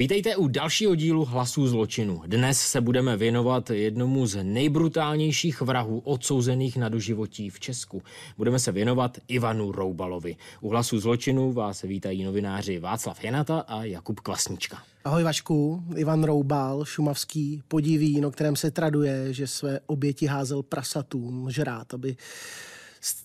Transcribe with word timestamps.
Vítejte 0.00 0.36
u 0.36 0.48
dalšího 0.48 0.94
dílu 0.94 1.24
Hlasů 1.24 1.68
zločinu. 1.68 2.22
Dnes 2.26 2.60
se 2.60 2.80
budeme 2.80 3.16
věnovat 3.16 3.70
jednomu 3.70 4.26
z 4.26 4.44
nejbrutálnějších 4.44 5.60
vrahů 5.60 5.98
odsouzených 5.98 6.76
na 6.76 6.88
doživotí 6.88 7.50
v 7.50 7.60
Česku. 7.60 8.02
Budeme 8.36 8.58
se 8.58 8.72
věnovat 8.72 9.18
Ivanu 9.28 9.72
Roubalovi. 9.72 10.36
U 10.60 10.68
Hlasů 10.68 11.00
zločinu 11.00 11.52
vás 11.52 11.82
vítají 11.82 12.24
novináři 12.24 12.78
Václav 12.78 13.24
Janata 13.24 13.58
a 13.60 13.84
Jakub 13.84 14.20
Klasnička. 14.20 14.82
Ahoj 15.04 15.22
Vašku, 15.22 15.82
Ivan 15.96 16.24
Roubal, 16.24 16.84
šumavský 16.84 17.62
podiví, 17.68 18.24
o 18.24 18.30
kterém 18.30 18.56
se 18.56 18.70
traduje, 18.70 19.32
že 19.32 19.46
své 19.46 19.80
oběti 19.86 20.26
házel 20.26 20.62
prasatům 20.62 21.50
žrát, 21.50 21.94
aby, 21.94 22.16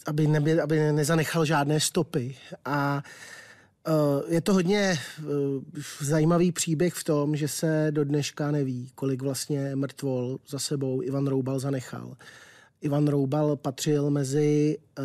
aby, 0.05 0.27
neby, 0.27 0.61
aby 0.61 0.91
nezanechal 0.91 1.45
žádné 1.45 1.79
stopy. 1.79 2.35
A 2.65 3.03
je 4.27 4.41
to 4.41 4.53
hodně 4.53 4.79
eh, 4.79 5.23
zajímavý 6.01 6.51
příběh 6.51 6.93
v 6.93 7.03
tom, 7.03 7.35
že 7.35 7.47
se 7.47 7.87
do 7.91 8.03
dneška 8.03 8.51
neví, 8.51 8.91
kolik 8.95 9.21
vlastně 9.21 9.75
mrtvol 9.75 10.39
za 10.47 10.59
sebou 10.59 11.01
Ivan 11.01 11.27
Roubal 11.27 11.59
zanechal. 11.59 12.17
Ivan 12.81 13.07
Roubal 13.07 13.55
patřil 13.55 14.09
mezi 14.09 14.77
eh, 14.99 15.03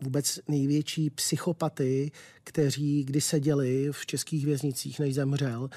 vůbec 0.00 0.40
největší 0.48 1.10
psychopaty, 1.10 2.10
kteří 2.44 3.04
kdy 3.04 3.20
seděli 3.20 3.88
v 3.90 4.06
českých 4.06 4.46
věznicích, 4.46 5.00
než 5.00 5.14
zemřel. 5.14 5.70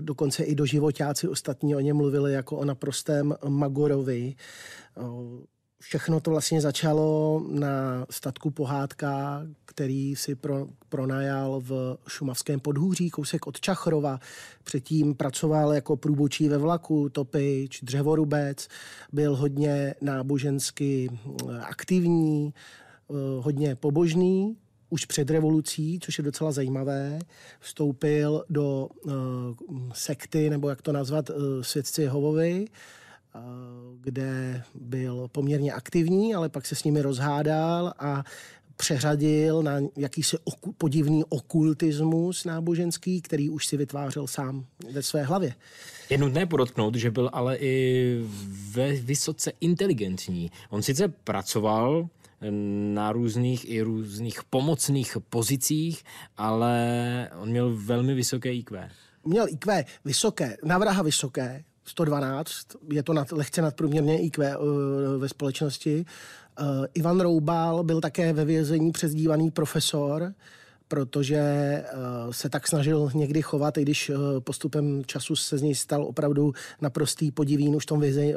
Dokonce 0.00 0.44
i 0.44 0.54
doživotáci 0.54 1.28
ostatní 1.28 1.76
o 1.76 1.80
něm 1.80 1.96
mluvili 1.96 2.32
jako 2.32 2.56
o 2.56 2.64
naprostém 2.64 3.34
Magorovi. 3.48 4.34
Všechno 5.82 6.20
to 6.20 6.30
vlastně 6.30 6.60
začalo 6.60 7.42
na 7.48 8.06
statku 8.10 8.50
Pohádka, 8.50 9.42
který 9.64 10.16
si 10.16 10.34
pro, 10.34 10.66
pronajal 10.88 11.60
v 11.60 11.98
šumavském 12.08 12.60
podhůří, 12.60 13.10
kousek 13.10 13.46
od 13.46 13.60
Čachrova. 13.60 14.20
Předtím 14.64 15.14
pracoval 15.14 15.72
jako 15.72 15.96
průbočí 15.96 16.48
ve 16.48 16.58
vlaku, 16.58 17.08
topič, 17.08 17.80
dřevorubec. 17.82 18.68
Byl 19.12 19.36
hodně 19.36 19.94
nábožensky 20.00 21.10
eh, 21.10 21.60
aktivní, 21.60 22.54
eh, 22.54 23.14
hodně 23.40 23.74
pobožný, 23.74 24.56
už 24.90 25.04
před 25.04 25.30
revolucí, 25.30 25.98
což 26.02 26.18
je 26.18 26.24
docela 26.24 26.52
zajímavé, 26.52 27.18
vstoupil 27.60 28.44
do 28.50 28.88
uh, 29.04 29.12
sekty, 29.92 30.50
nebo 30.50 30.68
jak 30.68 30.82
to 30.82 30.92
nazvat, 30.92 31.30
uh, 31.30 31.36
svědci 31.62 32.02
Jehovovi, 32.02 32.66
kde 34.00 34.62
byl 34.74 35.28
poměrně 35.32 35.72
aktivní, 35.72 36.34
ale 36.34 36.48
pak 36.48 36.66
se 36.66 36.74
s 36.74 36.84
nimi 36.84 37.02
rozhádal 37.02 37.94
a 37.98 38.24
přeřadil 38.76 39.62
na 39.62 39.72
jakýsi 39.96 40.36
oku, 40.44 40.72
podivný 40.72 41.24
okultismus 41.28 42.44
náboženský, 42.44 43.22
který 43.22 43.50
už 43.50 43.66
si 43.66 43.76
vytvářel 43.76 44.26
sám 44.26 44.66
ve 44.92 45.02
své 45.02 45.22
hlavě. 45.22 45.54
Je 46.10 46.18
nutné 46.18 46.46
podotknout, 46.46 46.94
že 46.94 47.10
byl 47.10 47.30
ale 47.32 47.56
i 47.56 48.24
ve 48.70 48.92
vysoce 48.92 49.52
inteligentní. 49.60 50.50
On 50.70 50.82
sice 50.82 51.08
pracoval 51.08 52.08
na 52.94 53.12
různých 53.12 53.70
i 53.70 53.82
různých 53.82 54.44
pomocných 54.44 55.16
pozicích, 55.30 56.04
ale 56.36 57.30
on 57.40 57.48
měl 57.50 57.76
velmi 57.76 58.14
vysoké 58.14 58.54
IQ. 58.54 58.90
Měl 59.24 59.48
IQ 59.48 59.84
vysoké, 60.04 60.56
navraha 60.64 61.02
vysoké, 61.02 61.64
112, 61.84 62.66
je 62.90 63.02
to 63.02 63.12
nad, 63.12 63.32
lehce 63.32 63.62
nadprůměrně 63.62 64.22
IQ 64.22 64.56
uh, 64.56 64.66
ve 65.18 65.28
společnosti. 65.28 66.04
Uh, 66.60 66.66
Ivan 66.94 67.20
Roubal 67.20 67.82
byl 67.82 68.00
také 68.00 68.32
ve 68.32 68.44
vězení 68.44 68.92
přezdívaný 68.92 69.50
profesor, 69.50 70.34
protože 70.88 71.42
uh, 71.94 72.32
se 72.32 72.48
tak 72.48 72.68
snažil 72.68 73.10
někdy 73.14 73.42
chovat, 73.42 73.78
i 73.78 73.82
když 73.82 74.10
uh, 74.10 74.16
postupem 74.40 75.02
času 75.06 75.36
se 75.36 75.58
z 75.58 75.62
něj 75.62 75.74
stal 75.74 76.04
opravdu 76.04 76.52
naprostý 76.80 77.30
podivín 77.30 77.76
už 77.76 77.82
v 77.82 77.86
tom, 77.86 78.00
vězení, 78.00 78.34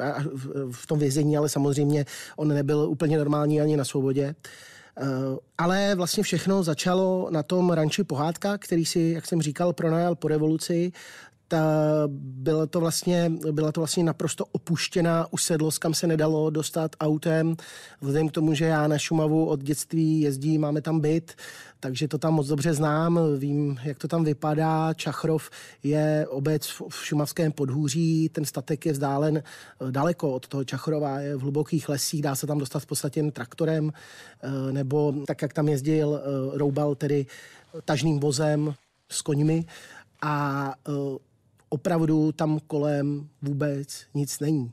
v 0.72 0.88
tom 0.88 1.00
vězení, 1.00 1.38
ale 1.38 1.50
samozřejmě 1.50 2.06
on 2.36 2.48
nebyl 2.48 2.80
úplně 2.80 3.18
normální 3.18 3.62
ani 3.62 3.78
na 3.78 3.86
svobodě. 3.86 4.36
Ale 5.58 5.96
vlastně 5.96 6.24
všechno 6.24 6.64
začalo 6.64 7.28
na 7.32 7.44
tom 7.44 7.72
ranči 7.72 8.04
Pohádka, 8.04 8.58
který 8.58 8.86
si, 8.86 9.00
jak 9.16 9.26
jsem 9.26 9.42
říkal, 9.42 9.74
pronajal 9.74 10.16
po 10.16 10.28
revoluci 10.28 10.92
ta, 11.48 11.64
byla, 12.08 12.66
to 12.66 12.80
vlastně, 12.80 13.32
byla 13.52 13.72
to 13.72 13.82
vlastně 13.82 14.04
naprosto 14.04 14.46
opuštěná 14.46 15.28
usedlost, 15.34 15.78
kam 15.78 15.94
se 15.94 16.08
nedalo 16.08 16.50
dostat 16.50 16.96
autem. 17.00 17.56
Vzhledem 18.02 18.30
k 18.30 18.32
tomu, 18.32 18.54
že 18.54 18.66
já 18.66 18.88
na 18.88 18.98
Šumavu 18.98 19.46
od 19.46 19.64
dětství 19.64 20.22
jezdím, 20.22 20.62
máme 20.62 20.82
tam 20.82 21.00
byt, 21.00 21.36
takže 21.80 22.08
to 22.08 22.18
tam 22.18 22.34
moc 22.34 22.48
dobře 22.48 22.74
znám, 22.74 23.20
vím, 23.38 23.78
jak 23.84 23.98
to 23.98 24.08
tam 24.08 24.24
vypadá. 24.24 24.94
Čachrov 24.94 25.50
je 25.84 26.28
obec 26.30 26.68
v 26.90 27.06
šumavském 27.06 27.52
podhůří, 27.52 28.30
ten 28.30 28.46
statek 28.46 28.86
je 28.86 28.92
vzdálen 28.92 29.38
eh, 29.38 29.92
daleko 29.92 30.34
od 30.34 30.48
toho 30.48 30.64
Čachrova, 30.64 31.20
je 31.20 31.36
v 31.36 31.42
hlubokých 31.42 31.90
lesích, 31.90 32.22
dá 32.22 32.36
se 32.36 32.48
tam 32.48 32.58
dostat 32.58 32.80
v 32.80 32.86
podstatě 32.86 33.20
jen 33.20 33.32
traktorem, 33.32 33.92
eh, 34.42 34.72
nebo 34.72 35.14
tak, 35.28 35.42
jak 35.42 35.54
tam 35.54 35.68
jezdil 35.68 36.16
eh, 36.16 36.58
Roubal, 36.58 36.96
tedy 36.96 37.26
tažným 37.86 38.20
vozem 38.20 38.74
s 39.10 39.22
koňmi. 39.22 39.66
A 40.22 40.74
opravdu 41.70 42.32
tam 42.32 42.60
kolem 42.68 43.30
vůbec 43.42 44.06
nic 44.14 44.40
není. 44.40 44.72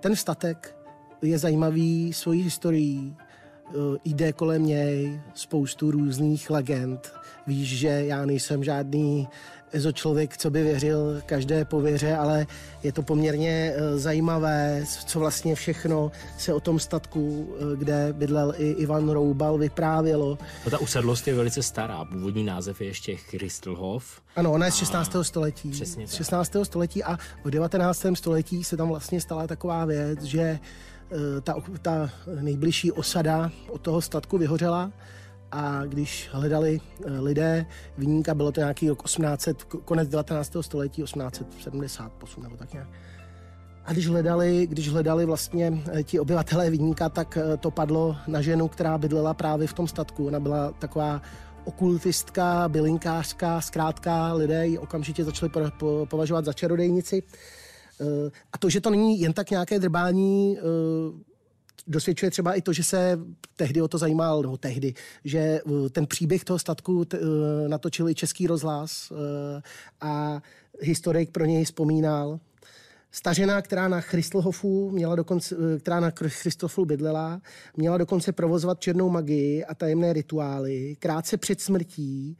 Ten 0.00 0.16
statek 0.16 0.76
je 1.22 1.38
zajímavý 1.38 2.12
svojí 2.12 2.42
historií, 2.42 3.16
eh, 3.18 3.72
jde 4.04 4.32
kolem 4.32 4.66
něj 4.66 5.20
spoustu 5.34 5.90
různých 5.90 6.50
legend. 6.50 7.12
Víš, 7.46 7.78
že 7.78 7.88
já 7.88 8.26
nejsem 8.26 8.64
žádný 8.64 9.28
ezo 9.72 9.92
člověk, 9.92 10.36
co 10.36 10.50
by 10.50 10.62
věřil 10.62 11.22
každé 11.26 11.64
pověře, 11.64 12.16
ale 12.16 12.46
je 12.82 12.92
to 12.92 13.02
poměrně 13.02 13.72
eh, 13.74 13.98
zajímavé, 13.98 14.84
co 15.06 15.18
vlastně 15.18 15.54
všechno 15.54 16.12
se 16.38 16.54
o 16.54 16.60
tom 16.60 16.78
statku, 16.78 17.54
eh, 17.56 17.76
kde 17.76 18.12
bydlel 18.12 18.54
i 18.56 18.70
Ivan 18.70 19.08
Roubal, 19.08 19.58
vyprávělo. 19.58 20.38
No 20.64 20.70
ta 20.70 20.78
usedlost 20.78 21.28
je 21.28 21.34
velice 21.34 21.62
stará, 21.62 22.04
původní 22.04 22.44
název 22.44 22.80
je 22.80 22.86
ještě 22.86 23.16
Christelhof. 23.16 24.20
Ano, 24.36 24.52
ona 24.52 24.66
je 24.66 24.72
z 24.72 24.76
16. 24.76 25.24
století. 25.24 25.70
Přesně 25.70 26.06
tak. 26.06 26.16
16. 26.16 26.52
století 26.62 27.04
a 27.04 27.18
v 27.44 27.50
19. 27.50 28.06
století 28.14 28.64
se 28.64 28.76
tam 28.76 28.88
vlastně 28.88 29.20
stala 29.20 29.46
taková 29.46 29.84
věc, 29.84 30.22
že 30.22 30.40
eh, 30.40 31.40
ta, 31.40 31.54
ta 31.82 32.10
nejbližší 32.40 32.92
osada 32.92 33.50
od 33.68 33.80
toho 33.80 34.00
statku 34.00 34.38
vyhořela 34.38 34.92
a 35.52 35.84
když 35.84 36.28
hledali 36.32 36.80
eh, 37.06 37.20
lidé 37.20 37.66
vyníka, 37.98 38.34
bylo 38.34 38.52
to 38.52 38.60
nějaký 38.60 38.88
rok 38.88 39.02
1800, 39.02 39.62
konec 39.64 40.08
19. 40.08 40.56
století, 40.60 41.02
1878 41.02 42.42
nebo 42.42 42.56
tak 42.56 42.72
nějak. 42.72 42.88
A 43.84 43.92
když 43.92 44.08
hledali, 44.08 44.66
když 44.66 44.88
hledali 44.88 45.24
vlastně 45.24 45.82
eh, 45.92 46.02
ti 46.02 46.20
obyvatelé 46.20 46.70
Víníka, 46.70 47.08
tak 47.08 47.36
eh, 47.36 47.56
to 47.56 47.70
padlo 47.70 48.16
na 48.26 48.40
ženu, 48.40 48.68
která 48.68 48.98
bydlela 48.98 49.34
právě 49.34 49.66
v 49.66 49.72
tom 49.72 49.88
statku. 49.88 50.26
Ona 50.26 50.40
byla 50.40 50.72
taková 50.72 51.22
okultistka, 51.64 52.68
bylinkářka, 52.68 53.60
zkrátka 53.60 54.32
lidé 54.32 54.66
ji 54.66 54.78
okamžitě 54.78 55.24
začali 55.24 55.52
považovat 56.04 56.44
za 56.44 56.52
čarodejnici. 56.52 57.22
A 58.52 58.58
to, 58.58 58.70
že 58.70 58.80
to 58.80 58.90
není 58.90 59.20
jen 59.20 59.32
tak 59.32 59.50
nějaké 59.50 59.78
drbání 59.78 60.58
dosvědčuje 61.86 62.30
třeba 62.30 62.54
i 62.54 62.62
to, 62.62 62.72
že 62.72 62.84
se 62.84 63.18
tehdy 63.56 63.82
o 63.82 63.88
to 63.88 63.98
zajímal, 63.98 64.42
nebo 64.42 64.56
tehdy, 64.56 64.94
že 65.24 65.60
uh, 65.62 65.88
ten 65.88 66.06
příběh 66.06 66.44
toho 66.44 66.58
statku 66.58 67.04
t, 67.04 67.18
uh, 67.18 67.26
natočil 67.68 68.08
i 68.08 68.14
Český 68.14 68.46
rozhlas 68.46 69.10
uh, 69.10 69.18
a 70.00 70.42
historik 70.80 71.30
pro 71.30 71.44
něj 71.44 71.64
vzpomínal. 71.64 72.40
Stařena, 73.12 73.62
která 73.62 73.88
na 73.88 74.00
Christelhofu 74.00 74.90
měla 74.90 75.16
dokonce, 75.16 75.56
která 75.78 76.00
na 76.00 76.10
Christophu 76.10 76.84
bydlela, 76.84 77.40
měla 77.76 77.98
dokonce 77.98 78.32
provozovat 78.32 78.80
černou 78.80 79.08
magii 79.08 79.64
a 79.64 79.74
tajemné 79.74 80.12
rituály. 80.12 80.96
Krátce 80.98 81.36
před 81.36 81.60
smrtí 81.60 82.36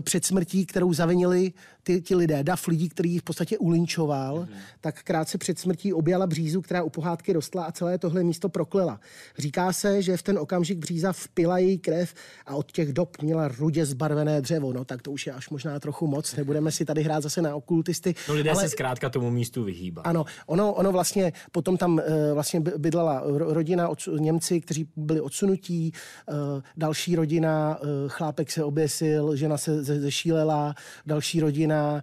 před 0.00 0.24
smrtí, 0.24 0.66
kterou 0.66 0.92
zavinili 0.92 1.52
ty, 1.82 2.00
ti 2.00 2.14
lidé, 2.14 2.44
dav 2.44 2.68
lidí, 2.68 2.88
který 2.88 3.18
v 3.18 3.22
podstatě 3.22 3.58
ulinčoval, 3.58 4.38
mm-hmm. 4.38 4.58
tak 4.80 5.02
krátce 5.02 5.38
před 5.38 5.58
smrtí 5.58 5.92
objala 5.92 6.26
břízu, 6.26 6.62
která 6.62 6.82
u 6.82 6.90
pohádky 6.90 7.32
rostla 7.32 7.64
a 7.64 7.72
celé 7.72 7.98
tohle 7.98 8.22
místo 8.22 8.48
proklela. 8.48 9.00
Říká 9.38 9.72
se, 9.72 10.02
že 10.02 10.16
v 10.16 10.22
ten 10.22 10.38
okamžik 10.38 10.78
bříza 10.78 11.12
vpila 11.12 11.58
její 11.58 11.78
krev 11.78 12.14
a 12.46 12.54
od 12.54 12.72
těch 12.72 12.92
dob 12.92 13.22
měla 13.22 13.48
rudě 13.48 13.86
zbarvené 13.86 14.40
dřevo. 14.40 14.72
No 14.72 14.84
tak 14.84 15.02
to 15.02 15.10
už 15.10 15.26
je 15.26 15.32
až 15.32 15.50
možná 15.50 15.80
trochu 15.80 16.06
moc, 16.06 16.36
nebudeme 16.36 16.72
si 16.72 16.84
tady 16.84 17.02
hrát 17.02 17.22
zase 17.22 17.42
na 17.42 17.56
okultisty. 17.56 18.14
No 18.28 18.34
lidé 18.34 18.50
ale... 18.50 18.62
se 18.62 18.68
zkrátka 18.68 19.10
tomu 19.10 19.30
místu 19.30 19.64
vyhýbá. 19.64 20.02
Ano, 20.02 20.24
ono, 20.46 20.72
ono 20.72 20.92
vlastně, 20.92 21.32
potom 21.52 21.76
tam 21.76 21.92
uh, 21.94 22.34
vlastně 22.34 22.60
bydlela 22.60 23.22
rodina, 23.26 23.88
od, 23.88 23.98
Němci, 24.18 24.60
kteří 24.60 24.88
byli 24.96 25.20
odsunutí, 25.20 25.92
uh, 26.28 26.36
další 26.76 27.16
rodina, 27.16 27.78
uh, 27.80 27.88
chlápek 28.08 28.50
se 28.50 28.64
oběsil, 28.64 29.36
žena 29.36 29.58
se 29.58 29.82
zešílela, 29.82 30.74
další 31.06 31.40
rodina 31.40 31.71
rodina, 31.72 32.02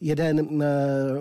jeden 0.00 0.64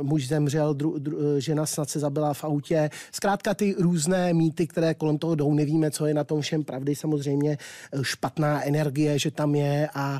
muž 0.01 0.27
zemřel, 0.27 0.73
dru, 0.73 0.99
dru, 0.99 1.39
žena 1.39 1.65
snad 1.65 1.89
se 1.89 1.99
zabila 1.99 2.33
v 2.33 2.43
autě. 2.43 2.89
Zkrátka 3.11 3.53
ty 3.53 3.75
různé 3.79 4.33
mýty, 4.33 4.67
které 4.67 4.93
kolem 4.93 5.17
toho 5.17 5.35
jdou, 5.35 5.53
nevíme, 5.53 5.91
co 5.91 6.05
je 6.05 6.13
na 6.13 6.23
tom 6.23 6.41
všem 6.41 6.63
pravdy, 6.63 6.95
samozřejmě 6.95 7.57
špatná 8.01 8.65
energie, 8.65 9.19
že 9.19 9.31
tam 9.31 9.55
je 9.55 9.89
a 9.93 10.19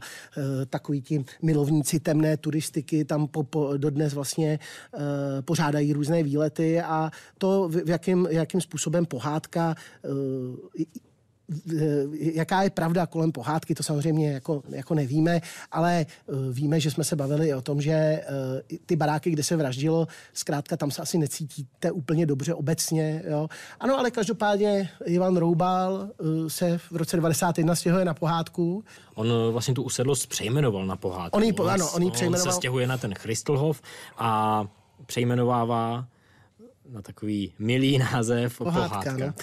takový 0.70 1.02
ti 1.02 1.26
milovníci 1.42 2.00
temné 2.00 2.38
turistiky 2.38 3.06
tam 3.06 3.28
po, 3.28 3.44
po, 3.44 3.78
dodnes 3.78 4.14
vlastně 4.14 4.60
pořádají 5.42 5.94
různé 5.94 6.24
výlety 6.24 6.82
a 6.82 7.12
to, 7.38 7.70
v 7.70 7.90
jakým, 7.90 8.28
jakým 8.30 8.62
způsobem 8.62 9.06
pohádka 9.06 9.76
jaká 12.12 12.64
je 12.64 12.70
pravda 12.70 13.06
kolem 13.06 13.32
pohádky, 13.32 13.76
to 13.76 13.84
samozřejmě 13.84 14.32
jako, 14.32 14.64
jako 14.70 14.96
nevíme, 14.96 15.42
ale 15.72 16.06
eh, 16.06 16.34
víme, 16.52 16.80
že 16.80 16.92
jsme 16.92 17.04
se 17.04 17.16
bavili 17.16 17.54
o 17.54 17.62
tom, 17.62 17.82
že 17.82 17.92
eh, 17.92 18.24
ty 18.86 18.96
baráky, 18.96 19.32
kde 19.32 19.44
se 19.44 19.56
vraždilo, 19.56 20.08
zkrátka 20.34 20.78
tam 20.78 20.92
se 20.92 21.02
asi 21.02 21.18
necítíte 21.18 21.92
úplně 21.92 22.26
dobře 22.26 22.54
obecně. 22.54 23.24
Jo. 23.30 23.48
Ano, 23.80 24.00
ale 24.00 24.12
každopádně 24.12 24.90
Ivan 25.06 25.38
Roubal 25.38 26.10
eh, 26.10 26.50
se 26.50 26.78
v 26.78 26.92
roce 26.92 27.18
91 27.18 27.76
stěhuje 27.76 28.06
na 28.06 28.14
pohádku. 28.14 28.84
On 29.16 29.28
vlastně 29.52 29.74
tu 29.74 29.84
usedlost 29.84 30.28
přejmenoval 30.28 30.86
na 30.86 30.96
pohádku. 30.96 31.38
On, 31.38 31.44
jí, 31.44 31.54
ano, 31.70 31.92
on, 31.92 32.12
přejmenoval... 32.12 32.48
on 32.48 32.54
se 32.54 32.58
stěhuje 32.58 32.88
na 32.88 32.98
ten 32.98 33.14
Christelhof 33.14 33.82
a 34.18 34.66
přejmenovává 35.06 36.06
na 36.92 37.02
takový 37.02 37.54
milý 37.60 37.98
název 37.98 38.58
pohádka. 38.58 38.90
pohádka. 38.90 39.18
No. 39.18 39.34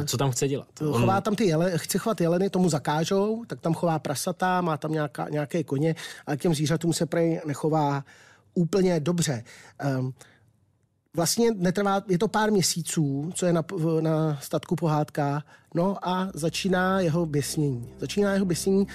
A 0.00 0.04
co 0.04 0.16
tam 0.16 0.30
chce 0.30 0.48
dělat? 0.48 0.68
Chová 0.78 1.16
On... 1.16 1.22
tam 1.22 1.34
ty 1.34 1.44
jeleny, 1.44 1.78
chce 1.78 1.98
chovat 1.98 2.20
jeleny, 2.20 2.50
tomu 2.50 2.68
zakážou, 2.68 3.44
tak 3.46 3.60
tam 3.60 3.74
chová 3.74 3.98
prasata, 3.98 4.60
má 4.60 4.76
tam 4.76 4.92
nějaká, 4.92 5.28
nějaké 5.28 5.64
koně, 5.64 5.94
ale 6.26 6.36
těm 6.36 6.54
zvířatům 6.54 6.92
se 6.92 7.06
prej 7.06 7.40
nechová 7.46 8.04
úplně 8.54 9.00
dobře. 9.00 9.44
Um, 9.98 10.14
vlastně 11.18 11.50
netrvá, 11.54 12.02
je 12.08 12.18
to 12.18 12.28
pár 12.28 12.52
měsíců, 12.52 13.30
co 13.34 13.46
je 13.46 13.52
na, 13.52 13.64
na 14.00 14.38
statku 14.42 14.76
pohádka, 14.76 15.42
no 15.74 16.08
a 16.08 16.30
začíná 16.34 17.00
jeho 17.00 17.26
běsnění. 17.26 17.88
Začíná 17.98 18.32
jeho 18.32 18.46
běsnění 18.46 18.86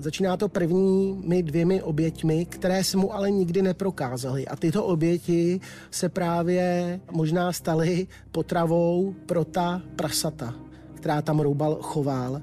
Začíná 0.00 0.36
to 0.36 0.48
prvními 0.48 1.42
dvěmi 1.42 1.82
oběťmi, 1.82 2.46
které 2.46 2.84
se 2.84 2.96
mu 2.96 3.14
ale 3.14 3.30
nikdy 3.30 3.62
neprokázaly. 3.62 4.48
A 4.48 4.56
tyto 4.56 4.84
oběti 4.84 5.60
se 5.90 6.08
právě 6.08 7.00
možná 7.12 7.52
staly 7.52 8.06
potravou 8.32 9.14
pro 9.26 9.44
ta 9.44 9.82
prasata, 9.96 10.54
která 10.94 11.22
tam 11.22 11.40
Roubal 11.40 11.78
choval. 11.80 12.42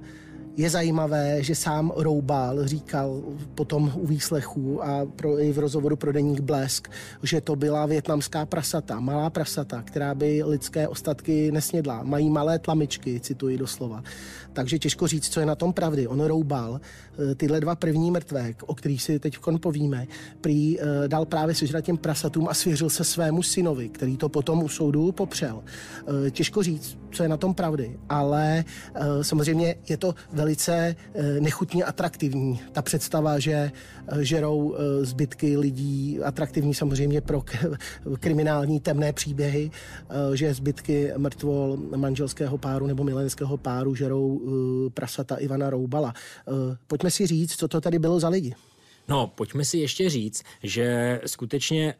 Je 0.57 0.69
zajímavé, 0.69 1.43
že 1.43 1.55
sám 1.55 1.93
Roubal 1.95 2.67
říkal 2.67 3.21
potom 3.55 3.91
u 3.95 4.07
výslechu 4.07 4.83
a 4.83 5.05
pro, 5.05 5.39
i 5.39 5.51
v 5.51 5.59
rozhovoru 5.59 5.95
pro 5.95 6.11
deník 6.11 6.39
Blesk, 6.39 6.87
že 7.23 7.41
to 7.41 7.55
byla 7.55 7.85
větnamská 7.85 8.45
prasata, 8.45 8.99
malá 8.99 9.29
prasata, 9.29 9.81
která 9.81 10.15
by 10.15 10.43
lidské 10.43 10.87
ostatky 10.87 11.51
nesnědla. 11.51 12.03
Mají 12.03 12.29
malé 12.29 12.59
tlamičky, 12.59 13.19
cituji 13.19 13.57
doslova. 13.57 14.03
Takže 14.57 14.79
těžko 14.79 15.07
říct, 15.07 15.29
co 15.29 15.39
je 15.39 15.45
na 15.45 15.55
tom 15.55 15.73
pravdy. 15.73 16.07
On 16.07 16.21
roubal 16.21 16.81
eh, 16.81 17.35
tyhle 17.35 17.59
dva 17.59 17.75
první 17.75 18.11
mrtvé, 18.11 18.53
o 18.65 18.75
kterých 18.75 19.03
si 19.03 19.19
teď 19.19 19.37
povíme, 19.61 20.07
prý 20.41 20.79
eh, 20.79 21.07
dal 21.07 21.25
právě 21.25 21.55
sežrat 21.55 21.85
těm 21.85 21.97
prasatům 21.97 22.47
a 22.49 22.53
svěřil 22.53 22.89
se 22.89 23.03
svému 23.03 23.43
synovi, 23.43 23.89
který 23.89 24.17
to 24.17 24.29
potom 24.29 24.63
u 24.63 24.69
soudu 24.69 25.11
popřel. 25.11 25.63
Eh, 26.25 26.31
těžko 26.31 26.63
říct, 26.63 26.97
co 27.11 27.23
je 27.23 27.29
na 27.29 27.37
tom 27.37 27.53
pravdy, 27.53 27.99
ale 28.09 28.65
samozřejmě 29.21 29.75
je 29.89 29.97
to 29.97 30.15
velice 30.33 30.95
nechutně 31.39 31.83
atraktivní. 31.83 32.59
Ta 32.71 32.81
představa, 32.81 33.39
že 33.39 33.71
žerou 34.19 34.75
zbytky 35.01 35.57
lidí, 35.57 36.19
atraktivní 36.23 36.73
samozřejmě 36.73 37.21
pro 37.21 37.43
kriminální 38.19 38.79
temné 38.79 39.13
příběhy, 39.13 39.71
že 40.33 40.53
zbytky 40.53 41.11
mrtvol 41.17 41.77
manželského 41.95 42.57
páru 42.57 42.87
nebo 42.87 43.03
milenského 43.03 43.57
páru 43.57 43.95
žerou 43.95 44.46
prasata 44.93 45.35
Ivana 45.35 45.69
Roubala. 45.69 46.13
Eh, 46.15 46.77
pojďme 46.87 47.11
si 47.11 47.27
říct, 47.27 47.55
co 47.55 47.67
to 47.67 47.81
tady 47.81 47.99
bylo 47.99 48.19
za 48.19 48.29
lidi. 48.29 48.55
No, 49.07 49.27
pojďme 49.27 49.65
si 49.65 49.77
ještě 49.77 50.09
říct, 50.09 50.43
že 50.63 51.19
skutečně 51.25 51.95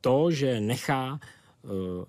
to, 0.00 0.30
že 0.30 0.60
nechá 0.60 1.20
Eh, 1.22 1.39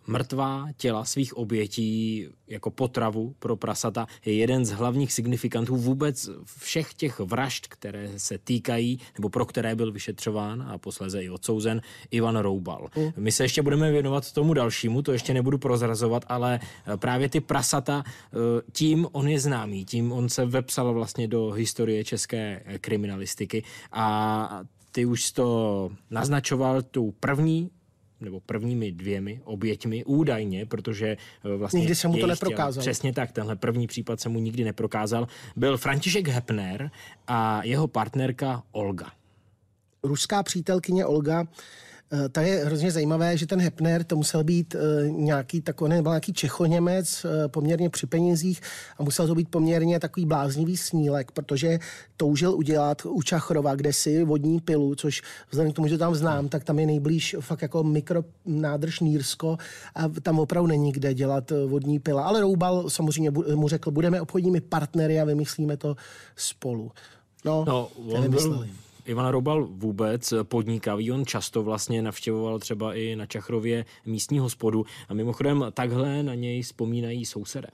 mrtvá 0.08 0.68
těla 0.78 1.06
svých 1.06 1.38
obětí 1.38 2.28
jako 2.48 2.72
potravu 2.72 3.36
pro 3.40 3.56
prasata 3.56 4.08
je 4.26 4.34
jeden 4.34 4.66
z 4.66 4.72
hlavních 4.72 5.14
signifikantů 5.14 5.78
vůbec 5.78 6.30
všech 6.58 6.94
těch 6.94 7.20
vražd, 7.20 7.68
které 7.68 8.10
se 8.18 8.38
týkají, 8.38 9.00
nebo 9.18 9.30
pro 9.30 9.46
které 9.46 9.76
byl 9.76 9.92
vyšetřován 9.92 10.62
a 10.62 10.78
posléze 10.78 11.24
i 11.24 11.30
odsouzen 11.30 11.82
Ivan 12.12 12.38
Roubal. 12.38 12.88
Mm. 12.96 13.12
My 13.18 13.32
se 13.32 13.44
ještě 13.44 13.62
budeme 13.62 13.92
věnovat 13.92 14.32
tomu 14.32 14.54
dalšímu, 14.54 15.02
to 15.02 15.12
ještě 15.12 15.34
nebudu 15.34 15.58
prozrazovat, 15.58 16.26
ale 16.28 16.60
eh, 16.64 16.98
právě 16.98 17.30
ty 17.30 17.40
prasata, 17.40 18.04
eh, 18.08 18.38
tím 18.72 19.08
on 19.12 19.28
je 19.28 19.40
známý, 19.40 19.86
tím 19.86 20.12
on 20.12 20.30
se 20.30 20.46
vepsal 20.46 20.94
vlastně 20.94 21.28
do 21.28 21.52
historie 21.52 22.04
české 22.04 22.64
kriminalistiky 22.82 23.64
a 23.92 24.62
ty 24.92 25.06
už 25.06 25.32
to 25.32 25.90
naznačoval 26.10 26.82
tu 26.82 27.14
první 27.20 27.70
nebo 28.22 28.40
prvními 28.40 28.92
dvěmi 28.92 29.42
oběťmi, 29.44 30.06
údajně, 30.06 30.66
protože 30.66 31.08
eh, 31.08 31.56
vlastně... 31.58 31.80
Nikdy 31.80 31.96
se 31.96 32.08
mu 32.08 32.18
to 32.18 32.28
neprokázal. 32.28 32.82
Přesně 32.82 33.14
tak, 33.14 33.32
tenhle 33.32 33.56
první 33.56 33.88
případ 33.88 34.20
se 34.20 34.30
mu 34.30 34.40
nikdy 34.40 34.64
neprokázal. 34.64 35.28
Byl 35.56 35.78
František 35.78 36.28
Hepner 36.28 36.92
a 37.28 37.64
jeho 37.64 37.88
partnerka 37.88 38.64
Olga. 38.72 39.12
Ruská 40.04 40.44
přítelkyně 40.44 41.06
Olga 41.06 41.48
Eh, 42.14 42.30
to 42.30 42.40
je 42.40 42.66
hrozně 42.66 42.92
zajímavé, 42.92 43.38
že 43.38 43.48
ten 43.48 43.62
Hepner 43.62 44.04
to 44.04 44.16
musel 44.16 44.44
být 44.44 44.76
eh, 44.76 45.10
nějaký 45.10 45.62
takový, 45.62 45.90
nebo 45.90 46.10
nějaký 46.10 46.34
Čechoněmec, 46.34 47.26
eh, 47.26 47.48
poměrně 47.48 47.90
při 47.90 48.08
penězích 48.08 48.62
a 48.98 49.04
musel 49.04 49.28
to 49.28 49.36
být 49.36 49.50
poměrně 49.50 50.00
takový 50.00 50.26
bláznivý 50.26 50.78
snílek, 50.78 51.32
protože 51.32 51.80
toužil 52.18 52.56
udělat 52.56 53.02
u 53.06 53.22
Čachrova, 53.22 53.76
kde 53.76 53.94
si 53.94 54.24
vodní 54.24 54.60
pilu, 54.60 54.96
což 54.96 55.22
vzhledem 55.50 55.72
k 55.74 55.76
tomu, 55.76 55.88
že 55.88 55.98
tam 55.98 56.16
znám, 56.16 56.50
tak 56.50 56.64
tam 56.64 56.80
je 56.80 56.86
nejblíž 56.86 57.36
fakt 57.40 57.62
jako 57.62 57.84
mikronádrž 57.84 59.00
Nýrsko 59.00 59.58
a 59.96 60.10
tam 60.10 60.40
opravdu 60.40 60.68
není 60.68 60.92
kde 60.92 61.14
dělat 61.14 61.52
vodní 61.68 62.00
pila. 62.00 62.24
Ale 62.24 62.42
Roubal 62.42 62.90
samozřejmě 62.90 63.32
mu 63.56 63.68
řekl, 63.68 63.92
budeme 63.92 64.22
obchodními 64.22 64.62
partnery 64.62 65.22
a 65.22 65.26
vymyslíme 65.26 65.78
to 65.78 65.96
spolu. 66.36 66.92
No, 67.46 67.66
no 67.68 67.90
on 68.12 68.30
byl, 68.32 68.66
Ivan 69.06 69.28
Robal 69.28 69.68
vůbec 69.72 70.34
podnikavý, 70.44 71.12
on 71.12 71.26
často 71.26 71.64
vlastně 71.64 72.02
navštěvoval 72.02 72.60
třeba 72.60 72.94
i 72.94 73.16
na 73.16 73.26
Čachrově 73.26 73.86
místní 74.06 74.40
hospodu 74.40 74.86
a 75.10 75.14
mimochodem 75.14 75.66
takhle 75.74 76.24
na 76.24 76.36
něj 76.36 76.62
vzpomínají 76.62 77.26
sousedé 77.26 77.68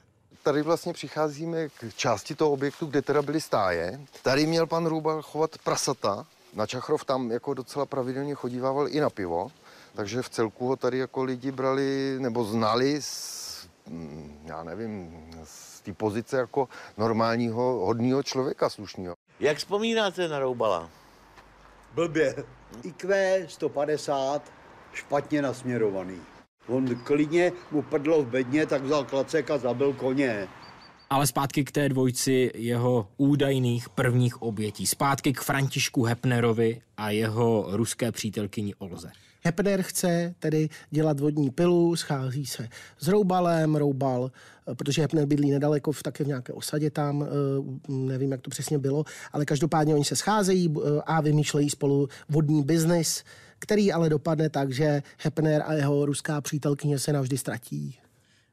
tady 0.48 0.62
vlastně 0.62 0.94
přicházíme 0.94 1.70
k 1.70 1.94
části 1.96 2.36
toho 2.36 2.52
objektu, 2.52 2.86
kde 2.86 3.02
teda 3.02 3.22
byly 3.22 3.42
stáje. 3.42 4.00
Tady 4.22 4.46
měl 4.46 4.68
pan 4.68 4.86
Rubal 4.86 5.22
chovat 5.22 5.58
prasata. 5.64 6.26
Na 6.54 6.66
Čachrov 6.68 7.06
tam 7.06 7.32
jako 7.32 7.54
docela 7.54 7.86
pravidelně 7.86 8.36
chodívával 8.36 8.88
i 8.88 9.00
na 9.00 9.10
pivo. 9.10 9.52
Takže 9.96 10.22
v 10.22 10.30
celku 10.30 10.68
ho 10.68 10.76
tady 10.76 10.98
jako 10.98 11.24
lidi 11.24 11.52
brali 11.52 12.16
nebo 12.20 12.44
znali 12.44 13.02
z, 13.02 13.68
mm, 13.88 14.42
já 14.46 14.64
nevím, 14.64 15.12
z 15.44 15.82
té 15.82 15.94
pozice 15.94 16.38
jako 16.38 16.70
normálního, 16.98 17.86
hodného 17.86 18.24
člověka 18.24 18.70
slušného. 18.70 19.16
Jak 19.40 19.58
vzpomínáte 19.58 20.28
na 20.28 20.40
Roubala? 20.40 20.90
Blbě. 21.98 22.36
IQ 22.84 23.46
150, 23.48 24.52
špatně 24.94 25.42
nasměrovaný. 25.42 26.18
On 26.68 26.96
klidně 26.96 27.52
mu 27.72 27.82
prdlo 27.82 28.24
v 28.24 28.28
bedně, 28.28 28.66
tak 28.66 28.84
vzal 28.84 29.06
klacek 29.06 29.52
a 29.52 29.58
zabil 29.58 29.94
koně. 29.94 30.48
Ale 31.10 31.28
zpátky 31.28 31.64
k 31.64 31.72
té 31.72 31.90
dvojci 31.90 32.52
jeho 32.56 33.08
údajných 33.18 33.90
prvních 33.90 34.42
obětí. 34.42 34.88
Zpátky 34.88 35.34
k 35.34 35.42
Františku 35.42 36.04
Hepnerovi 36.04 36.82
a 36.98 37.10
jeho 37.10 37.66
ruské 37.70 38.12
přítelkyni 38.12 38.76
Olze. 38.76 39.12
Hepner 39.48 39.82
chce 39.82 40.36
tedy 40.40 40.70
dělat 40.90 41.20
vodní 41.20 41.50
pilu, 41.50 41.96
schází 41.96 42.46
se 42.46 42.68
s 43.00 43.08
Roubalem, 43.08 43.76
Roubal, 43.76 44.32
eh, 44.72 44.76
protože 44.76 45.02
Hepner 45.02 45.26
bydlí 45.26 45.52
nedaleko, 45.52 45.92
v, 45.92 46.04
také 46.04 46.24
v 46.24 46.28
nějaké 46.28 46.54
osadě 46.54 46.92
tam, 46.92 47.24
eh, 47.24 47.92
nevím, 47.92 48.32
jak 48.32 48.42
to 48.42 48.50
přesně 48.50 48.78
bylo, 48.80 49.04
ale 49.34 49.46
každopádně 49.46 49.96
oni 49.96 50.06
se 50.06 50.16
scházejí 50.16 50.76
eh, 50.76 51.02
a 51.06 51.22
vymýšlejí 51.22 51.70
spolu 51.70 52.08
vodní 52.30 52.64
biznis, 52.64 53.24
který 53.60 53.92
ale 53.92 54.10
dopadne 54.10 54.50
tak, 54.50 54.72
že 54.72 55.02
Hepner 55.18 55.64
a 55.66 55.74
jeho 55.74 56.06
ruská 56.06 56.42
přítelkyně 56.42 57.00
se 57.00 57.14
navždy 57.14 57.38
ztratí. 57.38 58.00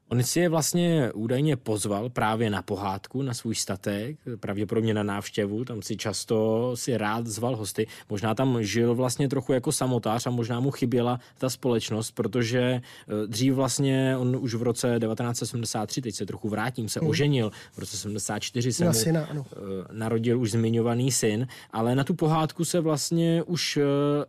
On 0.09 0.23
si 0.23 0.39
je 0.39 0.49
vlastně 0.49 1.11
údajně 1.13 1.55
pozval 1.57 2.09
právě 2.09 2.49
na 2.49 2.61
pohádku, 2.61 3.21
na 3.21 3.33
svůj 3.33 3.55
statek, 3.55 4.17
pravděpodobně 4.39 4.93
na 4.93 5.03
návštěvu, 5.03 5.65
tam 5.65 5.81
si 5.81 5.97
často 5.97 6.71
si 6.75 6.97
rád 6.97 7.27
zval 7.27 7.55
hosty. 7.55 7.87
Možná 8.09 8.35
tam 8.35 8.63
žil 8.63 8.95
vlastně 8.95 9.29
trochu 9.29 9.53
jako 9.53 9.71
samotář 9.71 10.27
a 10.27 10.29
možná 10.29 10.59
mu 10.59 10.71
chyběla 10.71 11.19
ta 11.37 11.49
společnost, 11.49 12.11
protože 12.11 12.59
eh, 12.61 12.81
dřív 13.27 13.53
vlastně 13.53 14.15
on 14.17 14.37
už 14.39 14.53
v 14.53 14.63
roce 14.63 14.99
1973, 14.99 16.01
teď 16.01 16.15
se 16.15 16.25
trochu 16.25 16.49
vrátím, 16.49 16.89
se 16.89 16.99
hmm. 16.99 17.09
oženil, 17.09 17.51
v 17.73 17.79
roce 17.79 17.97
74 17.97 18.73
se 18.73 18.85
mu 18.85 18.93
syna, 18.93 19.25
ano. 19.25 19.45
Eh, 19.51 19.57
narodil 19.91 20.39
už 20.39 20.51
zmiňovaný 20.51 21.11
syn, 21.11 21.47
ale 21.71 21.95
na 21.95 22.03
tu 22.03 22.13
pohádku 22.13 22.65
se 22.65 22.79
vlastně 22.79 23.43
už 23.43 23.77
eh, 23.77 23.83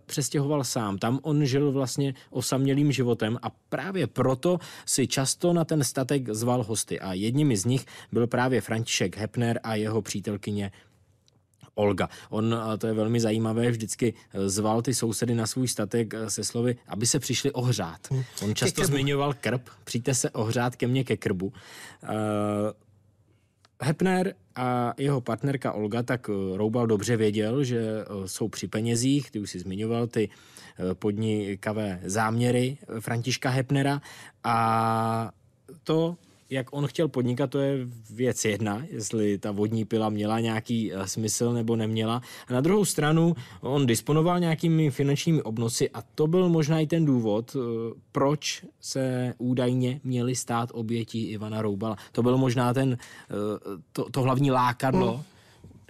přestěhoval 0.07 0.65
sám. 0.65 0.99
Tam 0.99 1.21
on 1.23 1.45
žil 1.45 1.73
vlastně 1.73 2.15
osamělým 2.31 2.93
životem 2.93 3.39
a 3.43 3.51
právě 3.69 4.07
proto 4.07 4.59
si 4.87 5.07
často 5.07 5.53
na 5.53 5.66
ten 5.67 5.85
statek 5.85 6.29
zval 6.35 6.63
hosty 6.63 7.01
a 7.01 7.13
jedním 7.13 7.57
z 7.57 7.65
nich 7.65 7.87
byl 8.13 8.27
právě 8.27 8.61
František 8.61 9.17
Hepner 9.17 9.61
a 9.63 9.75
jeho 9.75 10.03
přítelkyně 10.03 10.71
Olga. 11.77 12.09
On, 12.31 12.57
to 12.79 12.87
je 12.87 12.93
velmi 12.93 13.21
zajímavé, 13.21 13.71
vždycky 13.71 14.15
e, 14.35 14.49
zval 14.49 14.83
ty 14.83 14.95
sousedy 14.95 15.35
na 15.35 15.47
svůj 15.47 15.69
statek 15.69 16.15
e, 16.15 16.31
se 16.31 16.45
slovy, 16.45 16.77
aby 16.89 17.07
se 17.07 17.19
přišli 17.19 17.53
ohřát. 17.53 18.01
Hm. 18.11 18.23
On 18.43 18.55
často 18.55 18.85
zmiňoval 18.85 19.35
krb, 19.41 19.69
přijďte 19.85 20.15
se 20.15 20.31
ohřát 20.31 20.77
ke 20.77 20.87
mně 20.87 21.05
ke 21.05 21.17
krbu. 21.17 21.47
Uh, 21.47 22.11
Hepner 23.83 24.35
a 24.55 24.95
jeho 24.99 25.21
partnerka 25.21 25.73
Olga, 25.73 26.03
tak 26.03 26.29
Roubal 26.55 26.87
dobře 26.87 27.17
věděl, 27.17 27.65
že 27.65 27.83
jsou 28.27 28.49
při 28.49 28.69
penězích, 28.69 29.31
ty 29.31 29.39
už 29.39 29.51
si 29.51 29.59
zmiňoval, 29.59 30.07
ty 30.07 30.29
podnikavé 30.95 32.01
záměry 32.05 32.79
Františka 33.01 33.51
Hepnera 33.51 34.01
a 34.45 35.31
to, 35.85 36.17
jak 36.51 36.67
on 36.71 36.87
chtěl 36.87 37.09
podnikat, 37.09 37.51
to 37.51 37.59
je 37.59 37.79
věc 38.11 38.45
jedna, 38.45 38.83
jestli 38.91 39.39
ta 39.39 39.51
vodní 39.51 39.85
pila 39.85 40.09
měla 40.09 40.41
nějaký 40.41 40.93
uh, 40.93 41.03
smysl 41.03 41.53
nebo 41.53 41.77
neměla. 41.77 42.23
A 42.49 42.53
na 42.53 42.61
druhou 42.61 42.85
stranu 42.85 43.35
on 43.61 43.87
disponoval 43.87 44.41
nějakými 44.41 44.91
finančními 44.91 45.43
obnosy 45.43 45.91
a 45.91 46.03
to 46.15 46.27
byl 46.27 46.49
možná 46.49 46.81
i 46.81 46.87
ten 46.87 47.05
důvod, 47.05 47.55
uh, 47.55 47.63
proč 48.13 48.65
se 48.81 49.35
údajně 49.39 50.01
měli 50.05 50.37
stát 50.37 50.69
obětí 50.73 51.25
Ivana 51.25 51.63
Roubala. 51.63 51.97
To 52.13 52.23
byl 52.23 52.39
možná 52.39 52.75
ten, 52.75 52.89
uh, 52.89 52.97
to, 53.93 54.11
to 54.11 54.23
hlavní 54.23 54.51
lákadlo, 54.51 55.17
mm 55.17 55.23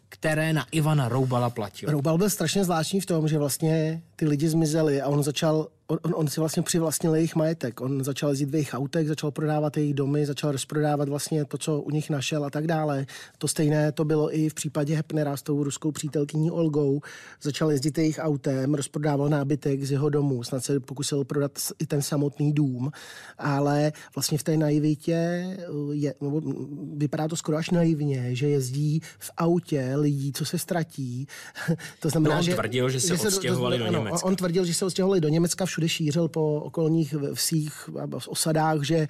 které 0.08 0.52
na 0.52 0.66
Ivana 0.70 1.08
Roubala 1.08 1.50
platilo. 1.50 1.92
Roubal 1.92 2.18
byl 2.18 2.30
strašně 2.30 2.64
zvláštní 2.64 3.00
v 3.00 3.06
tom, 3.06 3.28
že 3.28 3.38
vlastně 3.38 4.02
ty 4.16 4.26
lidi 4.26 4.48
zmizeli 4.48 5.00
a 5.00 5.08
on 5.08 5.22
začal 5.22 5.68
on, 5.86 5.98
on, 6.02 6.12
on 6.16 6.28
si 6.28 6.40
vlastně 6.40 6.62
přivlastnil 6.62 7.14
jejich 7.14 7.36
majetek. 7.36 7.80
On 7.80 8.04
začal 8.04 8.30
jezdit 8.30 8.50
v 8.50 8.54
jejich 8.54 8.74
autech, 8.74 9.08
začal 9.08 9.30
prodávat 9.30 9.76
jejich 9.76 9.94
domy, 9.94 10.26
začal 10.26 10.52
rozprodávat 10.52 11.08
vlastně 11.08 11.44
to, 11.44 11.58
co 11.58 11.80
u 11.80 11.90
nich 11.90 12.10
našel 12.10 12.44
a 12.44 12.50
tak 12.50 12.66
dále. 12.66 13.06
To 13.38 13.48
stejné 13.48 13.92
to 13.92 14.04
bylo 14.04 14.36
i 14.36 14.48
v 14.48 14.54
případě 14.54 14.96
Hepnera 14.96 15.36
s 15.36 15.42
tou 15.42 15.64
ruskou 15.64 15.92
přítelkyní 15.92 16.50
Olgou. 16.50 17.00
Začal 17.42 17.70
jezdit 17.70 17.98
jejich 17.98 18.18
autem, 18.22 18.74
rozprodával 18.74 19.28
nábytek 19.28 19.84
z 19.84 19.90
jeho 19.90 20.08
domu, 20.08 20.42
snad 20.44 20.64
se 20.64 20.80
pokusil 20.80 21.24
prodat 21.24 21.52
i 21.78 21.86
ten 21.86 22.02
samotný 22.02 22.52
dům, 22.52 22.90
ale 23.38 23.92
vlastně 24.14 24.38
v 24.38 24.42
té 24.42 24.56
naivitě 24.56 25.46
je, 25.92 26.14
vypadá 26.96 27.28
to 27.28 27.36
skoro 27.36 27.56
až 27.56 27.70
naivně, 27.70 28.34
že 28.34 28.48
jezdí 28.48 29.00
v 29.18 29.30
autě 29.36 29.92
lidí, 29.96 30.32
co 30.32 30.44
se 30.44 30.58
ztratí. 30.58 31.26
to 32.00 32.08
znamená, 32.08 32.36
no, 32.36 32.42
že, 32.42 32.54
tvrdil, 32.54 32.88
že 32.88 33.00
se 33.00 33.16
že 33.16 33.28
odstěhovali 33.28 33.78
do 33.78 33.92
Německa. 34.06 34.26
On 34.26 34.36
tvrdil, 34.36 34.64
že 34.64 34.74
se 34.74 34.84
odstěhovali 34.84 35.20
do 35.20 35.28
Německa 35.28 35.66
všude 35.66 35.88
šířil 35.88 36.28
po 36.28 36.60
okolních 36.60 37.14
vsích 37.14 37.90
a 38.00 38.16
osadách, 38.28 38.82
že 38.82 39.08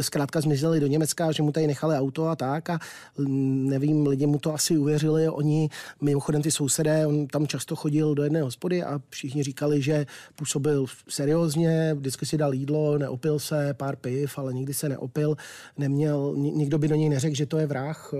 zkrátka 0.00 0.40
zmizeli 0.40 0.80
do 0.80 0.86
Německa, 0.86 1.32
že 1.32 1.42
mu 1.42 1.52
tady 1.52 1.66
nechali 1.66 1.96
auto 1.96 2.28
a 2.28 2.36
tak 2.36 2.70
a 2.70 2.78
mm, 3.18 3.68
nevím, 3.68 4.06
lidi 4.06 4.26
mu 4.26 4.38
to 4.38 4.54
asi 4.54 4.78
uvěřili, 4.78 5.28
oni, 5.28 5.68
mimochodem 6.00 6.42
ty 6.42 6.50
sousedé, 6.50 7.06
on 7.06 7.26
tam 7.26 7.46
často 7.46 7.76
chodil 7.76 8.14
do 8.14 8.22
jedné 8.22 8.42
hospody 8.42 8.82
a 8.82 9.00
všichni 9.08 9.42
říkali, 9.42 9.82
že 9.82 10.06
působil 10.34 10.86
seriózně, 11.08 11.94
vždycky 11.94 12.26
si 12.26 12.38
dal 12.38 12.54
jídlo, 12.54 12.98
neopil 12.98 13.38
se, 13.38 13.74
pár 13.74 13.96
piv, 13.96 14.38
ale 14.38 14.54
nikdy 14.54 14.74
se 14.74 14.88
neopil, 14.88 15.36
neměl, 15.78 16.34
nikdo 16.36 16.78
by 16.78 16.88
do 16.88 16.94
něj 16.94 17.08
neřekl, 17.08 17.36
že 17.36 17.46
to 17.46 17.58
je 17.58 17.66
vrah, 17.66 18.14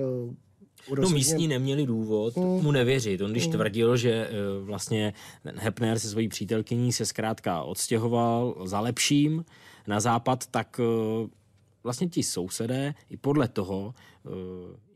No 1.00 1.10
místní 1.10 1.48
neměli 1.48 1.86
důvod 1.86 2.36
mm. 2.36 2.42
mu 2.42 2.72
nevěřit. 2.72 3.20
On 3.20 3.30
když 3.30 3.46
mm. 3.46 3.52
tvrdil, 3.52 3.96
že 3.96 4.10
eh, 4.10 4.30
vlastně 4.60 5.14
Hepner 5.56 5.98
se 5.98 6.08
svojí 6.08 6.28
přítelkyní 6.28 6.92
se 6.92 7.06
zkrátka 7.06 7.62
odstěhoval 7.62 8.62
za 8.64 8.80
lepším 8.80 9.44
na 9.86 10.00
západ, 10.00 10.46
tak 10.46 10.80
eh, 10.80 11.28
vlastně 11.82 12.08
ti 12.08 12.22
sousedé 12.22 12.94
i 13.10 13.16
podle 13.16 13.48
toho, 13.48 13.94
eh, 14.26 14.30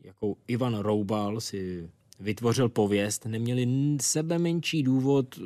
jakou 0.03 0.37
Ivan 0.47 0.79
Roubal 0.79 1.41
si 1.41 1.89
vytvořil 2.19 2.69
pověst, 2.69 3.25
neměli 3.25 3.67
sebe 4.01 4.39
menší 4.39 4.83
důvod 4.83 5.39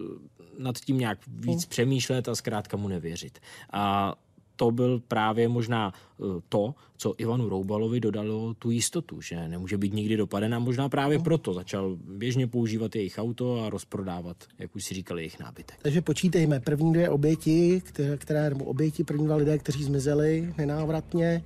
nad 0.57 0.79
tím 0.79 0.97
nějak 0.97 1.19
víc 1.27 1.65
mm. 1.65 1.69
přemýšlet 1.69 2.27
a 2.27 2.35
zkrátka 2.35 2.77
mu 2.77 2.87
nevěřit. 2.87 3.39
A 3.73 4.15
to 4.55 4.71
byl 4.71 5.01
právě 5.07 5.47
možná 5.47 5.93
e, 5.93 6.23
to, 6.49 6.75
co 6.97 7.15
Ivanu 7.17 7.49
Roubalovi 7.49 7.99
dodalo 7.99 8.53
tu 8.53 8.71
jistotu, 8.71 9.21
že 9.21 9.47
nemůže 9.47 9.77
být 9.77 9.93
nikdy 9.93 10.17
dopaden 10.17 10.55
a 10.55 10.59
možná 10.59 10.89
právě 10.89 11.17
no. 11.17 11.23
proto 11.23 11.53
začal 11.53 11.97
běžně 12.07 12.47
používat 12.47 12.95
jejich 12.95 13.17
auto 13.17 13.63
a 13.63 13.69
rozprodávat, 13.69 14.37
jak 14.59 14.75
už 14.75 14.85
si 14.85 14.93
říkali, 14.93 15.21
jejich 15.21 15.39
nábytek. 15.39 15.77
Takže 15.81 16.01
počítejme, 16.01 16.59
první 16.59 16.93
dvě 16.93 17.09
oběti, 17.09 17.81
které, 17.85 18.17
které 18.17 18.49
nebo 18.49 18.65
oběti, 18.65 19.03
první 19.03 19.25
dva 19.25 19.35
lidé, 19.35 19.57
kteří 19.57 19.83
zmizeli 19.83 20.53
nenávratně, 20.57 21.43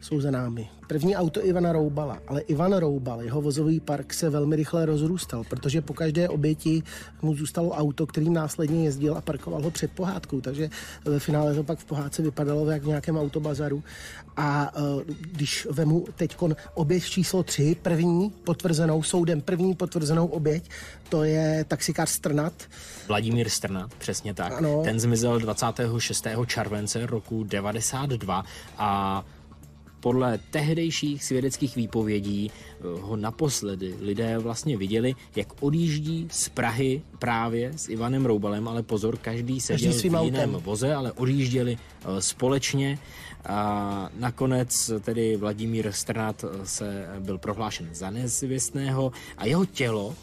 jsou 0.00 0.20
za 0.20 0.30
námi. 0.30 0.68
První 0.86 1.16
auto 1.16 1.46
Ivana 1.46 1.72
Roubala, 1.72 2.18
ale 2.26 2.40
Ivan 2.40 2.72
Roubal, 2.72 3.22
jeho 3.22 3.40
vozový 3.40 3.80
park 3.80 4.14
se 4.14 4.30
velmi 4.30 4.56
rychle 4.56 4.86
rozrůstal, 4.86 5.44
protože 5.44 5.82
po 5.82 5.94
každé 5.94 6.28
oběti 6.28 6.82
mu 7.22 7.36
zůstalo 7.36 7.70
auto, 7.70 8.06
kterým 8.06 8.32
následně 8.32 8.84
jezdil 8.84 9.16
a 9.16 9.20
parkoval 9.20 9.62
ho 9.62 9.70
před 9.70 9.90
pohádkou, 9.90 10.40
takže 10.40 10.70
ve 11.04 11.18
finále 11.18 11.54
to 11.54 11.64
pak 11.64 11.78
v 11.78 11.84
pohádce 11.84 12.22
vypadalo 12.22 12.70
jak 12.70 12.82
v 12.82 12.86
nějakém 12.86 13.18
autobazaru. 13.18 13.82
A 14.36 14.76
uh, 14.76 15.02
když 15.20 15.66
vemu 15.70 16.04
teď 16.16 16.36
oběť 16.74 17.04
číslo 17.04 17.42
3, 17.42 17.76
první 17.82 18.30
potvrzenou 18.30 19.02
soudem, 19.02 19.40
první 19.40 19.74
potvrzenou 19.74 20.26
oběť, 20.26 20.70
to 21.08 21.24
je 21.24 21.64
taxikář 21.68 22.10
Strnat. 22.10 22.52
Vladimír 23.08 23.48
Strnat, 23.48 23.94
přesně 23.94 24.34
tak. 24.34 24.52
Ano. 24.52 24.82
Ten 24.84 25.00
zmizel 25.00 25.38
26. 25.38 26.26
července 26.46 27.06
roku 27.06 27.44
92 27.44 28.44
a 28.78 29.24
podle 30.00 30.38
tehdejších 30.50 31.24
svědeckých 31.24 31.76
výpovědí 31.76 32.50
eh, 32.50 32.82
ho 33.00 33.16
naposledy 33.16 33.94
lidé 34.00 34.38
vlastně 34.38 34.76
viděli, 34.76 35.14
jak 35.36 35.48
odjíždí 35.60 36.28
z 36.30 36.48
Prahy 36.48 37.02
právě 37.18 37.72
s 37.76 37.88
Ivanem 37.88 38.26
Roubalem, 38.26 38.68
ale 38.68 38.82
pozor, 38.82 39.16
každý 39.16 39.60
seděl 39.60 39.92
každý 39.92 40.08
v 40.08 40.14
jiném 40.24 40.54
autem. 40.54 40.64
voze, 40.64 40.94
ale 40.94 41.12
odjížděli 41.12 41.78
eh, 41.78 42.22
společně. 42.22 42.98
A 43.46 44.10
nakonec 44.18 44.90
tedy 45.00 45.36
Vladimír 45.36 45.92
Strnat 45.92 46.44
eh, 46.44 46.66
se 46.66 47.06
byl 47.20 47.38
prohlášen 47.38 47.88
za 47.92 48.10
nezvěstného 48.10 49.12
a 49.36 49.46
jeho 49.46 49.66
tělo 49.66 50.14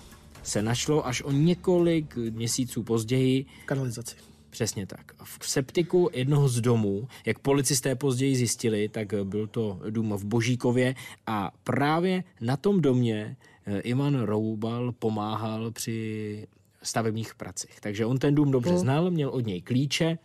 se 0.43 0.61
našlo 0.61 1.07
až 1.07 1.21
o 1.21 1.31
několik 1.31 2.15
měsíců 2.15 2.83
později. 2.83 3.45
Kanalizaci 3.65 4.15
Přesně 4.49 4.85
tak. 4.85 5.11
V 5.23 5.49
septiku 5.49 6.09
jednoho 6.13 6.49
z 6.49 6.61
domů, 6.61 7.07
jak 7.25 7.39
policisté 7.39 7.95
později 7.95 8.35
zjistili, 8.35 8.89
tak 8.89 9.13
byl 9.23 9.47
to 9.47 9.79
dům 9.89 10.13
v 10.13 10.25
Božíkově 10.25 10.95
a 11.27 11.51
právě 11.63 12.23
na 12.41 12.57
tom 12.57 12.81
domě 12.81 13.37
eh, 13.65 13.79
Ivan 13.79 14.21
Roubal 14.21 14.91
pomáhal 14.91 15.71
při 15.71 16.47
stavebních 16.83 17.35
pracích. 17.35 17.79
Takže 17.81 18.05
on 18.05 18.17
ten 18.17 18.35
dům 18.35 18.51
dobře 18.51 18.69
hmm. 18.69 18.79
znal, 18.79 19.11
měl 19.11 19.29
od 19.29 19.45
něj 19.45 19.61
klíče, 19.61 20.17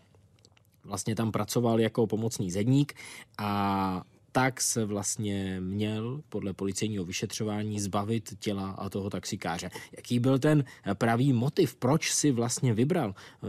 vlastně 0.85 1.14
tam 1.14 1.33
pracoval 1.33 1.81
jako 1.81 2.07
pomocný 2.07 2.50
zedník 2.50 2.95
a 3.38 4.02
tak 4.32 4.60
se 4.60 4.84
vlastně 4.84 5.60
měl 5.60 6.22
podle 6.28 6.52
policejního 6.52 7.04
vyšetřování 7.04 7.80
zbavit 7.80 8.34
těla 8.38 8.70
a 8.70 8.88
toho 8.88 9.10
taxikáře. 9.10 9.70
Jaký 9.96 10.18
byl 10.18 10.38
ten 10.38 10.64
pravý 10.94 11.32
motiv, 11.32 11.74
proč 11.74 12.12
si 12.12 12.30
vlastně 12.30 12.74
vybral 12.74 13.14
uh, 13.40 13.48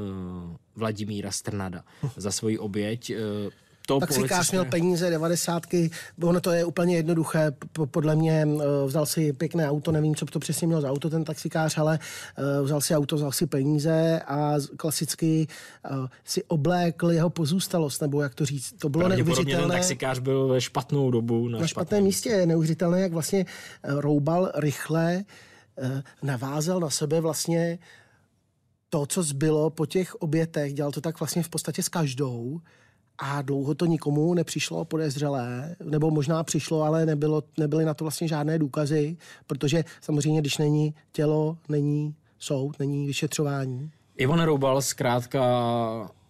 Vladimíra 0.75 1.31
Strnada 1.31 1.83
za 2.17 2.31
svoji 2.31 2.57
oběť? 2.57 3.11
Uh, 3.11 3.51
to 3.87 3.99
Taxikář 3.99 4.51
měl 4.51 4.65
peníze, 4.65 5.09
devadesátky, 5.09 5.91
ono 6.23 6.41
to 6.41 6.51
je 6.51 6.65
úplně 6.65 6.95
jednoduché, 6.95 7.51
podle 7.85 8.15
mě 8.15 8.47
vzal 8.85 9.05
si 9.05 9.33
pěkné 9.33 9.69
auto, 9.69 9.91
nevím, 9.91 10.15
co 10.15 10.25
to 10.25 10.39
přesně 10.39 10.67
měl 10.67 10.81
za 10.81 10.91
auto 10.91 11.09
ten 11.09 11.23
taxikář, 11.23 11.77
ale 11.77 11.99
vzal 12.63 12.81
si 12.81 12.95
auto, 12.95 13.15
vzal 13.15 13.31
si 13.31 13.45
peníze 13.45 14.21
a 14.27 14.53
klasicky 14.77 15.47
si 16.25 16.43
oblékl 16.43 17.11
jeho 17.11 17.29
pozůstalost, 17.29 18.01
nebo 18.01 18.21
jak 18.21 18.35
to 18.35 18.45
říct, 18.45 18.73
to 18.79 18.89
bylo 18.89 19.07
neuvěřitelné. 19.07 19.67
ten 19.67 19.77
taxikář 19.77 20.19
byl 20.19 20.47
ve 20.47 20.61
špatnou 20.61 21.11
dobu. 21.11 21.47
Na, 21.47 21.59
na 21.59 21.67
špatném 21.67 22.03
místě 22.03 22.29
je 22.29 22.45
neuvěřitelné, 22.45 23.01
jak 23.01 23.11
vlastně 23.11 23.45
roubal 23.83 24.51
rychle, 24.55 25.23
navázal 26.23 26.79
na 26.79 26.89
sebe 26.89 27.21
vlastně 27.21 27.79
to, 28.89 29.05
co 29.05 29.23
zbylo 29.23 29.69
po 29.69 29.85
těch 29.85 30.15
obětech, 30.15 30.73
dělal 30.73 30.91
to 30.91 31.01
tak 31.01 31.19
vlastně 31.19 31.43
v 31.43 31.49
podstatě 31.49 31.83
s 31.83 31.89
každou 31.89 32.61
a 33.17 33.41
dlouho 33.41 33.75
to 33.75 33.85
nikomu 33.85 34.33
nepřišlo 34.33 34.85
podezřelé, 34.85 35.75
nebo 35.83 36.11
možná 36.11 36.43
přišlo, 36.43 36.81
ale 36.83 37.05
nebylo, 37.05 37.43
nebyly 37.57 37.85
na 37.85 37.93
to 37.93 38.03
vlastně 38.05 38.27
žádné 38.27 38.59
důkazy, 38.59 39.17
protože 39.47 39.83
samozřejmě, 40.01 40.41
když 40.41 40.57
není 40.57 40.93
tělo, 41.11 41.57
není 41.69 42.15
soud, 42.39 42.79
není 42.79 43.07
vyšetřování. 43.07 43.91
Ivan 44.17 44.41
Roubal 44.41 44.81
zkrátka 44.81 45.41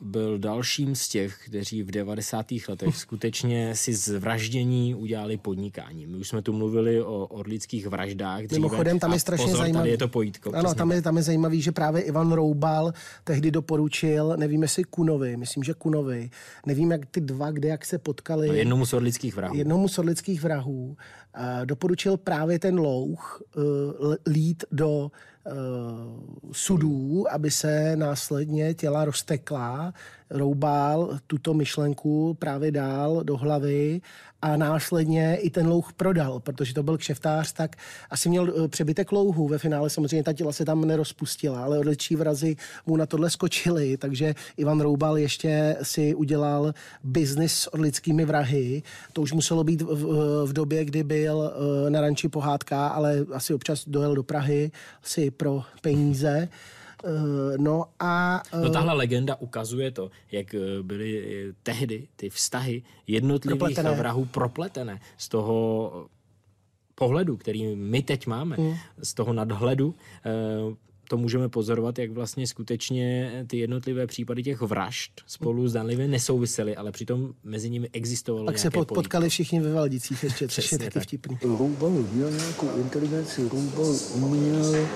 byl 0.03 0.39
dalším 0.39 0.95
z 0.95 1.07
těch, 1.07 1.37
kteří 1.45 1.83
v 1.83 1.91
90. 1.91 2.45
letech 2.69 2.97
skutečně 2.97 3.75
si 3.75 3.93
z 3.93 4.07
vraždění 4.07 4.95
udělali 4.95 5.37
podnikání. 5.37 6.07
My 6.07 6.17
už 6.17 6.27
jsme 6.27 6.41
tu 6.41 6.53
mluvili 6.53 7.01
o 7.01 7.27
orlických 7.27 7.87
vraždách 7.87 8.43
dříve. 8.43 8.59
Mimochodem, 8.59 8.99
tam 8.99 9.13
je 9.13 9.19
strašně 9.19 9.45
pozor, 9.45 9.57
zajímavý. 9.59 9.83
Tady 9.83 9.91
je 9.91 9.97
to 9.97 10.07
pojítko. 10.07 10.51
Ano, 10.55 10.73
tam 10.73 10.91
je, 10.91 11.01
tam 11.01 11.17
je 11.17 11.23
zajímavý, 11.23 11.61
že 11.61 11.71
právě 11.71 12.01
Ivan 12.01 12.31
Roubal 12.31 12.93
tehdy 13.23 13.51
doporučil, 13.51 14.35
nevím 14.37 14.61
jestli 14.61 14.83
Kunovi, 14.83 15.37
myslím, 15.37 15.63
že 15.63 15.73
Kunovi, 15.73 16.29
nevím, 16.65 16.91
jak 16.91 17.05
ty 17.05 17.21
dva, 17.21 17.51
kde 17.51 17.69
jak 17.69 17.85
se 17.85 17.97
potkali. 17.97 18.47
No, 18.47 18.53
jednomu 18.53 18.85
z 18.85 18.93
orlických 18.93 19.35
vrahů. 19.35 19.55
Jednomu 19.55 19.87
z 19.87 19.99
orlických 19.99 20.41
vrahů. 20.41 20.97
Uh, 21.37 21.65
doporučil 21.65 22.17
právě 22.17 22.59
ten 22.59 22.79
louch 22.79 23.43
uh, 23.55 24.15
lít 24.25 24.63
do 24.71 25.11
uh, 25.45 25.51
sudů, 26.51 27.25
aby 27.31 27.51
se 27.51 27.95
následně 27.95 28.73
těla 28.73 29.05
roztekla. 29.05 29.92
Roubal 30.29 31.17
tuto 31.27 31.53
myšlenku 31.53 32.33
právě 32.33 32.71
dál 32.71 33.23
do 33.23 33.37
hlavy 33.37 34.01
a 34.43 34.57
následně 34.57 35.35
i 35.35 35.49
ten 35.49 35.67
louh 35.67 35.93
prodal, 35.93 36.39
protože 36.39 36.73
to 36.73 36.83
byl 36.83 36.97
kšeftář, 36.97 37.53
tak 37.53 37.75
asi 38.09 38.29
měl 38.29 38.53
eh, 38.65 38.67
přebytek 38.67 39.11
louhu. 39.11 39.47
Ve 39.47 39.57
finále 39.57 39.89
samozřejmě 39.89 40.23
ta 40.23 40.33
těla 40.33 40.51
se 40.51 40.65
tam 40.65 40.85
nerozpustila, 40.85 41.63
ale 41.63 41.79
odlečí 41.79 42.15
vrazy 42.15 42.55
mu 42.85 42.97
na 42.97 43.05
tohle 43.05 43.29
skočili, 43.29 43.97
takže 43.97 44.35
Ivan 44.57 44.81
Roubal 44.81 45.17
ještě 45.17 45.75
si 45.81 46.15
udělal 46.15 46.73
biznis 47.03 47.53
s 47.53 47.73
orlickými 47.73 48.25
vrahy. 48.25 48.83
To 49.13 49.21
už 49.21 49.33
muselo 49.33 49.63
být 49.63 49.81
v, 49.81 50.05
v 50.45 50.53
době, 50.53 50.85
kdy 50.85 51.03
byl 51.03 51.51
eh, 51.53 51.89
na 51.89 52.01
ranči 52.01 52.27
pohádka, 52.27 52.87
ale 52.87 53.25
asi 53.33 53.53
občas 53.53 53.83
dojel 53.87 54.15
do 54.15 54.23
Prahy 54.23 54.71
si 55.01 55.31
pro 55.31 55.63
peníze. 55.81 56.49
Eh, 57.03 57.57
No 57.57 57.85
a... 57.99 58.41
No 58.61 58.67
eh, 58.67 58.69
tahle 58.69 58.93
legenda 58.93 59.35
ukazuje 59.35 59.91
to, 59.91 60.11
jak 60.31 60.53
eh, 60.53 60.59
byly 60.81 61.09
eh, 61.49 61.53
tehdy 61.63 62.07
ty 62.15 62.29
vztahy 62.29 62.83
jednotlivých 63.07 63.59
Propletené. 63.59 63.95
vrahů 63.95 64.25
propletené 64.25 64.99
z 65.17 65.29
toho 65.29 66.07
pohledu, 66.95 67.37
který 67.37 67.75
my 67.75 68.01
teď 68.01 68.27
máme, 68.27 68.55
Hmm. 68.55 68.73
z 69.03 69.13
toho 69.13 69.33
nadhledu, 69.33 69.95
to 71.13 71.17
můžeme 71.17 71.49
pozorovat, 71.49 71.99
jak 71.99 72.11
vlastně 72.11 72.47
skutečně 72.47 73.31
ty 73.47 73.57
jednotlivé 73.57 74.07
případy 74.07 74.43
těch 74.43 74.61
vražd 74.61 75.11
spolu 75.27 75.67
zdánlivě 75.67 76.07
nesouvisely, 76.07 76.75
ale 76.75 76.91
přitom 76.91 77.33
mezi 77.43 77.69
nimi 77.69 77.89
existovalo 77.93 78.45
pak 78.45 78.59
se 78.59 78.69
pojítko. 78.69 78.95
potkali 78.95 79.29
všichni 79.29 79.61
ve 79.61 79.73
Valdicích 79.73 80.23
ještě, 80.23 80.47
což 80.47 80.71
je 80.71 80.77
taky 80.77 80.91
tak. 80.91 81.03
vtipný. 81.03 81.37
Roubal 81.43 81.89
měl 81.89 82.31
nějakou 82.31 82.69
inteligenci, 82.77 83.41
Roubal 83.41 83.95
uměl 84.13 84.87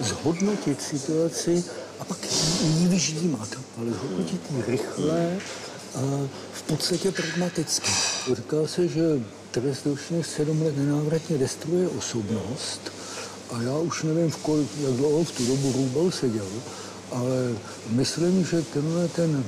zhodnotit 0.00 0.82
situaci 0.82 1.64
a 2.00 2.04
pak 2.04 2.18
ji 2.80 2.88
vyždímat, 2.88 3.48
ale 3.78 3.90
zhodnotit 3.90 4.40
ji 4.50 4.62
rychle 4.66 5.36
a 5.94 6.28
v 6.52 6.62
podstatě 6.62 7.12
pragmaticky. 7.12 7.90
Říká 8.36 8.66
se, 8.66 8.88
že 8.88 9.02
trest 9.50 9.86
ročně 9.86 10.24
sedm 10.24 10.62
let 10.62 10.76
nenávratně 10.76 11.38
destruuje 11.38 11.88
osobnost 11.88 12.97
a 13.50 13.62
já 13.62 13.78
už 13.78 14.02
nevím, 14.02 14.30
v 14.30 14.36
kolik, 14.36 14.68
jak 14.80 14.92
dlouho 14.92 15.24
v 15.24 15.32
tu 15.32 15.46
dobu 15.46 15.72
Roubal 15.72 16.10
seděl, 16.10 16.46
ale 17.12 17.54
myslím, 17.90 18.44
že 18.44 18.62
tenhle 18.62 19.08
ten, 19.08 19.44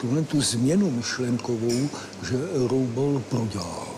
tuhle 0.00 0.22
tu 0.22 0.40
změnu 0.40 0.90
myšlenkovou, 0.90 1.88
že 2.28 2.36
Roubal 2.68 3.22
prodělal. 3.30 3.93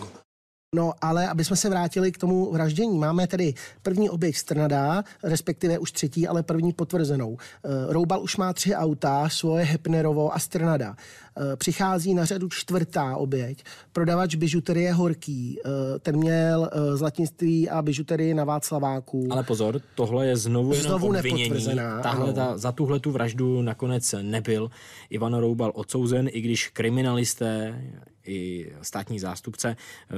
No, 0.76 0.92
ale 1.00 1.28
aby 1.28 1.44
jsme 1.44 1.56
se 1.56 1.68
vrátili 1.68 2.12
k 2.12 2.18
tomu 2.18 2.52
vraždění, 2.52 2.98
máme 2.98 3.26
tedy 3.26 3.54
první 3.82 4.10
oběť 4.10 4.36
Strnada, 4.36 5.04
respektive 5.22 5.78
už 5.78 5.92
třetí, 5.92 6.28
ale 6.28 6.42
první 6.42 6.72
potvrzenou. 6.72 7.36
Eh, 7.64 7.68
Roubal 7.92 8.22
už 8.22 8.36
má 8.36 8.52
tři 8.52 8.74
auta, 8.74 9.28
svoje 9.28 9.64
Hepnerovo 9.64 10.34
a 10.34 10.38
Strnada. 10.38 10.96
Eh, 11.36 11.56
Přichází 11.56 12.14
na 12.14 12.24
řadu 12.24 12.48
čtvrtá 12.48 13.16
oběť, 13.16 13.64
prodavač 13.92 14.34
bižuterie 14.34 14.92
Horký. 14.92 15.58
Eh, 15.64 15.98
Ten 15.98 16.16
měl 16.16 16.70
zlatinství 16.94 17.70
a 17.70 17.82
bižuterii 17.82 18.34
na 18.34 18.44
Václaváku. 18.44 19.28
Ale 19.30 19.42
pozor, 19.42 19.80
tohle 19.94 20.26
je 20.26 20.36
znovu 20.36 20.74
Znovu 20.74 21.12
nepotvrzená, 21.12 22.00
Tahle, 22.02 22.32
ta, 22.32 22.58
za 22.58 22.72
tuhle 22.72 23.00
tu 23.00 23.10
vraždu 23.10 23.62
nakonec 23.62 24.14
nebyl 24.22 24.70
Ivan 25.10 25.34
Roubal 25.34 25.72
odsouzen, 25.74 26.28
i 26.32 26.40
když 26.40 26.68
kriminalisté 26.68 27.80
i 28.26 28.72
státní 28.82 29.18
zástupce 29.18 29.76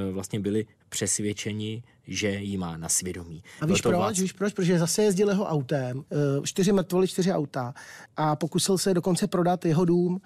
eh, 0.09 0.13
vlastně 0.13 0.41
byli 0.41 0.67
přesvědčeni, 0.89 1.83
že 2.07 2.31
jí 2.31 2.57
má 2.57 2.77
na 2.77 2.89
svědomí. 2.89 3.43
A 3.61 3.67
víš 3.67 3.81
proč? 3.81 3.95
Václav- 3.95 4.21
Víš 4.23 4.33
proč? 4.33 4.53
Protože 4.53 4.79
zase 4.79 5.03
jezdil 5.03 5.29
jeho 5.29 5.45
autem, 5.45 6.05
eh, 6.13 6.17
čtyři 6.47 6.73
mrtvoly, 6.73 7.09
čtyři 7.09 7.33
auta 7.33 7.75
a 8.17 8.37
pokusil 8.37 8.79
se 8.79 8.95
dokonce 8.95 9.27
prodat 9.27 9.65
jeho 9.65 9.85
dům. 9.85 10.21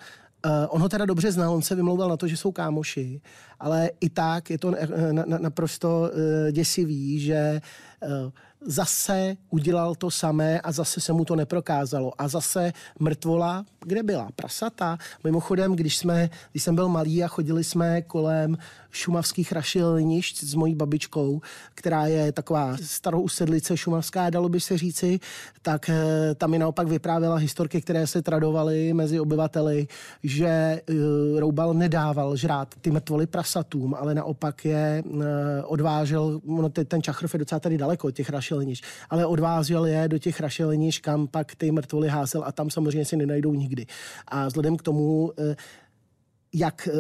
Eh, 0.47 0.67
On 0.69 0.81
ho 0.83 0.89
teda 0.89 1.05
dobře 1.05 1.33
znal, 1.33 1.55
on 1.55 1.63
se 1.63 1.75
vymlouval 1.75 2.09
na 2.09 2.17
to, 2.17 2.27
že 2.29 2.37
jsou 2.37 2.53
kámoši, 2.53 3.21
ale 3.61 3.91
i 4.01 4.11
tak 4.11 4.51
je 4.51 4.59
to 4.59 4.71
na- 4.71 5.25
na- 5.27 5.39
naprosto 5.39 6.11
eh, 6.49 6.53
děsivý, 6.53 7.21
že 7.21 7.35
eh, 7.35 8.09
zase 8.65 9.37
udělal 9.51 9.95
to 9.95 10.11
samé 10.11 10.61
a 10.61 10.73
zase 10.73 11.01
se 11.01 11.13
mu 11.13 11.25
to 11.25 11.37
neprokázalo. 11.37 12.13
A 12.19 12.29
zase 12.29 12.73
mrtvola, 12.99 13.65
kde 13.81 14.03
byla? 14.03 14.29
Prasata. 14.37 14.99
Mimochodem, 15.25 15.77
když, 15.77 15.97
jsme, 15.97 16.31
když 16.53 16.63
jsem 16.63 16.75
byl 16.75 16.89
malý 16.89 17.25
a 17.25 17.29
chodili 17.29 17.65
jsme 17.65 18.03
kolem 18.03 18.57
šumavských 18.93 19.53
rašelnišť 19.53 20.45
s 20.45 20.55
mojí 20.55 20.75
babičkou, 20.75 21.41
která 21.75 22.07
je 22.07 22.33
taková 22.33 22.77
starou 22.83 23.21
usedlice 23.21 23.77
šumavská, 23.77 24.31
dalo 24.31 24.49
by 24.49 24.61
se 24.61 24.79
říci, 24.79 25.21
tak 25.63 25.89
eh, 25.89 26.35
tam 26.35 26.51
mi 26.51 26.59
naopak 26.59 26.89
vyprávěla 26.89 27.37
historky, 27.37 27.81
které 27.81 28.07
se 28.07 28.23
tradovaly 28.23 28.93
mezi 28.93 29.21
obyvateli, 29.21 29.89
že 30.23 30.47
eh, 30.47 30.83
Roubal 31.41 31.75
nedával 31.75 32.37
žrát 32.37 32.75
ty 32.81 32.91
mrtvoly 32.91 33.27
prasatům, 33.27 33.95
ale 33.95 34.15
naopak 34.15 34.65
je 34.65 35.03
eh, 35.07 35.63
odvážel, 35.65 36.41
te- 36.73 36.85
ten 36.85 37.03
Čachrov 37.03 37.35
je 37.35 37.39
docela 37.39 37.61
tady 37.61 37.79
daleko 37.79 38.11
těch 38.11 38.31
rašelnišť, 38.53 38.85
ale 39.11 39.27
odvážel 39.27 39.87
je 39.87 40.09
do 40.09 40.19
těch 40.19 40.41
rašelnišť, 40.41 41.01
kam 41.03 41.27
pak 41.27 41.57
ty 41.57 41.73
mrtvoly 41.73 42.09
házel 42.09 42.45
a 42.45 42.53
tam 42.53 42.71
samozřejmě 42.71 43.05
si 43.05 43.17
nenajdou 43.17 43.55
nikdy. 43.55 43.87
A 44.29 44.47
vzhledem 44.47 44.77
k 44.77 44.83
tomu 44.83 45.33
eh, 45.39 45.57
jak 46.55 46.89
e, 46.89 46.93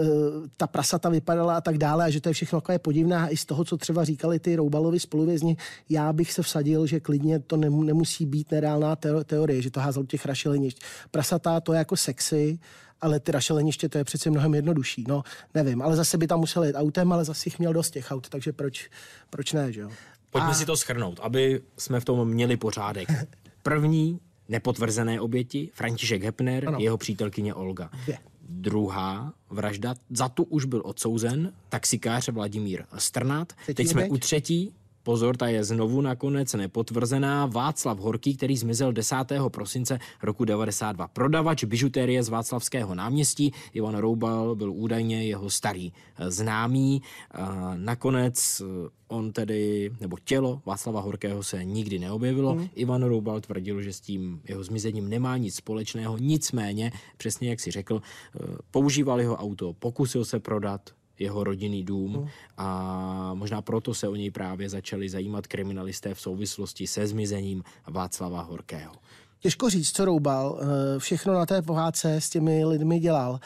ta 0.56 0.66
prasata 0.66 1.12
vypadala 1.12 1.56
a 1.56 1.60
tak 1.60 1.76
dále, 1.76 2.04
a 2.04 2.10
že 2.10 2.24
to 2.24 2.28
je 2.28 2.32
všechno 2.32 2.62
podivné. 2.80 3.16
A 3.16 3.28
i 3.28 3.36
z 3.36 3.44
toho, 3.44 3.64
co 3.64 3.76
třeba 3.76 4.04
říkali 4.04 4.40
ty 4.40 4.56
Roubalovi 4.56 5.00
spoluvězni, 5.00 5.56
já 5.88 6.12
bych 6.12 6.32
se 6.32 6.42
vsadil, 6.42 6.86
že 6.86 7.00
klidně 7.00 7.38
to 7.38 7.56
nem, 7.56 7.84
nemusí 7.84 8.26
být 8.26 8.50
nereálná 8.50 8.96
teo- 8.96 9.24
teorie, 9.24 9.62
že 9.62 9.70
to 9.70 9.80
házel 9.80 10.04
těch 10.08 10.26
rašelenišť. 10.26 10.80
Prasata 11.10 11.60
to 11.60 11.72
je 11.72 11.78
jako 11.78 11.96
sexy, 11.96 12.58
ale 13.02 13.20
ty 13.20 13.32
rašeleniště 13.32 13.88
to 13.88 13.98
je 13.98 14.04
přece 14.04 14.30
mnohem 14.30 14.54
jednodušší. 14.54 15.04
No, 15.08 15.22
nevím, 15.54 15.82
ale 15.82 15.96
zase 15.96 16.18
by 16.18 16.26
tam 16.26 16.40
musel 16.40 16.64
jít 16.64 16.74
autem, 16.74 17.12
ale 17.12 17.24
zase 17.24 17.42
jich 17.46 17.58
měl 17.58 17.72
dost 17.72 17.90
těch 17.90 18.10
aut, 18.10 18.28
takže 18.28 18.52
proč, 18.52 18.90
proč 19.30 19.52
ne, 19.52 19.72
že 19.72 19.80
jo? 19.80 19.90
Pojďme 20.32 20.50
A- 20.50 20.54
si 20.54 20.66
to 20.66 20.76
schrnout, 20.76 21.20
aby 21.22 21.60
jsme 21.78 22.00
v 22.00 22.04
tom 22.04 22.28
měli 22.28 22.56
pořádek. 22.56 23.08
První 23.62 24.20
nepotvrzené 24.48 25.20
oběti, 25.20 25.70
František 25.74 26.22
Hepner, 26.22 26.68
Ano. 26.68 26.78
jeho 26.80 26.98
přítelkyně 26.98 27.54
Olga. 27.54 27.90
Dvě. 28.04 28.18
Druhá 28.48 29.32
vražda, 29.50 29.94
za 30.10 30.28
tu 30.28 30.42
už 30.44 30.64
byl 30.64 30.82
odsouzen 30.84 31.52
taxikář 31.68 32.28
Vladimír 32.28 32.84
Strnát. 32.98 33.52
Třetí 33.52 33.74
Teď 33.74 33.88
jsme 33.88 34.00
oběť? 34.00 34.12
u 34.12 34.18
třetí, 34.18 34.72
pozor, 35.02 35.36
ta 35.36 35.48
je 35.48 35.64
znovu 35.64 36.00
nakonec 36.00 36.54
nepotvrzená, 36.54 37.46
Václav 37.46 37.98
Horký, 37.98 38.36
který 38.36 38.56
zmizel 38.56 38.92
10. 38.92 39.16
prosince 39.48 39.98
roku 40.22 40.44
92. 40.44 41.08
Prodavač 41.08 41.64
bižutérie 41.64 42.22
z 42.22 42.28
Václavského 42.28 42.94
náměstí, 42.94 43.52
Ivan 43.72 43.96
Roubal 43.96 44.54
byl 44.54 44.72
údajně 44.72 45.24
jeho 45.24 45.50
starý 45.50 45.92
eh, 45.92 46.30
známý. 46.30 47.02
A 47.30 47.74
nakonec 47.76 48.62
eh, 48.64 48.88
on 49.08 49.32
tedy, 49.32 49.90
nebo 50.00 50.16
tělo 50.24 50.62
Václava 50.66 51.00
Horkého 51.00 51.42
se 51.42 51.64
nikdy 51.64 51.98
neobjevilo. 51.98 52.54
Hmm. 52.54 52.68
Ivan 52.74 53.02
Roubal 53.02 53.40
tvrdil, 53.40 53.82
že 53.82 53.92
s 53.92 54.00
tím 54.00 54.40
jeho 54.48 54.64
zmizením 54.64 55.08
nemá 55.08 55.36
nic 55.36 55.54
společného, 55.54 56.18
nicméně, 56.18 56.92
přesně 57.16 57.50
jak 57.50 57.60
si 57.60 57.70
řekl, 57.70 58.02
eh, 58.02 58.38
používal 58.70 59.20
jeho 59.20 59.36
auto, 59.36 59.72
pokusil 59.72 60.24
se 60.24 60.40
prodat 60.40 60.90
jeho 61.22 61.44
rodinný 61.44 61.85
dům 61.85 62.28
a 62.58 63.35
možná 63.35 63.62
proto 63.62 63.94
se 63.94 64.08
o 64.08 64.14
něj 64.14 64.30
právě 64.30 64.68
začali 64.68 65.08
zajímat 65.08 65.46
kriminalisté 65.46 66.14
v 66.14 66.20
souvislosti 66.20 66.87
se 66.87 67.06
zmizením 67.06 67.62
Václava 67.87 68.42
Horkého. 68.42 68.92
Těžko 69.40 69.70
říct, 69.70 69.92
co 69.92 70.04
Roubal. 70.04 70.58
eh, 70.61 70.98
Všechno 70.98 71.32
na 71.35 71.46
té 71.46 71.62
pohádce 71.62 72.14
s 72.14 72.30
těmi 72.30 72.64
lidmi 72.64 72.98
dělal. 73.00 73.40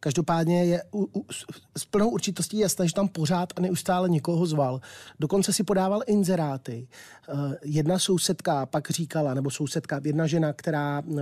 Každopádně 0.00 0.64
je 0.64 0.82
u, 0.92 1.08
u, 1.20 1.26
s 1.78 1.84
plnou 1.84 2.08
určitostí 2.08 2.58
jasné, 2.58 2.88
že 2.88 2.94
tam 2.94 3.08
pořád 3.08 3.52
a 3.56 3.60
neustále 3.60 4.08
někoho 4.08 4.46
zval. 4.46 4.80
Dokonce 5.20 5.52
si 5.52 5.64
podával 5.64 6.00
inzeráty. 6.06 6.88
Uh, 7.32 7.52
jedna 7.64 7.98
sousedka 7.98 8.66
pak 8.66 8.90
říkala, 8.90 9.34
nebo 9.34 9.50
sousedka, 9.50 10.00
jedna 10.04 10.26
žena, 10.26 10.52
která 10.52 11.02
uh, 11.06 11.20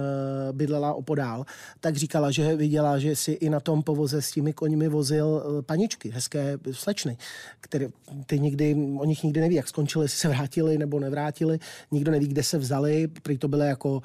bydlela 0.52 0.94
opodál, 0.94 1.46
tak 1.80 1.96
říkala, 1.96 2.30
že 2.30 2.56
viděla, 2.56 2.98
že 2.98 3.16
si 3.16 3.32
i 3.32 3.50
na 3.50 3.60
tom 3.60 3.82
povoze 3.82 4.22
s 4.22 4.30
těmi 4.30 4.52
koňmi 4.52 4.88
vozil 4.88 5.26
uh, 5.26 5.62
paničky, 5.62 6.10
hezké 6.10 6.58
slečny, 6.72 7.16
které 7.60 7.88
ty 8.26 8.38
nikdy, 8.38 8.76
o 8.98 9.04
nich 9.04 9.22
nikdy 9.22 9.40
neví, 9.40 9.54
jak 9.54 9.68
skončili, 9.68 10.04
jestli 10.04 10.18
se 10.18 10.28
vrátili 10.28 10.78
nebo 10.78 11.00
nevrátili. 11.00 11.58
Nikdo 11.90 12.10
neví, 12.10 12.26
kde 12.26 12.42
se 12.42 12.58
vzali, 12.58 13.08
prý 13.22 13.38
to 13.38 13.48
byly 13.48 13.66
jako 13.66 14.02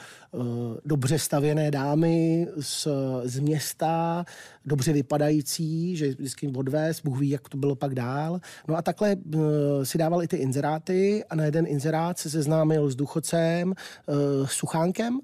dobře 0.86 1.20
stavěné 1.20 1.72
dámy 1.72 2.48
z, 2.60 2.88
z 3.24 3.40
města, 3.40 4.26
dobře 4.66 4.94
vypadající, 4.94 5.96
že 5.96 6.10
vždycky 6.10 6.48
odvez, 6.48 7.02
Bůh 7.02 7.20
ví, 7.20 7.30
jak 7.30 7.50
to 7.50 7.58
bylo 7.58 7.76
pak 7.76 7.96
dál. 7.96 8.40
No 8.68 8.78
a 8.78 8.82
takhle 8.82 9.16
uh, 9.16 9.42
si 9.84 9.98
dával 9.98 10.24
i 10.24 10.28
ty 10.28 10.38
inzeráty 10.38 11.24
a 11.30 11.36
na 11.36 11.46
jeden 11.46 11.68
inzerát 11.68 12.18
se 12.18 12.30
seznámil 12.30 12.90
s 12.90 12.96
důchodcem, 12.96 13.70
uh, 13.70 14.48
Suchánkem 14.48 15.20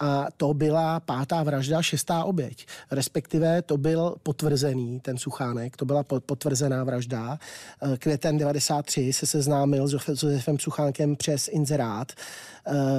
a 0.00 0.26
to 0.36 0.54
byla 0.54 1.00
pátá 1.00 1.42
vražda, 1.42 1.82
šestá 1.82 2.24
oběť. 2.24 2.66
Respektive 2.90 3.62
to 3.62 3.76
byl 3.76 4.14
potvrzený, 4.22 5.00
ten 5.00 5.18
Suchánek, 5.18 5.76
to 5.76 5.84
byla 5.84 6.02
potvrzená 6.02 6.84
vražda. 6.84 7.38
Uh, 7.82 7.96
květen 7.96 8.38
93 8.38 9.12
se 9.12 9.26
seznámil 9.26 9.88
s 9.88 9.92
Josefem 9.92 10.58
Suchánkem 10.58 11.16
přes 11.16 11.48
inzerát. 11.48 12.12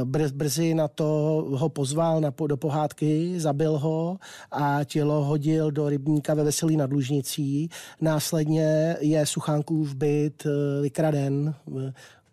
Br- 0.04 0.32
brzy 0.32 0.74
na 0.74 0.88
to 0.88 1.06
ho 1.50 1.70
pozval 1.70 2.22
na, 2.22 2.34
do 2.48 2.58
pohádky, 2.58 3.40
zabil 3.40 3.78
ho 3.78 4.20
a 4.52 4.84
tělo 4.84 5.24
hodil 5.24 5.72
do 5.72 5.90
rybníka 5.90 6.34
ve 6.34 6.44
Veselí 6.44 6.78
nad 6.78 6.92
Lužnicí. 6.92 7.70
Následně 8.02 8.98
je 9.00 9.26
Suchánkův 9.26 9.96
byt 9.96 10.46
eh, 10.46 10.82
vykraden 10.82 11.56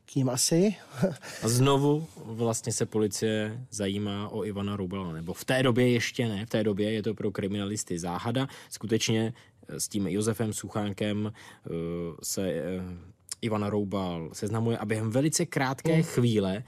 k 0.05 0.15
ním 0.15 0.31
asi. 0.31 0.75
A 1.43 1.49
znovu 1.49 2.07
vlastně 2.17 2.73
se 2.73 2.87
policie 2.87 3.61
zajímá 3.71 4.29
o 4.29 4.45
Ivana 4.45 4.77
Rubela, 4.77 5.13
nebo 5.13 5.33
v 5.33 5.45
té 5.45 5.63
době 5.63 5.91
ještě 5.91 6.29
ne, 6.29 6.47
v 6.47 6.49
té 6.49 6.65
době 6.65 6.93
je 6.93 7.03
to 7.03 7.15
pro 7.15 7.31
kriminalisty 7.31 7.99
záhada. 7.99 8.49
Skutečně 8.71 9.33
eh, 9.69 9.81
s 9.81 9.89
tím 9.89 10.07
Josefem 10.07 10.53
Suchánkem 10.53 11.33
eh, 11.33 11.71
se 12.23 12.53
Ivana 13.43 13.71
Roubal 13.71 14.31
seznamuje 14.33 14.79
a 14.79 14.85
během 14.85 15.11
velice 15.11 15.47
krátké 15.47 15.97
mm. 15.97 16.03
chvíle 16.03 16.63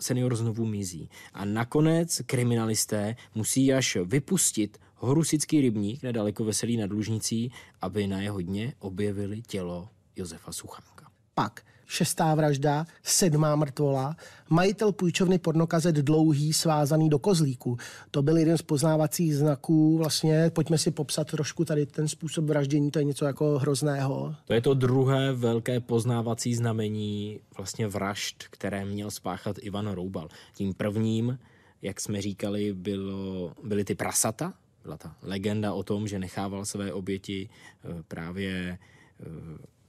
senior 0.00 0.36
znovu 0.36 0.66
mizí. 0.66 1.08
A 1.32 1.44
nakonec 1.44 2.20
kriminalisté 2.26 3.16
musí 3.34 3.72
až 3.72 3.96
vypustit 4.04 4.78
Horusický 4.98 5.60
rybník 5.60 6.02
nedaleko 6.02 6.44
Veselý 6.44 6.76
nad 6.76 6.92
Lužnicí, 6.92 7.52
aby 7.82 8.06
na 8.06 8.20
jeho 8.20 8.40
dně 8.40 8.72
objevili 8.78 9.42
tělo 9.42 9.88
Josefa 10.16 10.52
Suchánka. 10.52 11.10
Pak 11.34 11.62
šestá 11.86 12.34
vražda, 12.34 12.86
sedmá 13.02 13.56
mrtvola, 13.56 14.16
majitel 14.48 14.92
půjčovny 14.92 15.38
pornokazet 15.38 15.94
dlouhý 15.94 16.52
svázaný 16.52 17.08
do 17.08 17.18
kozlíku. 17.18 17.76
To 18.10 18.22
byl 18.22 18.36
jeden 18.36 18.58
z 18.58 18.62
poznávacích 18.62 19.36
znaků. 19.36 19.98
Vlastně 19.98 20.50
pojďme 20.50 20.78
si 20.78 20.90
popsat 20.90 21.26
trošku 21.26 21.64
tady 21.64 21.86
ten 21.86 22.08
způsob 22.08 22.44
vraždění, 22.44 22.90
to 22.90 22.98
je 22.98 23.04
něco 23.04 23.24
jako 23.24 23.58
hrozného. 23.58 24.34
To 24.44 24.52
je 24.52 24.60
to 24.60 24.74
druhé 24.74 25.32
velké 25.32 25.80
poznávací 25.80 26.54
znamení 26.54 27.40
vlastně 27.56 27.88
vražd, 27.88 28.44
které 28.50 28.84
měl 28.84 29.10
spáchat 29.10 29.56
Ivan 29.60 29.90
Roubal. 29.90 30.28
Tím 30.54 30.74
prvním, 30.74 31.38
jak 31.82 32.00
jsme 32.00 32.22
říkali, 32.22 32.72
bylo, 32.72 33.52
byly 33.62 33.84
ty 33.84 33.94
prasata, 33.94 34.54
byla 34.82 34.96
ta 34.96 35.16
legenda 35.22 35.72
o 35.72 35.82
tom, 35.82 36.08
že 36.08 36.18
nechával 36.18 36.64
své 36.64 36.92
oběti 36.92 37.48
eh, 37.48 38.02
právě 38.08 38.78
eh, 39.20 39.24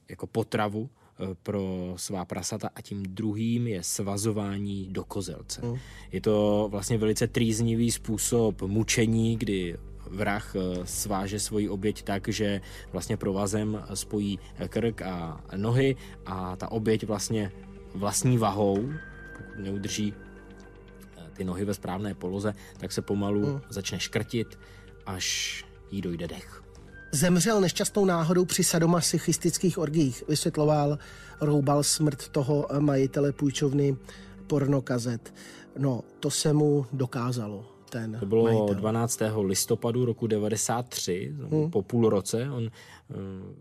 jako 0.10 0.27
potravu 0.27 0.89
pro 1.43 1.93
svá 1.95 2.25
prasata 2.25 2.69
a 2.75 2.82
tím 2.82 3.03
druhým 3.03 3.67
je 3.67 3.84
svazování 3.84 4.88
do 4.91 5.03
kozelce. 5.03 5.62
Mm. 5.65 5.75
Je 6.12 6.21
to 6.21 6.67
vlastně 6.71 6.97
velice 6.97 7.27
trýznivý 7.27 7.91
způsob 7.91 8.62
mučení, 8.62 9.38
kdy 9.38 9.77
vrah 10.12 10.56
sváže 10.84 11.39
svoji 11.39 11.69
oběť 11.69 12.03
tak, 12.03 12.27
že 12.27 12.62
vlastně 12.91 13.17
provazem 13.17 13.84
spojí 13.93 14.39
krk 14.69 15.01
a 15.01 15.41
nohy 15.56 15.95
a 16.25 16.56
ta 16.56 16.71
oběť 16.71 17.03
vlastně 17.03 17.51
vlastní 17.95 18.38
vahou, 18.38 18.89
pokud 19.38 19.58
neudrží 19.58 20.13
ty 21.34 21.43
nohy 21.43 21.65
ve 21.65 21.73
správné 21.73 22.13
poloze, 22.13 22.53
tak 22.77 22.91
se 22.91 23.01
pomalu 23.01 23.45
mm. 23.45 23.62
začne 23.69 23.99
škrtit 23.99 24.60
až 25.06 25.65
jí 25.91 26.01
dojde 26.01 26.27
dech. 26.27 26.63
Zemřel 27.12 27.62
nešťastnou 27.62 28.06
náhodou 28.06 28.46
při 28.46 28.63
sadomasochistických 28.63 29.78
orgích, 29.78 30.24
vysvětloval 30.28 30.98
Roubal 31.41 31.84
smrt 31.84 32.28
toho 32.30 32.67
majitele 32.80 33.32
půjčovny 33.32 33.96
pornokazet. 34.48 35.34
No, 35.78 36.04
to 36.20 36.30
se 36.30 36.54
mu 36.54 36.86
dokázalo 36.93 37.65
ten 37.89 38.17
To 38.20 38.26
bylo 38.26 38.43
majitel. 38.43 38.76
12. 38.76 39.22
listopadu 39.41 40.06
roku 40.06 40.28
93, 40.28 41.36
hmm. 41.52 41.72
po 41.72 41.82
půl 41.82 42.10
roce. 42.10 42.50
On 42.50 42.67
eh, 42.67 43.13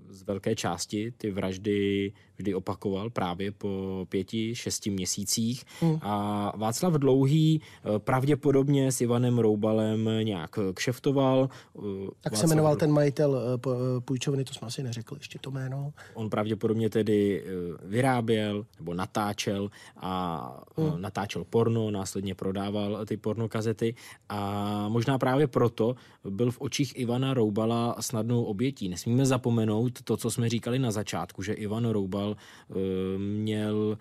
z 0.08 0.22
velké 0.22 0.54
části 0.54 1.12
ty 1.16 1.30
vraždy 1.30 2.12
vždy 2.36 2.54
opakoval 2.54 3.10
právě 3.10 3.52
po 3.52 4.06
pěti, 4.08 4.54
šesti 4.54 4.90
měsících. 4.90 5.64
Hmm. 5.80 5.98
A 6.02 6.52
Václav 6.56 6.92
Dlouhý 6.92 7.60
eh, 7.62 7.98
pravděpodobně 7.98 8.92
s 8.92 9.00
Ivanem 9.00 9.38
Roubalem 9.38 10.10
nějak 10.22 10.58
kšeftoval. 10.74 11.48
Eh, 11.78 11.80
tak 12.20 12.32
Václav... 12.32 12.40
se 12.40 12.46
jmenoval 12.46 12.76
ten 12.76 12.92
majitel 12.92 13.58
půjčovny, 14.04 14.44
to 14.44 14.54
jsme 14.54 14.66
asi 14.66 14.82
neřekli 14.82 15.18
ještě 15.20 15.38
to 15.38 15.50
jméno. 15.50 15.92
On 16.14 16.30
pravděpodobně 16.30 16.90
tedy 16.90 17.44
vyráběl 17.82 18.66
nebo 18.78 18.94
natáčel 18.94 19.70
a 19.96 20.64
hmm. 20.76 21.02
natáčel 21.02 21.44
porno, 21.44 21.90
následně 21.90 22.34
prodával 22.34 23.06
ty 23.06 23.16
pornokazety 23.16 23.94
a 24.28 24.88
možná 24.88 25.18
právě 25.18 25.46
proto 25.46 25.94
byl 26.24 26.50
v 26.50 26.60
očích 26.60 26.98
Ivana 26.98 27.34
Roubala 27.34 27.96
snadnou 28.00 28.44
obětí. 28.44 28.88
Nesmíme 28.88 29.26
zapomenout 29.26 30.02
to, 30.02 30.16
co 30.16 30.30
jsme 30.30 30.48
říkali 30.48 30.78
na 30.78 30.90
začátku, 30.90 31.42
že 31.42 31.52
Ivan 31.52 31.88
Roubal 31.88 32.25
e, 32.34 33.18
měl 33.18 33.98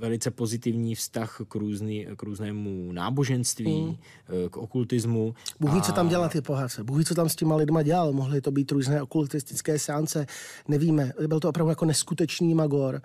velice 0.00 0.30
pozitivní 0.30 0.94
vztah 0.94 1.40
k, 1.48 1.54
různý, 1.54 2.06
k 2.16 2.22
různému 2.22 2.92
náboženství, 2.92 3.82
mm. 3.82 3.96
k 4.50 4.56
okultismu. 4.56 5.34
Bůh 5.60 5.72
ví, 5.72 5.78
a... 5.78 5.82
co 5.82 5.92
tam 5.92 6.08
dělal 6.08 6.28
ty 6.28 6.40
pohádce. 6.40 6.84
Bůh 6.84 6.98
ví, 6.98 7.04
co 7.04 7.14
tam 7.14 7.28
s 7.28 7.36
těma 7.36 7.56
lidma 7.56 7.82
dělal. 7.82 8.12
Mohly 8.12 8.40
to 8.40 8.50
být 8.50 8.72
různé 8.72 9.02
okultistické 9.02 9.78
seance. 9.78 10.26
Nevíme. 10.68 11.12
Byl 11.26 11.40
to 11.40 11.48
opravdu 11.48 11.70
jako 11.70 11.84
neskutečný 11.84 12.54
magor 12.54 13.02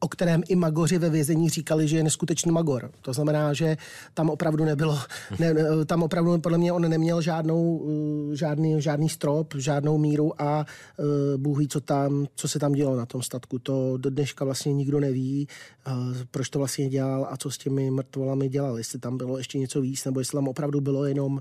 o 0.00 0.08
kterém 0.08 0.42
i 0.48 0.56
magoři 0.56 0.98
ve 0.98 1.10
vězení 1.10 1.48
říkali, 1.48 1.88
že 1.88 1.96
je 1.96 2.02
neskutečný 2.02 2.52
magor. 2.52 2.90
To 3.02 3.12
znamená, 3.12 3.52
že 3.52 3.76
tam 4.14 4.30
opravdu 4.30 4.64
nebylo, 4.64 4.98
ne, 5.38 5.54
tam 5.86 6.02
opravdu 6.02 6.38
podle 6.38 6.58
mě 6.58 6.72
on 6.72 6.90
neměl 6.90 7.20
žádnou, 7.20 7.86
eh, 8.32 8.36
žádný, 8.36 8.82
žádný 8.82 9.08
strop, 9.08 9.54
žádnou 9.54 9.98
míru 9.98 10.42
a 10.42 10.66
uh, 10.98 11.40
Bůh 11.40 11.58
ví, 11.58 11.68
co, 11.68 11.80
tam, 11.80 12.26
co 12.34 12.48
se 12.48 12.58
tam 12.58 12.72
dělo 12.72 12.96
na 12.96 13.06
tom 13.06 13.22
statku. 13.22 13.58
To 13.58 13.96
do 13.96 14.10
dneška 14.10 14.44
vlastně 14.44 14.72
nikdo 14.72 15.00
neví, 15.00 15.48
uh, 15.86 15.92
proč 16.30 16.48
to 16.48 16.58
vlastně 16.58 16.88
dělal 16.88 17.26
a 17.30 17.36
co 17.36 17.50
s 17.50 17.58
těmi 17.58 17.90
mrtvolami 17.90 18.48
dělal. 18.48 18.78
Jestli 18.78 18.98
tam 18.98 19.16
bylo 19.16 19.38
ještě 19.38 19.58
něco 19.58 19.80
víc, 19.80 20.04
nebo 20.04 20.20
jestli 20.20 20.36
tam 20.36 20.48
opravdu 20.48 20.80
bylo 20.80 21.04
jenom 21.04 21.40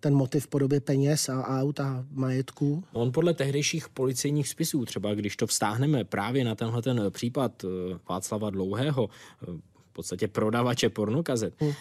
ten 0.00 0.14
motiv 0.14 0.44
v 0.44 0.48
podobě 0.48 0.80
peněz 0.80 1.28
a 1.28 1.60
aut 1.60 1.80
a 1.80 2.04
majetku? 2.10 2.84
On 2.92 3.12
podle 3.12 3.34
tehdejších 3.34 3.88
policejních 3.88 4.48
spisů, 4.48 4.84
třeba 4.84 5.14
když 5.14 5.36
to 5.36 5.46
vztáhneme 5.46 6.04
právě 6.04 6.44
na 6.44 6.54
tenhle 6.54 6.82
ten 6.82 7.02
případ 7.10 7.64
eh, 7.64 7.68
Václava 8.08 8.50
Dlouhého, 8.50 9.08
eh, 9.42 9.46
v 9.90 9.92
podstatě 9.92 10.28
prodavače 10.28 10.88
pornokazet, 10.88 11.54
hmm. 11.58 11.72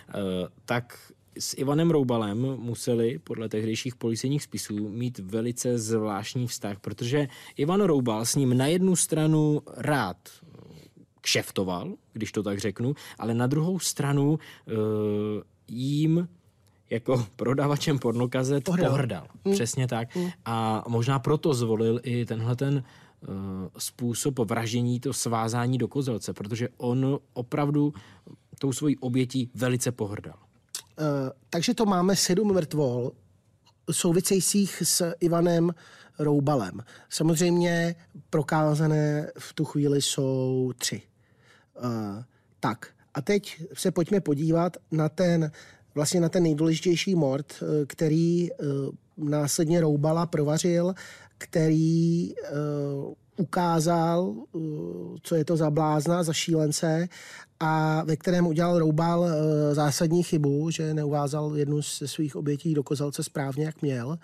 tak 0.66 1.12
s 1.40 1.58
Ivanem 1.58 1.92
Roubalem 1.92 2.42
museli 2.42 3.20
podle 3.20 3.50
tehdejších 3.50 3.96
policejních 3.96 4.44
spisů 4.44 4.90
mít 4.90 5.20
velice 5.20 5.78
zvláštní 5.78 6.48
vztah, 6.48 6.80
protože 6.80 7.28
Ivan 7.58 7.82
Roubal 7.82 8.26
s 8.26 8.36
ním 8.36 8.58
na 8.58 8.68
jednu 8.68 8.96
stranu 8.96 9.62
rád 9.78 10.18
kšeftoval, 11.22 11.94
když 12.14 12.32
to 12.32 12.44
tak 12.44 12.60
řeknu, 12.60 12.96
ale 13.20 13.34
na 13.34 13.48
druhou 13.48 13.80
stranu 13.80 14.40
jim 15.68 16.28
jako 16.89 17.25
prodavačem 17.36 17.99
pornokazet 17.99 18.63
pohrdal. 18.63 18.89
pohrdal. 18.89 19.28
Mm. 19.45 19.54
Přesně 19.54 19.88
tak. 19.88 20.15
Mm. 20.15 20.30
A 20.45 20.84
možná 20.88 21.19
proto 21.19 21.54
zvolil 21.54 21.99
i 22.04 22.25
tenhle 22.25 22.56
ten 22.56 22.84
uh, 23.28 23.34
způsob 23.78 24.39
vraždění, 24.39 24.99
to 24.99 25.13
svázání 25.13 25.78
do 25.78 25.88
kozelce, 25.88 26.34
protože 26.34 26.69
on 26.78 27.19
opravdu 27.34 27.93
tou 28.60 28.73
svojí 28.73 28.97
obětí 28.97 29.52
velice 29.56 29.91
pohrdal. 29.91 30.36
Uh, 30.99 31.06
takže 31.49 31.73
to 31.73 31.86
máme 31.86 32.15
sedm 32.15 32.54
mrtvol 32.54 33.12
souvisejících 33.91 34.84
s 34.86 35.13
Ivanem 35.19 35.73
Roubalem. 36.19 36.84
Samozřejmě 37.10 37.95
prokázané 38.30 39.32
v 39.39 39.54
tu 39.54 39.65
chvíli 39.65 40.02
jsou 40.02 40.71
tři. 40.78 41.02
Uh, 41.84 42.23
tak, 42.60 42.88
a 43.13 43.21
teď 43.21 43.63
se 43.73 43.91
pojďme 43.91 44.21
podívat 44.21 44.78
na 44.91 45.10
ten 45.10 45.52
vlastně 45.95 46.21
na 46.21 46.30
ten 46.30 46.43
nejdůležitější 46.43 47.15
mord, 47.15 47.54
eh, 47.62 47.86
který 47.86 48.52
eh, 48.52 48.56
následně 49.17 49.82
Roubala 49.82 50.25
provařil, 50.25 50.93
který 51.38 52.34
uh, 52.36 53.13
ukázal, 53.38 54.36
co 55.23 55.36
je 55.36 55.45
to 55.45 55.58
za 55.58 55.69
blázna, 55.69 56.23
za 56.23 56.34
šílence 56.34 57.08
a 57.60 58.04
ve 58.04 58.15
kterém 58.15 58.47
udělal 58.47 58.80
Roubal 58.80 59.25
zásadní 59.71 60.23
chybu, 60.23 60.71
že 60.71 60.93
neuvázal 60.93 61.58
jednu 61.58 61.82
ze 61.82 62.08
svých 62.08 62.36
obětí 62.36 62.73
do 62.73 62.84
kozelce 62.84 63.23
správně, 63.23 63.65
jak 63.65 63.82
měl. 63.82 64.19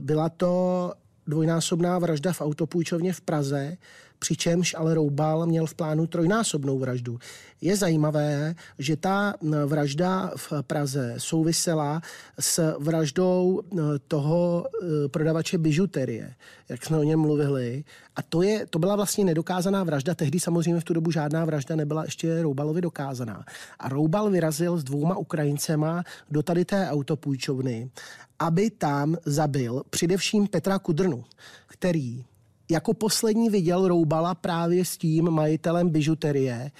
Byla 0.00 0.28
to 0.28 0.92
dvojnásobná 1.26 1.98
vražda 1.98 2.32
v 2.32 2.40
autopůjčovně 2.40 3.12
v 3.12 3.20
Praze, 3.20 3.76
přičemž 4.22 4.74
ale 4.78 4.94
Roubal 4.94 5.46
měl 5.46 5.66
v 5.66 5.74
plánu 5.74 6.06
trojnásobnou 6.06 6.78
vraždu. 6.78 7.18
Je 7.60 7.76
zajímavé, 7.76 8.54
že 8.78 8.96
ta 8.96 9.34
vražda 9.66 10.30
v 10.36 10.52
Praze 10.62 11.14
souvisela 11.18 12.00
s 12.40 12.74
vraždou 12.78 13.62
toho 14.08 14.66
e, 14.66 15.08
prodavače 15.08 15.58
bižuterie, 15.58 16.34
jak 16.68 16.84
jsme 16.84 16.98
o 16.98 17.02
něm 17.02 17.20
mluvili. 17.20 17.84
A 18.16 18.22
to, 18.22 18.42
je, 18.42 18.66
to 18.66 18.78
byla 18.78 18.96
vlastně 18.96 19.24
nedokázaná 19.24 19.84
vražda. 19.84 20.14
Tehdy 20.14 20.40
samozřejmě 20.40 20.80
v 20.80 20.84
tu 20.84 20.94
dobu 20.94 21.10
žádná 21.10 21.44
vražda 21.44 21.76
nebyla 21.76 22.04
ještě 22.04 22.42
Roubalovi 22.42 22.80
dokázaná. 22.80 23.44
A 23.78 23.88
Roubal 23.88 24.30
vyrazil 24.30 24.78
s 24.78 24.84
dvouma 24.84 25.16
Ukrajincema 25.16 26.02
do 26.30 26.42
tady 26.42 26.64
té 26.64 26.90
autopůjčovny, 26.90 27.90
aby 28.38 28.70
tam 28.70 29.16
zabil 29.26 29.82
především 29.90 30.46
Petra 30.46 30.78
Kudrnu, 30.78 31.24
který 31.66 32.24
jako 32.70 32.94
poslední 32.94 33.50
viděl 33.50 33.88
Roubala 33.88 34.34
právě 34.34 34.84
s 34.84 34.96
tím 34.96 35.30
majitelem 35.30 35.88
bižuterie 35.88 36.70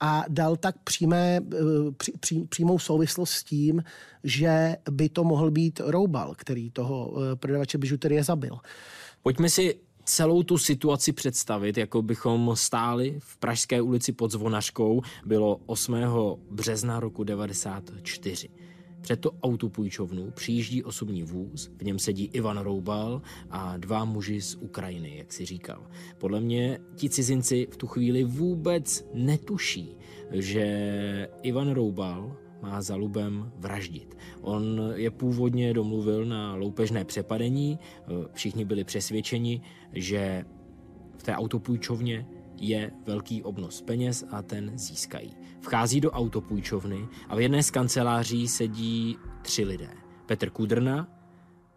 a 0.00 0.24
dal 0.28 0.56
tak 0.56 0.78
přímé, 0.84 1.40
eh, 1.52 1.56
pří, 1.96 2.12
pří, 2.20 2.44
přímou 2.44 2.78
souvislost 2.78 3.30
s 3.30 3.44
tím, 3.44 3.84
že 4.24 4.76
by 4.90 5.08
to 5.08 5.24
mohl 5.24 5.50
být 5.50 5.80
Roubal, 5.84 6.34
který 6.36 6.70
toho 6.70 7.14
eh, 7.16 7.36
prodavače 7.36 7.78
bižuterie 7.78 8.24
zabil. 8.24 8.58
Pojďme 9.22 9.50
si 9.50 9.74
celou 10.04 10.42
tu 10.42 10.58
situaci 10.58 11.12
představit, 11.12 11.76
jako 11.76 12.02
bychom 12.02 12.50
stáli 12.54 13.16
v 13.18 13.36
Pražské 13.36 13.80
ulici 13.80 14.12
pod 14.12 14.30
Zvonařkou. 14.30 15.02
Bylo 15.26 15.60
8. 15.66 15.94
března 16.50 17.00
roku 17.00 17.24
94. 17.24 18.48
Před 19.00 19.20
to 19.20 19.30
autopůjčovnu 19.42 20.30
přijíždí 20.30 20.84
osobní 20.84 21.22
vůz, 21.22 21.70
v 21.78 21.84
něm 21.84 21.98
sedí 21.98 22.24
Ivan 22.24 22.58
Roubal 22.58 23.22
a 23.50 23.76
dva 23.76 24.04
muži 24.04 24.40
z 24.40 24.54
Ukrajiny, 24.54 25.16
jak 25.16 25.32
si 25.32 25.44
říkal. 25.44 25.86
Podle 26.18 26.40
mě 26.40 26.78
ti 26.96 27.10
cizinci 27.10 27.68
v 27.70 27.76
tu 27.76 27.86
chvíli 27.86 28.24
vůbec 28.24 29.08
netuší, 29.14 29.96
že 30.30 31.28
Ivan 31.42 31.70
Roubal 31.70 32.36
má 32.62 32.82
za 32.82 32.96
lubem 32.96 33.52
vraždit. 33.56 34.16
On 34.40 34.92
je 34.94 35.10
původně 35.10 35.74
domluvil 35.74 36.24
na 36.24 36.54
loupežné 36.54 37.04
přepadení, 37.04 37.78
všichni 38.32 38.64
byli 38.64 38.84
přesvědčeni, 38.84 39.60
že 39.92 40.44
v 41.18 41.22
té 41.22 41.34
autopůjčovně 41.34 42.26
je 42.56 42.90
velký 43.06 43.42
obnos 43.42 43.82
peněz 43.82 44.24
a 44.30 44.42
ten 44.42 44.78
získají. 44.78 45.36
Vchází 45.68 46.00
do 46.00 46.10
autopůjčovny 46.10 47.08
a 47.28 47.36
v 47.36 47.40
jedné 47.40 47.62
z 47.62 47.70
kanceláří 47.70 48.48
sedí 48.48 49.16
tři 49.42 49.64
lidé. 49.64 49.90
Petr 50.26 50.50
Kudrna, 50.50 51.08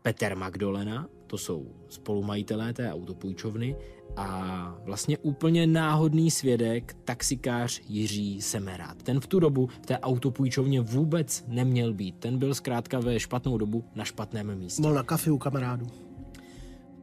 Petr 0.01 0.35
Magdolena, 0.35 1.07
to 1.27 1.37
jsou 1.37 1.67
spolumajitelé 1.89 2.73
té 2.73 2.93
autopůjčovny, 2.93 3.75
a 4.15 4.75
vlastně 4.85 5.17
úplně 5.17 5.67
náhodný 5.67 6.31
svědek, 6.31 6.95
taxikář 7.05 7.81
Jiří 7.87 8.41
Semerát. 8.41 9.03
Ten 9.03 9.19
v 9.19 9.27
tu 9.27 9.39
dobu 9.39 9.67
v 9.67 9.85
té 9.85 9.99
autopůjčovně 9.99 10.81
vůbec 10.81 11.45
neměl 11.47 11.93
být. 11.93 12.15
Ten 12.19 12.37
byl 12.37 12.55
zkrátka 12.55 12.99
ve 12.99 13.19
špatnou 13.19 13.57
dobu 13.57 13.83
na 13.95 14.05
špatném 14.05 14.55
místě. 14.55 14.81
Byl 14.81 14.93
na 14.93 15.03
kafi 15.03 15.31
u 15.31 15.37
kamarádů. 15.37 15.87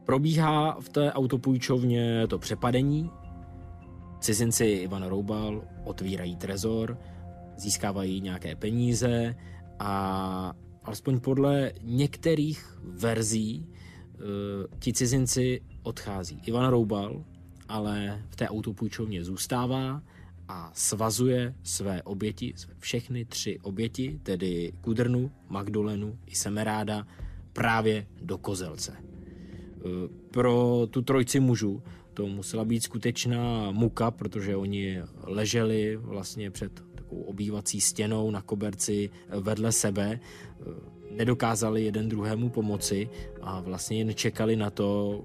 Probíhá 0.05 0.77
v 0.79 0.89
té 0.89 1.13
autopůjčovně 1.13 2.27
to 2.27 2.39
přepadení, 2.39 3.09
Cizinci 4.19 4.65
Ivan 4.65 5.03
Roubal 5.03 5.63
otvírají 5.83 6.35
trezor, 6.35 6.97
získávají 7.57 8.21
nějaké 8.21 8.55
peníze 8.55 9.35
a 9.79 10.53
alespoň 10.83 11.19
podle 11.19 11.71
některých 11.81 12.79
verzí 12.83 13.67
uh, 13.67 14.25
ti 14.79 14.93
cizinci 14.93 15.61
odchází. 15.83 16.41
Ivan 16.45 16.69
Roubal 16.69 17.23
ale 17.69 18.23
v 18.29 18.35
té 18.35 18.49
autopůjčovně 18.49 19.23
zůstává 19.23 20.01
a 20.47 20.71
svazuje 20.73 21.55
své 21.63 22.03
oběti, 22.03 22.53
všechny 22.79 23.25
tři 23.25 23.59
oběti, 23.59 24.19
tedy 24.23 24.73
Kudrnu, 24.81 25.31
Magdolenu 25.49 26.19
i 26.25 26.35
Semeráda, 26.35 27.07
právě 27.53 28.07
do 28.21 28.37
kozelce. 28.37 28.93
Eh, 28.97 29.81
pro 30.31 30.87
tu 30.89 31.01
trojci 31.01 31.39
mužů 31.39 31.83
to 32.13 32.27
musela 32.27 32.65
být 32.65 32.83
skutečná 32.83 33.71
muka, 33.71 34.11
protože 34.11 34.55
oni 34.55 35.01
leželi 35.23 35.95
vlastně 35.95 36.51
před 36.51 36.71
takovou 36.95 37.21
obývací 37.21 37.81
stěnou 37.81 38.31
na 38.31 38.41
koberci 38.41 39.09
vedle 39.29 39.71
sebe, 39.71 40.19
nedokázali 41.11 41.83
jeden 41.83 42.09
druhému 42.09 42.49
pomoci 42.49 43.09
a 43.41 43.61
vlastně 43.61 43.97
jen 43.97 44.13
čekali 44.13 44.55
na 44.55 44.69
to, 44.69 45.21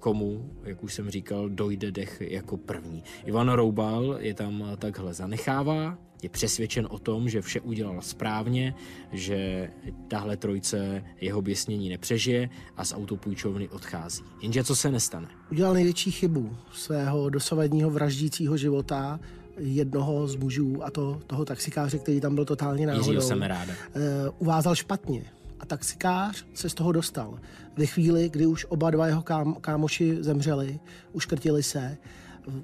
komu, 0.00 0.50
jak 0.64 0.84
už 0.84 0.94
jsem 0.94 1.10
říkal, 1.10 1.48
dojde 1.48 1.92
dech 1.92 2.22
jako 2.26 2.56
první. 2.56 3.04
Ivan 3.24 3.48
Roubal 3.48 4.16
je 4.20 4.34
tam 4.34 4.64
takhle 4.78 5.14
zanechává, 5.14 5.98
je 6.22 6.28
přesvědčen 6.28 6.86
o 6.90 6.98
tom, 6.98 7.28
že 7.28 7.42
vše 7.42 7.60
udělal 7.60 8.02
správně, 8.02 8.74
že 9.12 9.70
tahle 10.08 10.36
trojce 10.36 11.04
jeho 11.20 11.42
běsnění 11.42 11.88
nepřežije 11.88 12.48
a 12.76 12.84
z 12.84 12.94
autopůjčovny 12.94 13.68
odchází. 13.68 14.22
Jenže 14.42 14.64
co 14.64 14.76
se 14.76 14.90
nestane? 14.90 15.28
Udělal 15.52 15.74
největší 15.74 16.10
chybu 16.10 16.56
svého 16.72 17.30
dosavadního 17.30 17.90
vraždícího 17.90 18.56
života, 18.56 19.20
jednoho 19.58 20.28
z 20.28 20.36
mužů, 20.36 20.84
a 20.84 20.90
to 20.90 21.20
toho 21.26 21.44
taxikáře, 21.44 21.98
který 21.98 22.20
tam 22.20 22.34
byl 22.34 22.44
totálně 22.44 22.86
náhodou. 22.86 23.20
jsem 23.20 23.42
ráda. 23.42 23.72
Uh, 23.72 24.02
uvázal 24.38 24.74
špatně. 24.74 25.24
A 25.60 25.66
taxikář 25.66 26.44
se 26.54 26.68
z 26.68 26.74
toho 26.74 26.92
dostal. 26.92 27.38
Ve 27.76 27.86
chvíli, 27.86 28.28
kdy 28.28 28.46
už 28.46 28.66
oba 28.68 28.90
dva 28.90 29.06
jeho 29.06 29.22
kámo, 29.22 29.54
kámoši 29.54 30.16
zemřeli, 30.20 30.80
uškrtili 31.12 31.62
se, 31.62 31.96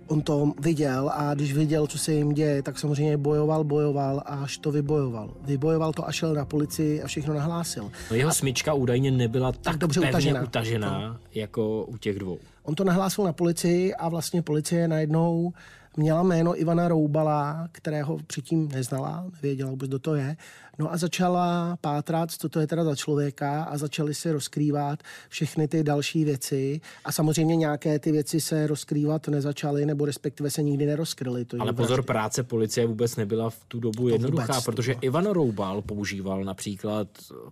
on 0.06 0.22
to 0.22 0.52
viděl 0.60 1.10
a 1.14 1.34
když 1.34 1.54
viděl, 1.54 1.86
co 1.86 1.98
se 1.98 2.12
jim 2.12 2.32
děje, 2.32 2.62
tak 2.62 2.78
samozřejmě 2.78 3.16
bojoval, 3.16 3.64
bojoval 3.64 4.22
a 4.26 4.34
až 4.34 4.58
to 4.58 4.70
vybojoval. 4.70 5.34
Vybojoval 5.42 5.92
to 5.92 6.08
a 6.08 6.12
šel 6.12 6.34
na 6.34 6.44
policii 6.44 7.02
a 7.02 7.06
všechno 7.06 7.34
nahlásil. 7.34 7.90
No 8.10 8.16
jeho 8.16 8.32
smyčka 8.32 8.74
údajně 8.74 9.10
nebyla 9.10 9.52
tak, 9.52 9.62
tak 9.62 9.76
dobře 9.76 10.00
utažená, 10.00 10.42
utažená 10.42 11.20
jako 11.34 11.84
u 11.84 11.96
těch 11.96 12.18
dvou. 12.18 12.38
On 12.62 12.74
to 12.74 12.84
nahlásil 12.84 13.24
na 13.24 13.32
policii 13.32 13.94
a 13.94 14.08
vlastně 14.08 14.42
policie 14.42 14.88
najednou 14.88 15.52
měla 15.96 16.22
jméno 16.22 16.60
Ivana 16.60 16.88
Roubala, 16.88 17.68
kterého 17.72 18.18
předtím 18.26 18.68
neznala, 18.68 19.26
nevěděla 19.32 19.70
vůbec, 19.70 19.88
kdo 19.88 19.98
to 19.98 20.14
je. 20.14 20.36
No 20.78 20.92
a 20.92 20.96
začala 20.96 21.76
pátrat, 21.80 22.30
co 22.30 22.48
to 22.48 22.60
je 22.60 22.66
teda 22.66 22.84
za 22.84 22.96
člověka 22.96 23.62
a 23.62 23.78
začaly 23.78 24.14
se 24.14 24.32
rozkrývat 24.32 25.02
všechny 25.28 25.68
ty 25.68 25.82
další 25.82 26.24
věci. 26.24 26.80
A 27.04 27.12
samozřejmě 27.12 27.56
nějaké 27.56 27.98
ty 27.98 28.12
věci 28.12 28.40
se 28.40 28.66
rozkrývat 28.66 29.28
nezačaly, 29.28 29.86
nebo 29.86 30.04
respektive 30.04 30.50
se 30.50 30.62
nikdy 30.62 30.86
nerozkryly. 30.86 31.44
To 31.44 31.56
Ale 31.60 31.72
pozor, 31.72 31.88
vraždy. 31.88 32.06
práce 32.06 32.42
policie 32.42 32.86
vůbec 32.86 33.16
nebyla 33.16 33.50
v 33.50 33.64
tu 33.68 33.80
dobu 33.80 34.02
to 34.02 34.08
jednoduchá, 34.08 34.46
vůbec, 34.46 34.64
protože 34.64 34.94
to 34.94 35.00
Ivan 35.02 35.26
Roubal 35.26 35.82
používal 35.82 36.44
například 36.44 37.08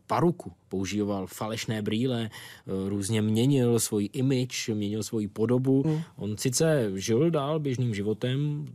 paruku, 0.06 0.52
používal 0.68 1.26
falešné 1.26 1.82
brýle, 1.82 2.30
různě 2.88 3.22
měnil 3.22 3.80
svůj 3.80 4.08
image, 4.12 4.68
měnil 4.74 5.02
svoji 5.02 5.28
podobu. 5.28 5.82
Hmm. 5.82 6.00
On 6.16 6.36
sice 6.36 6.90
žil 6.94 7.30
dál 7.30 7.60
běžným 7.60 7.94
životem, 7.94 8.66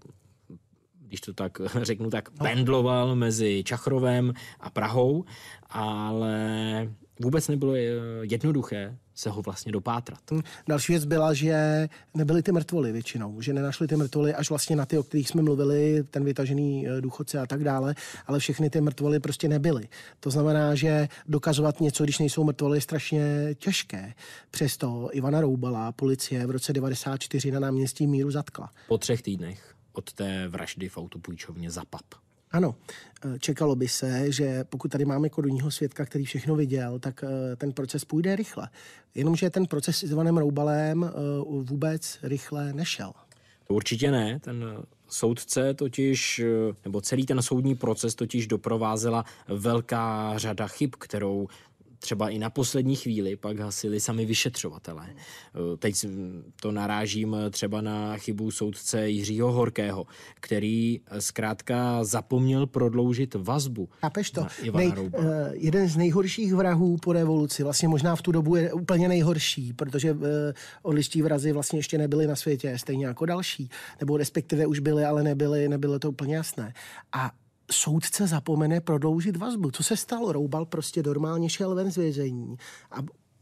když 1.09 1.21
to 1.21 1.33
tak 1.33 1.61
řeknu, 1.81 2.09
tak 2.09 2.29
pendloval 2.29 3.15
mezi 3.15 3.63
Čachrovem 3.63 4.33
a 4.59 4.69
Prahou, 4.69 5.25
ale 5.69 6.89
vůbec 7.19 7.47
nebylo 7.47 7.73
eh, 7.75 7.81
jednoduché 8.21 8.97
se 9.15 9.29
ho 9.29 9.41
vlastně 9.41 9.71
dopátrat. 9.71 10.19
Hm, 10.31 10.41
další 10.67 10.91
věc 10.91 11.05
byla, 11.05 11.33
že 11.33 11.87
nebyly 12.13 12.43
ty 12.43 12.51
mrtvoly 12.51 12.91
většinou, 12.91 13.41
že 13.41 13.53
nenašli 13.53 13.87
ty 13.87 13.95
mrtvoly 13.95 14.33
až 14.33 14.49
vlastně 14.49 14.75
na 14.75 14.85
ty, 14.85 14.97
o 14.97 15.03
kterých 15.03 15.29
jsme 15.29 15.41
mluvili, 15.41 16.03
ten 16.11 16.23
vytažený 16.23 16.87
eh, 16.87 17.01
důchodce 17.01 17.39
a 17.39 17.45
tak 17.45 17.63
dále, 17.63 17.95
ale 18.27 18.39
všechny 18.39 18.69
ty 18.69 18.81
mrtvoly 18.81 19.19
prostě 19.19 19.47
nebyly. 19.47 19.87
To 20.19 20.29
znamená, 20.29 20.75
že 20.75 21.07
dokazovat 21.27 21.81
něco, 21.81 22.03
když 22.03 22.19
nejsou 22.19 22.43
mrtvoly, 22.43 22.77
je 22.77 22.81
strašně 22.81 23.55
těžké. 23.55 24.13
Přesto 24.51 25.09
Ivana 25.11 25.41
Roubala 25.41 25.91
policie 25.91 26.47
v 26.47 26.51
roce 26.51 26.73
94 26.73 27.51
na 27.51 27.59
náměstí 27.59 28.07
Míru 28.07 28.31
zatkla. 28.31 28.69
Po 28.87 28.97
třech 28.97 29.21
týdnech 29.21 29.78
od 29.93 30.13
té 30.13 30.47
vraždy 30.47 30.89
v 30.89 30.97
autopůjčovně 30.97 31.71
Zapap. 31.71 32.05
Ano, 32.51 32.75
eh, 33.25 33.39
čekalo 33.39 33.75
by 33.75 33.87
se, 33.87 34.31
že 34.31 34.63
pokud 34.63 34.91
tady 34.91 35.05
máme 35.05 35.29
korunního 35.29 35.71
svědka, 35.71 36.05
který 36.05 36.25
všechno 36.25 36.55
viděl, 36.55 36.99
tak 36.99 37.23
eh, 37.23 37.55
ten 37.55 37.71
proces 37.71 38.05
půjde 38.05 38.35
rychle. 38.35 38.69
Jenomže 39.15 39.49
ten 39.49 39.65
proces 39.65 39.97
s 39.97 40.11
Ivanem 40.11 40.37
Roubalem 40.37 41.03
eh, 41.03 41.11
vůbec 41.61 42.19
rychle 42.23 42.73
nešel. 42.73 43.11
Určitě 43.67 44.11
ne. 44.11 44.39
Ten 44.39 44.65
soudce 45.07 45.73
totiž, 45.73 46.41
nebo 46.85 47.01
celý 47.01 47.25
ten 47.25 47.41
soudní 47.41 47.75
proces 47.75 48.15
totiž 48.15 48.47
doprovázela 48.47 49.25
velká 49.47 50.37
řada 50.37 50.67
chyb, 50.67 50.89
kterou 50.99 51.47
třeba 51.99 52.29
i 52.29 52.39
na 52.39 52.49
poslední 52.49 52.95
chvíli 52.95 53.35
pak 53.35 53.59
hasili 53.59 53.99
sami 53.99 54.25
vyšetřovatelé. 54.25 55.09
Eh, 55.09 55.77
teď 55.77 56.05
to 56.61 56.71
narážím 56.71 57.37
třeba 57.49 57.81
na 57.81 58.17
chybu 58.17 58.51
soudce 58.51 59.09
Jiřího 59.09 59.51
Horkého, 59.51 60.05
který 60.39 61.01
zkrátka 61.19 62.03
zapomněl 62.03 62.67
prodloužit 62.67 63.35
vazbu 63.35 63.89
Chápeš 64.01 64.31
to? 64.31 64.47
Nej, 64.73 64.93
jeden 65.51 65.87
z 65.89 65.97
nejhorších 65.97 66.53
vrahů 66.53 66.97
po 66.97 67.13
revoluci, 67.13 67.63
vlastně 67.63 67.87
možná 67.87 68.15
v 68.15 68.21
tu 68.21 68.31
dobu 68.31 68.55
je 68.55 68.73
úplně 68.73 69.07
nejhorší, 69.07 69.73
protože 69.73 70.17
odliští 70.81 71.21
vrazy 71.21 71.51
vlastně 71.51 71.79
ještě 71.79 71.97
nebyly 71.97 72.27
na 72.27 72.35
světě, 72.35 72.77
stejně 72.77 73.05
jako 73.05 73.25
další. 73.25 73.69
Nebo 73.99 74.17
respektive 74.17 74.65
už 74.65 74.79
byly, 74.79 75.05
ale 75.05 75.23
nebyly, 75.23 75.69
nebylo 75.69 75.99
to 75.99 76.09
úplně 76.09 76.35
jasné. 76.35 76.73
A 77.11 77.31
soudce 77.71 78.27
zapomene 78.27 78.81
prodloužit 78.81 79.37
vazbu. 79.37 79.71
Co 79.71 79.83
se 79.83 79.97
stalo? 79.97 80.31
Roubal 80.31 80.65
prostě 80.65 81.03
normálně 81.03 81.49
šel 81.49 81.75
ven 81.75 81.91
z 81.91 81.95
vězení 81.95 82.57
a 82.91 82.97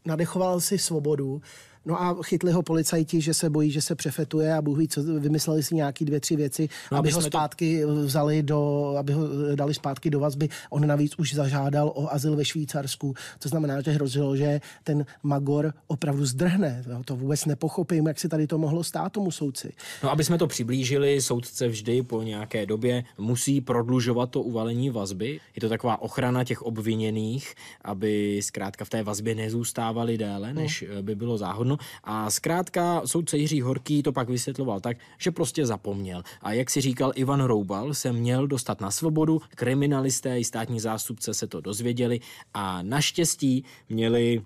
nadechoval 0.06 0.62
si 0.62 0.78
svobodu 0.78 1.42
No 1.88 2.02
a 2.02 2.18
chytli 2.24 2.52
ho 2.52 2.62
policajti, 2.62 3.22
že 3.22 3.34
se 3.34 3.50
bojí, 3.50 3.72
že 3.72 3.82
se 3.82 3.96
přefetuje 3.96 4.54
a 4.54 4.62
Bůh 4.62 4.78
ví, 4.78 4.88
co 4.88 5.04
vymysleli 5.04 5.64
si 5.64 5.76
nějaký 5.76 6.06
dvě, 6.06 6.20
tři 6.20 6.36
věci, 6.36 6.70
no, 6.92 6.98
aby 6.98 7.12
ho 7.12 7.22
zpátky 7.22 7.82
to... 7.82 7.96
vzali 7.96 8.44
do, 8.44 8.94
aby 9.00 9.14
ho 9.14 9.28
dali 9.56 9.74
zpátky 9.74 10.10
do 10.10 10.20
vazby. 10.20 10.50
On 10.70 10.88
navíc 10.88 11.20
už 11.20 11.34
zažádal 11.34 11.92
o 11.96 12.14
azyl 12.14 12.36
ve 12.36 12.46
Švýcarsku, 12.46 13.14
to 13.40 13.50
znamená, 13.50 13.82
že 13.82 13.92
hrozilo, 13.92 14.36
že 14.36 14.62
ten 14.84 15.06
Magor 15.24 15.74
opravdu 15.88 16.26
zdrhne. 16.26 16.84
To 17.06 17.16
vůbec 17.16 17.46
nepochopím, 17.46 18.08
jak 18.08 18.20
si 18.20 18.30
tady 18.30 18.48
to 18.48 18.58
mohlo 18.58 18.84
stát 18.84 19.12
tomu 19.12 19.32
soudci. 19.32 19.74
No, 20.04 20.12
aby 20.12 20.24
jsme 20.24 20.38
to 20.38 20.48
přiblížili, 20.48 21.22
soudce 21.22 21.68
vždy 21.68 22.04
po 22.04 22.24
nějaké 22.24 22.66
době 22.66 23.04
musí 23.18 23.62
prodlužovat 23.62 24.30
to 24.30 24.42
uvalení 24.42 24.90
vazby. 24.90 25.40
Je 25.56 25.62
to 25.62 25.70
taková 25.70 26.02
ochrana 26.02 26.44
těch 26.44 26.62
obviněných, 26.62 27.56
aby 27.82 28.40
zkrátka 28.44 28.86
v 28.86 28.90
té 28.90 29.04
vazbě 29.04 29.36
nezůstávali 29.36 30.18
déle, 30.18 30.54
než 30.54 30.86
no. 30.96 31.04
by 31.04 31.16
bylo 31.16 31.38
záhodno. 31.38 31.77
A 32.04 32.30
zkrátka 32.30 33.02
soudce 33.06 33.38
Jiří 33.38 33.62
Horký 33.62 34.04
to 34.04 34.12
pak 34.12 34.30
vysvětloval 34.30 34.80
tak, 34.80 34.98
že 35.18 35.32
prostě 35.32 35.66
zapomněl. 35.66 36.24
A 36.42 36.54
jak 36.54 36.70
si 36.70 36.82
říkal 36.82 37.12
Ivan 37.16 37.42
Roubal, 37.42 37.94
se 37.94 38.14
měl 38.14 38.48
dostat 38.48 38.82
na 38.82 38.92
svobodu, 38.92 39.42
kriminalisté 39.56 40.40
i 40.40 40.44
státní 40.44 40.80
zástupce 40.80 41.34
se 41.34 41.48
to 41.48 41.62
dozvěděli 41.62 42.20
a 42.54 42.82
naštěstí 42.82 43.64
měli 43.90 44.42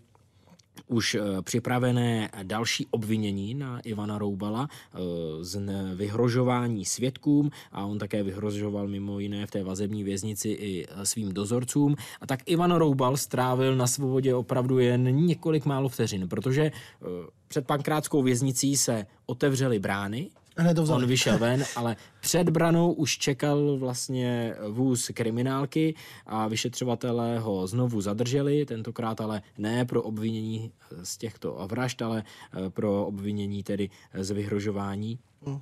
už 0.88 1.16
eh, 1.16 1.42
připravené 1.42 2.30
další 2.44 2.88
obvinění 2.92 3.54
na 3.54 3.80
Ivana 3.80 4.18
Roubala 4.18 4.68
eh, 4.70 4.98
z 5.42 5.62
vyhrožování 5.96 6.86
svědkům 6.86 7.50
a 7.72 7.86
on 7.86 8.00
také 8.00 8.24
vyhrožoval 8.24 8.88
mimo 8.88 9.20
jiné 9.20 9.48
v 9.48 9.52
té 9.52 9.64
vazební 9.64 10.04
věznici 10.04 10.50
i 10.50 10.86
eh, 10.90 11.06
svým 11.06 11.34
dozorcům. 11.34 11.96
A 12.22 12.28
tak 12.28 12.40
Ivan 12.46 12.72
Roubal 12.72 13.18
strávil 13.18 13.76
na 13.76 13.88
svobodě 13.88 14.36
opravdu 14.36 14.80
jen 14.80 15.26
několik 15.26 15.66
málo 15.66 15.90
vteřin, 15.90 16.30
protože 16.30 16.72
před 17.48 17.68
pankrátskou 17.68 18.24
věznicí 18.24 18.78
se 18.78 19.06
otevřely 19.26 19.80
brány 19.80 20.30
to 20.76 20.84
On 20.84 21.06
vyšel 21.06 21.38
ven, 21.38 21.64
ale 21.76 21.96
před 22.20 22.50
branou 22.50 22.92
už 22.92 23.18
čekal 23.18 23.78
vlastně 23.78 24.56
vůz 24.70 25.12
kriminálky 25.14 25.96
a 26.26 26.48
vyšetřovatelé 26.48 27.40
ho 27.40 27.68
znovu 27.68 28.02
zadrželi, 28.02 28.66
tentokrát 28.66 29.22
ale 29.22 29.42
ne 29.58 29.86
pro 29.86 30.02
obvinění 30.02 30.72
z 31.04 31.18
těchto 31.18 31.68
vražd, 31.72 32.02
ale 32.02 32.24
eh, 32.24 32.70
pro 32.70 33.06
obvinění 33.06 33.64
tedy 33.64 33.90
z 34.14 34.32
vyhrožování. 34.32 35.20
Hmm 35.46 35.62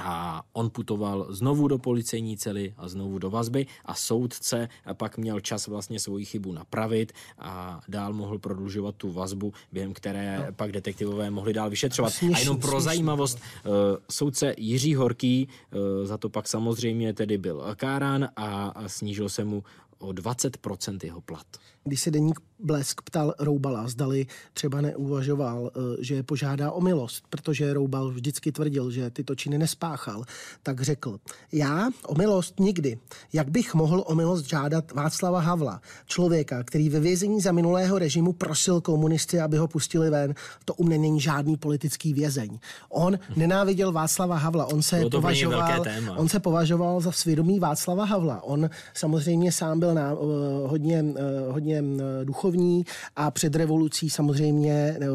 a 0.00 0.42
on 0.52 0.70
putoval 0.70 1.26
znovu 1.30 1.68
do 1.68 1.78
policejní 1.78 2.36
cely 2.36 2.74
a 2.76 2.88
znovu 2.88 3.18
do 3.18 3.30
vazby 3.30 3.66
a 3.84 3.94
soudce 3.94 4.68
pak 4.92 5.18
měl 5.18 5.40
čas 5.40 5.66
vlastně 5.66 6.00
svoji 6.00 6.24
chybu 6.24 6.52
napravit 6.52 7.12
a 7.38 7.80
dál 7.88 8.12
mohl 8.12 8.38
prodlužovat 8.38 8.94
tu 8.96 9.12
vazbu, 9.12 9.52
během 9.72 9.92
které 9.92 10.38
no. 10.38 10.52
pak 10.52 10.72
detektivové 10.72 11.30
mohli 11.30 11.52
dál 11.52 11.70
vyšetřovat. 11.70 12.12
Směšný, 12.12 12.36
a 12.36 12.38
jenom 12.38 12.56
pro 12.56 12.68
směšný. 12.68 12.84
zajímavost, 12.84 13.38
uh, 13.38 13.72
soudce 14.10 14.54
Jiří 14.58 14.94
Horký 14.94 15.48
uh, 15.48 16.06
za 16.06 16.18
to 16.18 16.28
pak 16.28 16.48
samozřejmě 16.48 17.14
tedy 17.14 17.38
byl 17.38 17.62
kárán 17.76 18.28
a 18.36 18.74
snížil 18.86 19.28
se 19.28 19.44
mu 19.44 19.64
o 19.98 20.08
20% 20.08 20.98
jeho 21.02 21.20
plat. 21.20 21.46
Když 21.84 22.00
se 22.00 22.10
deník 22.10 22.40
Blesk 22.62 23.02
ptal 23.02 23.34
Roubala, 23.38 23.88
zdali 23.88 24.26
třeba 24.52 24.80
neuvažoval, 24.80 25.70
eh, 25.74 25.80
že 26.04 26.22
požádá 26.22 26.70
o 26.70 26.80
milost, 26.80 27.24
protože 27.30 27.72
Roubal 27.72 28.10
vždycky 28.10 28.52
tvrdil, 28.52 28.90
že 28.90 29.10
tyto 29.10 29.34
činy 29.34 29.58
nespáchal, 29.58 30.24
tak 30.62 30.80
řekl, 30.80 31.18
já 31.52 31.90
o 32.06 32.14
milost 32.14 32.60
nikdy. 32.60 32.98
Jak 33.32 33.50
bych 33.50 33.74
mohl 33.74 34.04
o 34.06 34.14
milost 34.14 34.48
žádat 34.48 34.92
Václava 34.92 35.40
Havla, 35.40 35.80
člověka, 36.06 36.62
který 36.62 36.88
ve 36.88 37.00
vězení 37.00 37.40
za 37.40 37.52
minulého 37.52 37.98
režimu 37.98 38.32
prosil 38.32 38.80
komunisty, 38.80 39.40
aby 39.40 39.56
ho 39.56 39.68
pustili 39.68 40.10
ven, 40.10 40.34
to 40.64 40.74
u 40.74 40.84
mě 40.84 40.98
není 40.98 41.20
žádný 41.20 41.56
politický 41.56 42.14
vězeň. 42.14 42.58
On 42.88 43.18
nenáviděl 43.36 43.92
Václava 43.92 44.36
Havla, 44.36 44.66
on 44.66 44.82
se, 44.82 45.02
považoval, 45.10 45.84
on 46.16 46.28
se 46.28 46.40
považoval 46.40 47.00
za 47.00 47.12
svědomí 47.12 47.60
Václava 47.60 48.04
Havla. 48.04 48.42
On 48.42 48.70
samozřejmě 48.94 49.52
sám 49.52 49.80
byl 49.80 49.94
na, 49.94 50.12
uh, 50.12 50.70
hodně, 50.70 51.02
uh, 51.02 51.52
uh, 51.82 52.24
duchovní 52.24 52.84
a 53.16 53.30
před 53.30 53.54
revolucí 53.54 54.10
samozřejmě 54.10 54.96
eh, 55.00 55.06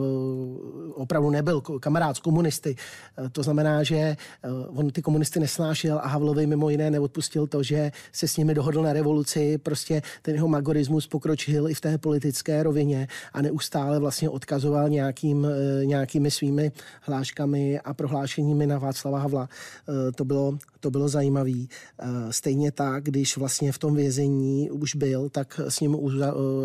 opravdu 0.94 1.30
nebyl 1.30 1.62
kamarád 1.62 2.18
s 2.18 2.20
komunisty. 2.20 2.76
Eh, 3.18 3.30
to 3.30 3.44
znamená, 3.44 3.84
že 3.84 3.96
eh, 3.96 4.18
on 4.68 4.90
ty 4.92 5.02
komunisty 5.02 5.40
nesnášel 5.40 6.00
a 6.04 6.08
Havlovi 6.08 6.48
mimo 6.48 6.70
jiné 6.70 6.92
neodpustil 6.92 7.48
to, 7.48 7.64
že 7.64 7.92
se 8.12 8.28
s 8.28 8.38
nimi 8.38 8.54
dohodl 8.54 8.84
na 8.84 8.94
revoluci. 8.94 9.58
Prostě 9.58 10.02
ten 10.22 10.36
jeho 10.36 10.48
magorismus 10.48 11.08
pokročil 11.08 11.70
i 11.70 11.74
v 11.74 11.82
té 11.82 11.98
politické 11.98 12.64
rovině 12.64 13.08
a 13.34 13.42
neustále 13.42 14.00
vlastně 14.00 14.30
odkazoval 14.30 14.90
nějakým, 14.90 15.48
nějakými 15.84 16.32
svými 16.32 16.72
hláškami 17.02 17.80
a 17.80 17.94
prohlášeními 17.94 18.68
na 18.68 18.78
Václava 18.78 19.20
Havla. 19.20 19.50
To 20.16 20.26
bylo, 20.26 20.58
to 20.80 20.92
bylo 20.92 21.10
zajímavé. 21.10 21.66
Stejně 22.30 22.72
tak, 22.72 23.04
když 23.04 23.38
vlastně 23.38 23.72
v 23.72 23.78
tom 23.78 23.96
vězení 23.96 24.72
už 24.72 24.96
byl, 24.96 25.30
tak 25.30 25.60
s 25.70 25.80
ním 25.80 25.96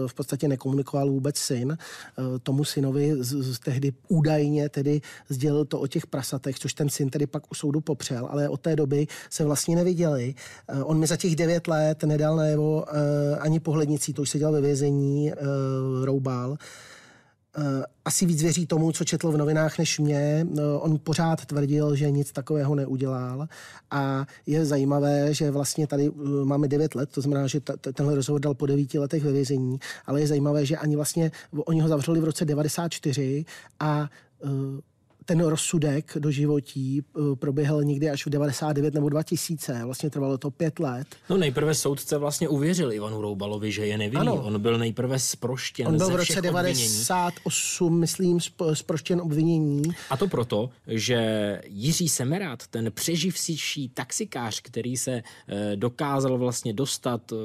v 0.07 0.15
podstatě 0.15 0.49
nekomunikoval 0.49 1.11
vůbec 1.11 1.37
syn. 1.37 1.79
Eh, 1.81 2.39
tomu 2.43 2.65
synovi 2.65 3.17
z, 3.19 3.43
z 3.43 3.59
tehdy 3.59 3.93
údajně 4.09 4.69
tedy 4.69 5.01
sdělil 5.29 5.65
to 5.65 5.81
o 5.81 5.87
těch 5.87 6.07
prasatech, 6.07 6.59
což 6.59 6.75
ten 6.75 6.89
syn 6.89 7.11
tedy 7.11 7.27
pak 7.27 7.53
u 7.53 7.55
soudu 7.55 7.81
popřel, 7.81 8.29
ale 8.31 8.49
od 8.49 8.61
té 8.61 8.77
doby 8.77 9.07
se 9.31 9.45
vlastně 9.45 9.77
neviděli. 9.77 10.35
Eh, 10.69 10.83
on 10.83 10.99
mi 10.99 11.07
za 11.07 11.17
těch 11.17 11.37
devět 11.37 11.69
let 11.69 12.03
nedal 12.05 12.37
najevo 12.37 12.85
eh, 12.89 13.37
ani 13.37 13.61
pohlednicí, 13.61 14.13
to 14.13 14.23
už 14.23 14.31
seděl 14.31 14.53
ve 14.53 14.61
vězení, 14.61 15.33
roubal. 16.05 16.57
Eh, 17.57 17.85
asi 18.05 18.27
víc 18.27 18.43
věří 18.43 18.67
tomu, 18.67 18.93
co 18.93 19.05
četl 19.05 19.33
v 19.33 19.37
novinách, 19.37 19.79
než 19.79 19.99
mě. 19.99 20.47
No, 20.51 20.81
on 20.81 20.99
pořád 20.99 21.47
tvrdil, 21.47 21.97
že 21.97 22.11
nic 22.11 22.33
takového 22.33 22.75
neudělal 22.75 23.49
a 23.91 24.27
je 24.47 24.65
zajímavé, 24.65 25.35
že 25.35 25.51
vlastně 25.51 25.87
tady 25.87 26.07
eh, 26.07 26.45
máme 26.45 26.69
9 26.69 26.95
let, 26.95 27.11
to 27.11 27.21
znamená, 27.21 27.47
že 27.47 27.61
tenhle 27.95 28.15
rozhovor 28.15 28.41
dal 28.41 28.55
po 28.55 28.67
9 28.67 28.95
letech 28.95 29.25
ve 29.25 29.33
vězení, 29.33 29.79
ale 30.07 30.21
je 30.21 30.27
zajímavé, 30.27 30.67
že 30.67 30.77
ani 30.77 30.97
vlastně 30.97 31.31
oni 31.65 31.81
ho 31.81 31.89
zavřeli 31.89 32.21
v 32.21 32.25
roce 32.25 32.45
94 32.45 33.45
a 33.81 34.11
eh, 34.45 34.49
ten 35.31 35.41
rozsudek 35.41 36.13
do 36.19 36.31
životí 36.31 37.03
eh, 37.03 37.37
proběhl 37.37 37.85
někdy 37.85 38.11
až 38.11 38.27
v 38.27 38.31
99 38.31 38.95
nebo 38.95 39.09
2000. 39.09 39.85
Vlastně 39.85 40.11
trvalo 40.11 40.39
to 40.39 40.51
pět 40.51 40.79
let. 40.79 41.07
No 41.31 41.37
nejprve 41.37 41.75
soudce 41.75 42.19
vlastně 42.19 42.49
uvěřil 42.49 42.93
Ivanu 42.93 43.23
Roubalovi, 43.23 43.73
že 43.73 43.87
je 43.87 43.99
nevinný. 43.99 44.21
Ano. 44.21 44.35
On 44.35 44.61
byl 44.61 44.79
nejprve 44.79 45.19
zproštěn 45.19 45.87
On 45.87 45.97
byl 45.97 46.11
v 46.11 46.17
roce 46.17 46.43
98, 46.43 47.87
obvinění. 47.87 48.01
myslím, 48.01 48.39
zproštěn 48.73 49.21
obvinění. 49.21 49.83
A 50.11 50.17
to 50.17 50.29
proto, 50.29 50.71
že 50.87 51.61
Jiří 51.67 52.09
Semerát, 52.09 52.67
ten 52.67 52.93
přeživší 52.93 53.89
taxikář, 53.89 54.61
který 54.61 54.97
se 54.97 55.23
eh, 55.49 55.77
dokázal 55.77 56.39
vlastně 56.39 56.73
dostat 56.73 57.33
eh, 57.33 57.37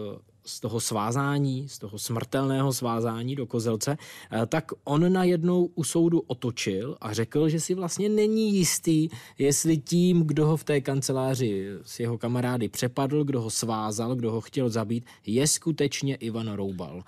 z 0.46 0.60
toho 0.60 0.80
svázání, 0.80 1.70
z 1.70 1.80
toho 1.80 2.00
smrtelného 2.00 2.74
svázání 2.74 3.36
do 3.36 3.46
kozelce, 3.46 3.98
eh, 4.32 4.46
tak 4.46 4.72
on 4.84 5.14
najednou 5.14 5.70
u 5.76 5.84
soudu 5.84 6.20
otočil 6.28 6.98
a 7.02 7.14
řekl, 7.14 7.50
že 7.50 7.60
si 7.60 7.74
vlastně 7.74 8.10
není 8.10 8.56
jistý, 8.56 9.10
jestli 9.38 9.78
tím, 9.78 10.22
kdo 10.22 10.48
ho 10.48 10.58
v 10.58 10.64
té 10.64 10.82
kanceláři 10.82 11.68
s 11.84 12.00
jeho 12.00 12.18
kamarády 12.18 12.70
přepadl, 12.70 13.24
kdo 13.24 13.42
ho 13.42 13.50
svázal, 13.50 14.16
kdo 14.16 14.32
ho 14.32 14.42
chtěl 14.42 14.70
zabít, 14.70 15.06
je 15.26 15.48
skutečně 15.48 16.16
Ivan 16.16 16.54
Roubal. 16.54 17.04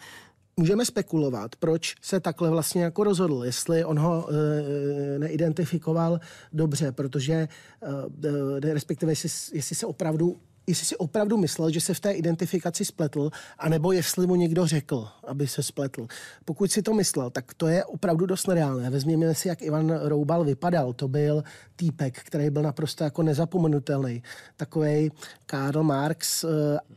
Můžeme 0.59 0.85
spekulovat, 0.85 1.55
proč 1.55 1.95
se 2.01 2.19
takhle 2.19 2.49
vlastně 2.49 2.83
jako 2.83 3.03
rozhodl, 3.03 3.43
jestli 3.45 3.85
on 3.85 3.99
ho 3.99 4.27
e, 4.29 5.19
neidentifikoval 5.19 6.19
dobře, 6.53 6.91
protože 6.91 7.33
e, 7.33 7.47
respektive 8.73 9.11
jestli, 9.11 9.57
jestli 9.57 9.75
se 9.75 9.85
opravdu 9.85 10.37
jestli 10.67 10.85
si 10.85 10.97
opravdu 10.97 11.37
myslel, 11.37 11.71
že 11.71 11.81
se 11.81 11.93
v 11.93 11.99
té 11.99 12.11
identifikaci 12.11 12.85
spletl, 12.85 13.29
anebo 13.59 13.91
jestli 13.91 14.27
mu 14.27 14.35
někdo 14.35 14.67
řekl, 14.67 15.07
aby 15.27 15.47
se 15.47 15.63
spletl. 15.63 16.07
Pokud 16.45 16.71
si 16.71 16.81
to 16.81 16.93
myslel, 16.93 17.29
tak 17.29 17.53
to 17.53 17.67
je 17.67 17.85
opravdu 17.85 18.25
dost 18.25 18.47
nereálné. 18.47 18.89
Vezměme 18.89 19.35
si, 19.35 19.47
jak 19.47 19.61
Ivan 19.61 19.89
Roubal 19.89 20.43
vypadal. 20.43 20.93
To 20.93 21.07
byl 21.07 21.43
týpek, 21.75 22.19
který 22.23 22.49
byl 22.49 22.61
naprosto 22.61 23.03
jako 23.03 23.23
nezapomenutelný. 23.23 24.23
Takový 24.57 25.11
Karl 25.45 25.83
Marx 25.83 26.43
eh, 26.43 26.47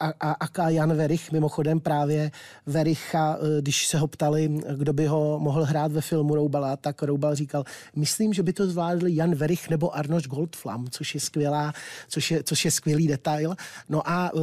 a, 0.00 0.12
a, 0.20 0.46
a 0.62 0.68
Jan 0.68 0.96
Verich, 0.96 1.32
mimochodem 1.32 1.80
právě 1.80 2.30
Vericha, 2.66 3.38
eh, 3.40 3.62
když 3.62 3.86
se 3.86 3.98
ho 3.98 4.06
ptali, 4.06 4.60
kdo 4.76 4.92
by 4.92 5.06
ho 5.06 5.38
mohl 5.38 5.64
hrát 5.64 5.92
ve 5.92 6.00
filmu 6.00 6.34
Roubala, 6.34 6.76
tak 6.76 7.02
Roubal 7.02 7.34
říkal, 7.34 7.64
myslím, 7.96 8.32
že 8.32 8.42
by 8.42 8.52
to 8.52 8.66
zvládli 8.66 9.16
Jan 9.16 9.34
Verich 9.34 9.70
nebo 9.70 9.96
Arnold 9.96 10.26
Goldflam, 10.26 10.86
což 10.90 11.14
je 11.14 11.20
skvělá, 11.20 11.72
což 12.08 12.30
je, 12.30 12.42
což 12.42 12.64
je 12.64 12.70
skvělý 12.70 13.08
detail. 13.08 13.54
No 13.88 14.08
a 14.08 14.32
uh, 14.34 14.42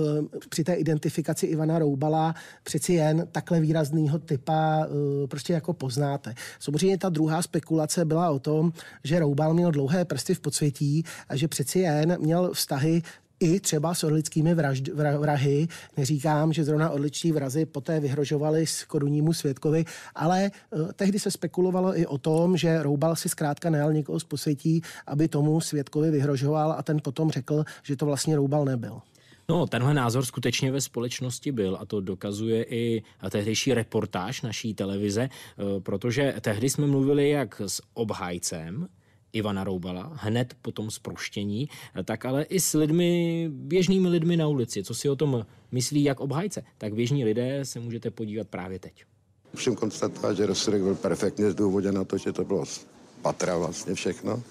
při 0.50 0.64
té 0.64 0.74
identifikaci 0.74 1.46
Ivana 1.46 1.80
Roubala 1.80 2.36
přeci 2.64 2.94
jen 2.94 3.28
takhle 3.32 3.60
výrazného 3.60 4.20
typa 4.20 4.86
uh, 4.86 5.28
prostě 5.28 5.54
jako 5.54 5.74
poznáte. 5.74 6.36
Samozřejmě 6.60 6.98
ta 6.98 7.10
druhá 7.10 7.42
spekulace 7.42 8.06
byla 8.06 8.30
o 8.30 8.40
tom, 8.40 8.74
že 9.04 9.20
Roubal 9.20 9.54
měl 9.54 9.72
dlouhé 9.72 10.06
prsty 10.06 10.34
v 10.34 10.40
podsvětí 10.40 11.04
a 11.30 11.36
že 11.36 11.48
přeci 11.48 11.80
jen 11.80 12.18
měl 12.20 12.54
vztahy 12.54 13.02
i 13.40 13.60
třeba 13.60 13.94
s 13.94 14.04
orlickými 14.04 14.56
vražd, 14.56 14.88
vrahy. 15.18 15.68
Neříkám, 15.98 16.54
že 16.54 16.64
zrovna 16.64 16.90
orličtí 16.90 17.32
vrazy 17.32 17.66
poté 17.66 18.00
vyhrožovali 18.00 18.68
s 18.68 18.84
korunnímu 18.84 19.34
svědkovi, 19.34 19.86
ale 20.16 20.52
uh, 20.72 20.92
tehdy 20.92 21.20
se 21.20 21.32
spekulovalo 21.32 22.00
i 22.00 22.06
o 22.06 22.18
tom, 22.18 22.58
že 22.58 22.84
Roubal 22.84 23.16
si 23.16 23.30
zkrátka 23.30 23.70
najal 23.70 23.94
někoho 23.94 24.20
z 24.20 24.24
posvětí, 24.24 24.82
aby 25.08 25.28
tomu 25.28 25.62
svědkovi 25.62 26.12
vyhrožoval 26.12 26.72
a 26.72 26.84
ten 26.84 27.00
potom 27.04 27.32
řekl, 27.32 27.64
že 27.84 27.96
to 27.96 28.06
vlastně 28.06 28.36
Roubal 28.36 28.66
nebyl. 28.66 29.02
No, 29.50 29.68
tenhle 29.68 29.94
názor 29.94 30.26
skutečně 30.26 30.72
ve 30.72 30.82
společnosti 30.82 31.52
byl 31.52 31.78
a 31.82 31.86
to 31.86 32.02
dokazuje 32.02 32.64
i 32.64 33.04
tehdejší 33.30 33.74
reportáž 33.74 34.42
naší 34.42 34.74
televize, 34.74 35.30
eh, 35.30 35.80
protože 35.80 36.34
tehdy 36.42 36.70
jsme 36.70 36.88
mluvili 36.88 37.30
jak 37.30 37.62
s 37.62 37.82
obhájcem, 37.94 38.88
Ivana 39.34 39.64
Roubala, 39.64 40.12
hned 40.14 40.54
po 40.62 40.72
tom 40.72 40.92
zproštění, 40.92 41.70
tak 42.06 42.26
ale 42.26 42.44
i 42.44 42.60
s 42.60 42.74
lidmi, 42.74 43.48
běžnými 43.52 44.08
lidmi 44.08 44.38
na 44.38 44.48
ulici. 44.48 44.84
Co 44.84 44.94
si 44.94 45.10
o 45.10 45.16
tom 45.16 45.46
myslí 45.72 46.04
jak 46.04 46.20
obhájce, 46.20 46.64
tak 46.78 46.94
běžní 46.94 47.26
lidé 47.26 47.66
se 47.66 47.80
můžete 47.80 48.12
podívat 48.12 48.48
právě 48.48 48.80
teď. 48.80 49.06
Musím 49.54 49.76
konstatovat, 49.76 50.38
že 50.38 50.46
rozsudek 50.46 50.82
byl 50.82 50.96
perfektně 50.96 51.52
zdůvoděn 51.52 51.96
na 51.96 52.04
to, 52.04 52.18
že 52.18 52.34
to 52.34 52.44
bylo 52.44 52.66
z 52.66 52.88
patra 53.22 53.58
vlastně 53.58 53.94
všechno 53.94 54.44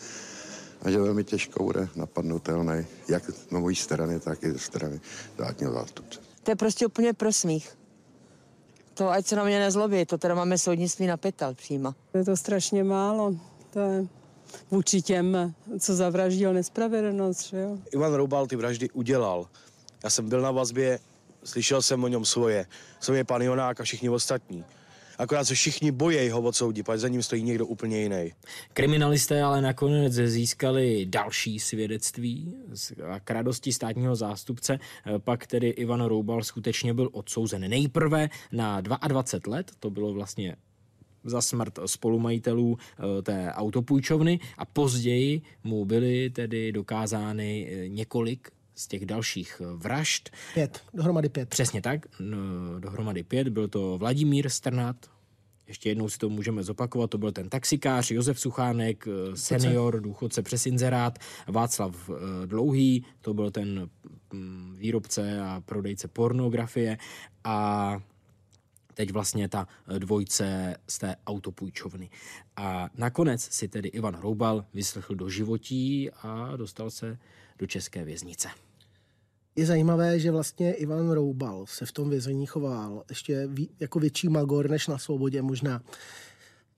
a 0.82 0.90
že 0.90 0.98
velmi 0.98 1.24
těžko 1.24 1.64
bude 1.64 1.88
napadnutelný, 1.96 2.86
jak 3.08 3.22
na 3.50 3.60
mojí 3.60 3.76
strany, 3.76 4.20
tak 4.20 4.42
i 4.42 4.52
ze 4.52 4.58
strany 4.58 5.00
státního 5.34 5.72
zástupce. 5.72 6.20
To 6.42 6.50
je 6.50 6.56
prostě 6.56 6.86
úplně 6.86 7.12
prosmích. 7.12 7.78
To 8.94 9.10
ať 9.10 9.26
se 9.26 9.36
na 9.36 9.44
mě 9.44 9.58
nezlobí, 9.58 10.06
to 10.06 10.18
teda 10.18 10.34
máme 10.34 10.58
soudnictví 10.58 11.06
na 11.06 11.16
pytel 11.16 11.54
přímo. 11.54 11.94
Je 12.14 12.24
to 12.24 12.36
strašně 12.36 12.84
málo. 12.84 13.36
To 13.70 13.80
je 13.80 14.06
vůči 14.70 15.02
těm, 15.02 15.54
co 15.78 15.94
zavraždil 15.94 16.52
nespravedlnost. 16.52 17.48
Že 17.48 17.56
jo? 17.56 17.78
Ivan 17.92 18.14
Roubal 18.14 18.46
ty 18.46 18.56
vraždy 18.56 18.90
udělal. 18.90 19.46
Já 20.04 20.10
jsem 20.10 20.28
byl 20.28 20.40
na 20.40 20.50
vazbě, 20.50 20.98
slyšel 21.44 21.82
jsem 21.82 22.04
o 22.04 22.08
něm 22.08 22.24
svoje. 22.24 22.66
Jsou 23.00 23.12
je 23.12 23.24
pan 23.24 23.42
Jonák 23.42 23.80
a 23.80 23.84
všichni 23.84 24.08
ostatní. 24.08 24.64
Akorát 25.18 25.44
se 25.44 25.54
všichni 25.54 25.92
bojí 25.92 26.30
ho 26.30 26.42
odsoudit, 26.42 26.86
protože 26.86 26.98
za 26.98 27.08
ním 27.08 27.22
stojí 27.22 27.42
někdo 27.42 27.66
úplně 27.66 28.02
jiný. 28.02 28.32
Kriminalisté 28.72 29.42
ale 29.42 29.60
nakonec 29.60 30.12
získali 30.12 31.06
další 31.06 31.60
svědectví 31.60 32.54
k 33.24 33.30
radosti 33.30 33.72
státního 33.72 34.16
zástupce. 34.16 34.78
Pak 35.18 35.46
tedy 35.46 35.68
Ivan 35.68 36.04
Roubal 36.04 36.42
skutečně 36.42 36.94
byl 36.94 37.08
odsouzen 37.12 37.70
nejprve 37.70 38.28
na 38.52 38.80
22 38.80 39.56
let, 39.56 39.70
to 39.80 39.90
bylo 39.90 40.12
vlastně 40.12 40.56
za 41.26 41.42
smrt 41.42 41.78
spolumajitelů 41.86 42.78
eh, 42.78 43.22
té 43.22 43.52
autopůjčovny 43.52 44.40
a 44.58 44.64
později 44.64 45.42
mu 45.64 45.84
byly 45.84 46.30
tedy 46.30 46.72
dokázány 46.72 47.68
eh, 47.70 47.88
několik 47.88 48.50
z 48.74 48.86
těch 48.86 49.06
dalších 49.06 49.62
eh, 49.64 49.76
vražd. 49.76 50.30
Pět, 50.54 50.80
dohromady 50.94 51.28
pět. 51.28 51.48
Přesně 51.48 51.82
tak, 51.82 52.06
dohromady 52.78 53.22
pět. 53.22 53.48
Byl 53.48 53.68
to 53.68 53.98
Vladimír 53.98 54.48
Strnat, 54.48 54.96
ještě 55.68 55.88
jednou 55.88 56.08
si 56.08 56.18
to 56.18 56.28
můžeme 56.28 56.62
zopakovat, 56.62 57.10
to 57.10 57.18
byl 57.18 57.32
ten 57.32 57.48
taxikář 57.48 58.10
Josef 58.10 58.40
Suchánek, 58.40 59.08
senior, 59.34 60.00
důchodce 60.00 60.42
přes 60.42 60.66
inzerát, 60.66 61.18
Václav 61.48 62.10
Dlouhý, 62.46 63.04
to 63.20 63.34
byl 63.34 63.50
ten 63.50 63.88
mm, 64.32 64.76
výrobce 64.78 65.40
a 65.40 65.62
prodejce 65.66 66.08
pornografie 66.08 66.98
a 67.44 67.98
teď 68.96 69.12
vlastně 69.12 69.48
ta 69.48 69.68
eh, 69.88 69.98
dvojce 69.98 70.76
z 70.88 70.98
té 70.98 71.16
autopůjčovny. 71.26 72.10
A 72.56 72.90
nakonec 72.94 73.42
si 73.42 73.68
tedy 73.68 73.88
Ivan 73.88 74.16
Hroubal 74.16 74.64
vyslechl 74.74 75.14
do 75.14 75.28
životí 75.28 76.10
a 76.10 76.56
dostal 76.56 76.90
se 76.90 77.18
do 77.58 77.66
české 77.66 78.04
věznice. 78.04 78.48
Je 79.56 79.66
zajímavé, 79.66 80.18
že 80.18 80.30
vlastně 80.30 80.74
Ivan 80.74 81.10
Roubal 81.10 81.66
se 81.66 81.86
v 81.86 81.92
tom 81.92 82.10
vězení 82.10 82.46
choval 82.46 83.04
ještě 83.08 83.48
jako 83.80 84.00
větší 84.00 84.28
magor 84.28 84.70
než 84.70 84.86
na 84.86 84.98
svobodě 84.98 85.42
možná. 85.42 85.82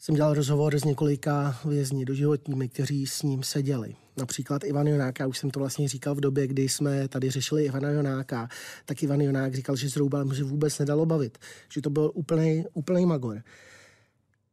Jsem 0.01 0.15
dělal 0.15 0.35
rozhovor 0.35 0.79
s 0.79 0.85
několika 0.85 1.59
vězni 1.65 2.05
doživotními, 2.05 2.69
kteří 2.69 3.07
s 3.07 3.23
ním 3.23 3.43
seděli. 3.43 3.95
Například 4.17 4.65
Ivan 4.65 4.87
Jonáka, 4.87 5.27
už 5.27 5.39
jsem 5.39 5.51
to 5.51 5.61
vlastně 5.61 5.89
říkal 5.89 6.15
v 6.15 6.21
době, 6.21 6.47
kdy 6.47 6.69
jsme 6.69 7.09
tady 7.09 7.31
řešili 7.31 7.65
Ivana 7.65 7.91
Jonáka, 7.91 8.49
tak 8.85 9.03
Ivan 9.03 9.21
Jonák 9.21 9.55
říkal, 9.55 9.77
že 9.77 9.91
s 9.91 9.97
Roubalem 9.97 10.35
se 10.35 10.45
vůbec 10.45 10.79
nedalo 10.79 11.07
bavit, 11.07 11.39
že 11.73 11.83
to 11.83 11.91
byl 11.91 12.11
úplný, 12.15 12.65
úplný 12.75 13.07
magor 13.07 13.43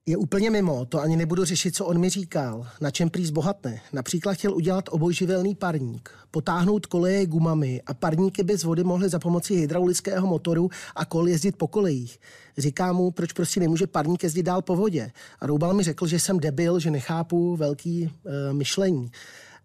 je 0.07 0.17
úplně 0.17 0.49
mimo, 0.49 0.85
to 0.85 1.01
ani 1.01 1.15
nebudu 1.15 1.45
řešit, 1.45 1.75
co 1.75 1.85
on 1.85 1.99
mi 1.99 2.09
říkal, 2.09 2.67
na 2.81 2.91
čem 2.91 3.09
prý 3.09 3.25
zbohatne. 3.25 3.81
Například 3.93 4.33
chtěl 4.33 4.55
udělat 4.55 4.85
obojživelný 4.89 5.55
parník, 5.55 6.09
potáhnout 6.31 6.85
koleje 6.85 7.25
gumami 7.25 7.81
a 7.85 7.93
parníky 7.93 8.43
bez 8.43 8.63
vody 8.63 8.83
mohly 8.83 9.09
za 9.09 9.19
pomoci 9.19 9.55
hydraulického 9.55 10.27
motoru 10.27 10.69
a 10.95 11.05
kol 11.05 11.29
jezdit 11.29 11.57
po 11.57 11.67
kolejích. 11.67 12.19
Říká 12.57 12.93
mu, 12.93 13.11
proč 13.11 13.33
prostě 13.33 13.59
nemůže 13.59 13.87
parník 13.87 14.23
jezdit 14.23 14.43
dál 14.43 14.61
po 14.61 14.75
vodě. 14.75 15.11
A 15.39 15.45
Roubal 15.45 15.73
mi 15.73 15.83
řekl, 15.83 16.07
že 16.07 16.19
jsem 16.19 16.39
debil, 16.39 16.79
že 16.79 16.91
nechápu 16.91 17.55
velký 17.55 18.03
uh, 18.03 18.31
myšlení. 18.51 19.11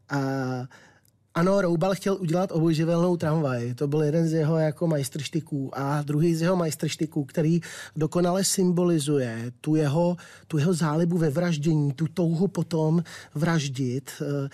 A 0.08 0.18
ano, 1.40 1.60
Roubal 1.60 1.94
chtěl 1.94 2.14
udělat 2.20 2.52
obojživelnou 2.52 3.16
tramvaj. 3.16 3.74
To 3.74 3.88
byl 3.88 4.02
jeden 4.02 4.28
z 4.28 4.32
jeho 4.32 4.58
jako 4.58 4.86
majstrštiků. 4.86 5.70
A 5.78 6.02
druhý 6.02 6.34
z 6.34 6.42
jeho 6.42 6.56
majstrštiků, 6.56 7.24
který 7.24 7.60
dokonale 7.96 8.44
symbolizuje 8.44 9.52
tu 9.60 9.74
jeho, 9.74 10.16
tu 10.46 10.58
jeho 10.58 10.74
zálibu 10.74 11.18
ve 11.18 11.30
vraždění, 11.30 11.92
tu 11.92 12.06
touhu 12.06 12.48
potom 12.48 13.02
vraždit. 13.34 14.10
Eh, 14.20 14.48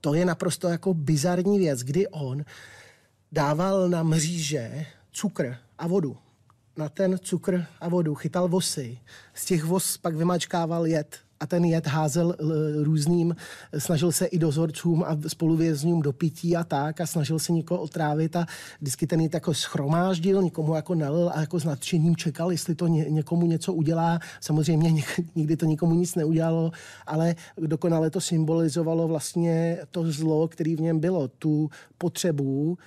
to 0.00 0.14
je 0.14 0.24
naprosto 0.24 0.68
jako 0.68 0.94
bizarní 0.94 1.58
věc, 1.58 1.80
kdy 1.82 2.08
on 2.08 2.44
dával 3.32 3.88
na 3.88 4.02
mříže 4.02 4.86
cukr 5.12 5.56
a 5.78 5.86
vodu. 5.86 6.16
Na 6.76 6.88
ten 6.88 7.18
cukr 7.18 7.64
a 7.80 7.88
vodu 7.88 8.14
chytal 8.14 8.48
vosy. 8.48 8.98
Z 9.34 9.44
těch 9.44 9.64
vos 9.64 9.96
pak 9.96 10.16
vymačkával 10.16 10.86
jed 10.86 11.18
a 11.40 11.46
ten 11.46 11.64
jed 11.64 11.86
házel 11.86 12.36
různým, 12.82 13.36
snažil 13.78 14.12
se 14.12 14.26
i 14.26 14.38
dozorcům 14.38 15.04
a 15.04 15.16
spoluvězňům 15.28 16.02
do 16.02 16.12
pití 16.12 16.56
a 16.56 16.64
tak 16.64 17.00
a 17.00 17.06
snažil 17.06 17.38
se 17.38 17.52
někoho 17.52 17.80
otrávit 17.80 18.36
a 18.36 18.46
vždycky 18.80 19.06
ten 19.06 19.20
jed 19.20 19.34
jako 19.34 19.54
schromáždil, 19.54 20.42
někomu 20.42 20.74
jako 20.74 20.94
nalil 20.94 21.30
a 21.34 21.40
jako 21.40 21.60
s 21.60 21.64
nadšením 21.64 22.16
čekal, 22.16 22.50
jestli 22.50 22.74
to 22.74 22.86
ně, 22.86 23.04
někomu 23.08 23.46
něco 23.46 23.72
udělá. 23.72 24.18
Samozřejmě 24.40 25.02
nikdy 25.34 25.56
to 25.56 25.66
nikomu 25.66 25.94
nic 25.94 26.14
neudělalo, 26.14 26.70
ale 27.06 27.34
dokonale 27.58 28.10
to 28.10 28.20
symbolizovalo 28.20 29.08
vlastně 29.08 29.78
to 29.90 30.12
zlo, 30.12 30.48
který 30.48 30.76
v 30.76 30.80
něm 30.80 31.00
bylo, 31.00 31.28
tu 31.28 31.70
potřebu 31.98 32.78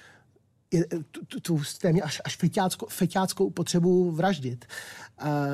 tu, 1.11 1.25
tu, 1.25 1.39
tu 1.39 1.61
téměř 1.81 2.03
až, 2.05 2.21
až 2.25 2.37
feťáckou, 2.37 2.85
feťáckou 2.89 3.49
potřebu 3.49 4.11
vraždit. 4.11 4.65
A 5.19 5.47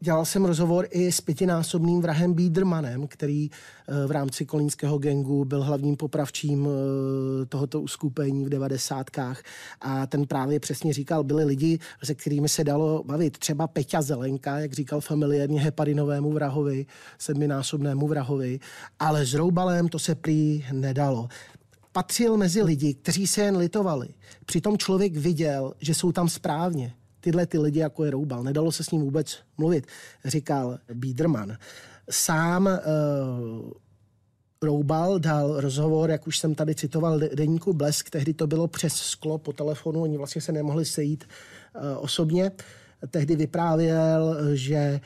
Dělal 0.00 0.24
jsem 0.24 0.44
rozhovor 0.44 0.86
i 0.90 1.12
s 1.12 1.20
pětinásobným 1.20 2.00
vrahem 2.00 2.34
Biedermanem, 2.34 3.06
který 3.06 3.50
eh, 3.50 4.06
v 4.06 4.10
rámci 4.10 4.46
kolínského 4.46 4.98
gengu 4.98 5.44
byl 5.44 5.62
hlavním 5.62 5.96
popravčím 5.96 6.68
eh, 6.68 7.46
tohoto 7.46 7.80
uskupení 7.80 8.44
v 8.44 8.48
devadesátkách. 8.48 9.42
A 9.80 10.06
ten 10.06 10.26
právě 10.26 10.60
přesně 10.60 10.92
říkal, 10.92 11.24
byli 11.24 11.44
lidi, 11.44 11.78
se 12.04 12.14
kterými 12.14 12.48
se 12.48 12.64
dalo 12.64 13.02
bavit. 13.04 13.38
Třeba 13.38 13.66
Peťa 13.66 14.02
Zelenka, 14.02 14.58
jak 14.58 14.72
říkal 14.72 15.00
familiárně 15.00 15.60
heparinovému 15.60 16.32
vrahovi, 16.32 16.86
sedminásobnému 17.18 18.08
vrahovi. 18.08 18.60
Ale 18.98 19.26
s 19.26 19.34
Roubalem 19.34 19.88
to 19.88 19.98
se 19.98 20.14
prý 20.14 20.64
nedalo 20.72 21.28
patřil 21.92 22.36
mezi 22.36 22.62
lidi, 22.62 22.94
kteří 22.94 23.26
se 23.26 23.40
jen 23.42 23.56
litovali. 23.56 24.08
Přitom 24.46 24.78
člověk 24.78 25.16
viděl, 25.16 25.72
že 25.80 25.94
jsou 25.94 26.12
tam 26.12 26.28
správně 26.28 26.94
tyhle 27.26 27.46
ty 27.46 27.58
lidi, 27.58 27.80
jako 27.80 28.04
je 28.04 28.10
Roubal. 28.10 28.42
Nedalo 28.42 28.72
se 28.72 28.84
s 28.84 28.90
ním 28.90 29.02
vůbec 29.02 29.38
mluvit, 29.58 29.86
říkal 30.24 30.78
Biederman. 30.94 31.56
Sám 32.10 32.66
uh, 32.66 33.70
Roubal 34.62 35.18
dal 35.18 35.60
rozhovor, 35.60 36.10
jak 36.10 36.26
už 36.26 36.38
jsem 36.38 36.54
tady 36.54 36.74
citoval 36.74 37.18
deníku 37.18 37.72
Blesk, 37.72 38.10
tehdy 38.10 38.34
to 38.34 38.46
bylo 38.46 38.68
přes 38.68 38.94
sklo 38.94 39.38
po 39.38 39.52
telefonu, 39.52 40.02
oni 40.02 40.16
vlastně 40.16 40.40
se 40.40 40.52
nemohli 40.52 40.84
sejít 40.84 41.24
uh, 41.24 42.04
osobně. 42.04 42.50
Tehdy 43.10 43.36
vyprávěl, 43.36 44.36
že 44.54 44.78
Eh, 44.88 45.00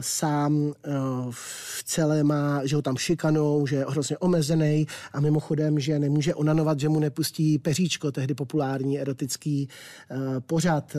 sám 0.00 0.72
eh, 0.84 0.90
v 1.30 1.82
celé 1.84 2.24
má, 2.24 2.66
že 2.66 2.76
ho 2.76 2.82
tam 2.82 2.96
šikanou, 2.96 3.66
že 3.66 3.76
je 3.76 3.84
hrozně 3.88 4.18
omezený 4.18 4.86
a 5.12 5.20
mimochodem, 5.20 5.80
že 5.80 5.98
nemůže 5.98 6.34
onanovat, 6.34 6.80
že 6.80 6.88
mu 6.88 7.00
nepustí 7.00 7.58
peříčko, 7.58 8.12
tehdy 8.12 8.34
populární 8.34 9.00
erotický 9.00 9.68
eh, 10.10 10.16
pořad. 10.40 10.96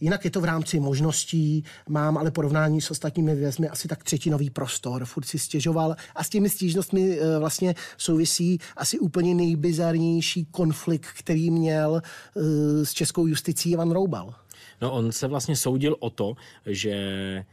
Jinak 0.00 0.24
je 0.24 0.30
to 0.30 0.40
v 0.40 0.44
rámci 0.44 0.80
možností, 0.80 1.64
mám 1.88 2.18
ale 2.18 2.30
porovnání 2.30 2.80
s 2.80 2.90
ostatními 2.90 3.34
vězmi 3.34 3.68
asi 3.68 3.88
tak 3.88 4.04
třetinový 4.04 4.50
prostor, 4.50 5.04
furt 5.04 5.24
si 5.24 5.38
stěžoval 5.38 5.96
a 6.14 6.24
s 6.24 6.28
těmi 6.28 6.50
stížnostmi 6.50 7.18
vlastně 7.38 7.74
souvisí 7.96 8.58
asi 8.76 8.98
úplně 8.98 9.34
nejbizarnější 9.34 10.44
konflikt, 10.44 11.06
který 11.18 11.50
měl 11.50 12.02
s 12.84 12.92
českou 12.92 13.26
justicí 13.26 13.70
Ivan 13.70 13.90
Roubal. 13.90 14.34
No 14.80 14.92
on 14.92 15.12
se 15.12 15.26
vlastně 15.26 15.56
soudil 15.56 15.96
o 16.00 16.10
to, 16.10 16.34
že 16.66 17.44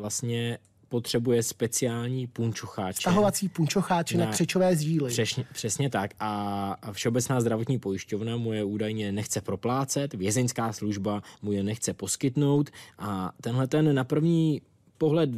vlastně 0.00 0.58
potřebuje 0.88 1.42
speciální 1.42 2.26
punčocháče. 2.26 3.00
Stahovací 3.00 3.48
punčocháče 3.48 4.18
na, 4.18 4.24
na 4.24 4.30
křečové 4.30 4.76
zdíly. 4.76 5.10
Přesně, 5.10 5.44
přesně 5.52 5.90
tak. 5.90 6.10
A, 6.20 6.92
Všeobecná 6.92 7.40
zdravotní 7.40 7.78
pojišťovna 7.78 8.36
mu 8.36 8.52
je 8.52 8.64
údajně 8.64 9.12
nechce 9.12 9.40
proplácet, 9.40 10.14
vězeňská 10.14 10.72
služba 10.72 11.22
mu 11.42 11.52
je 11.52 11.62
nechce 11.62 11.94
poskytnout 11.94 12.70
a 12.98 13.32
tenhle 13.40 13.66
ten 13.66 13.94
na 13.94 14.04
první 14.04 14.62
pohled 14.98 15.30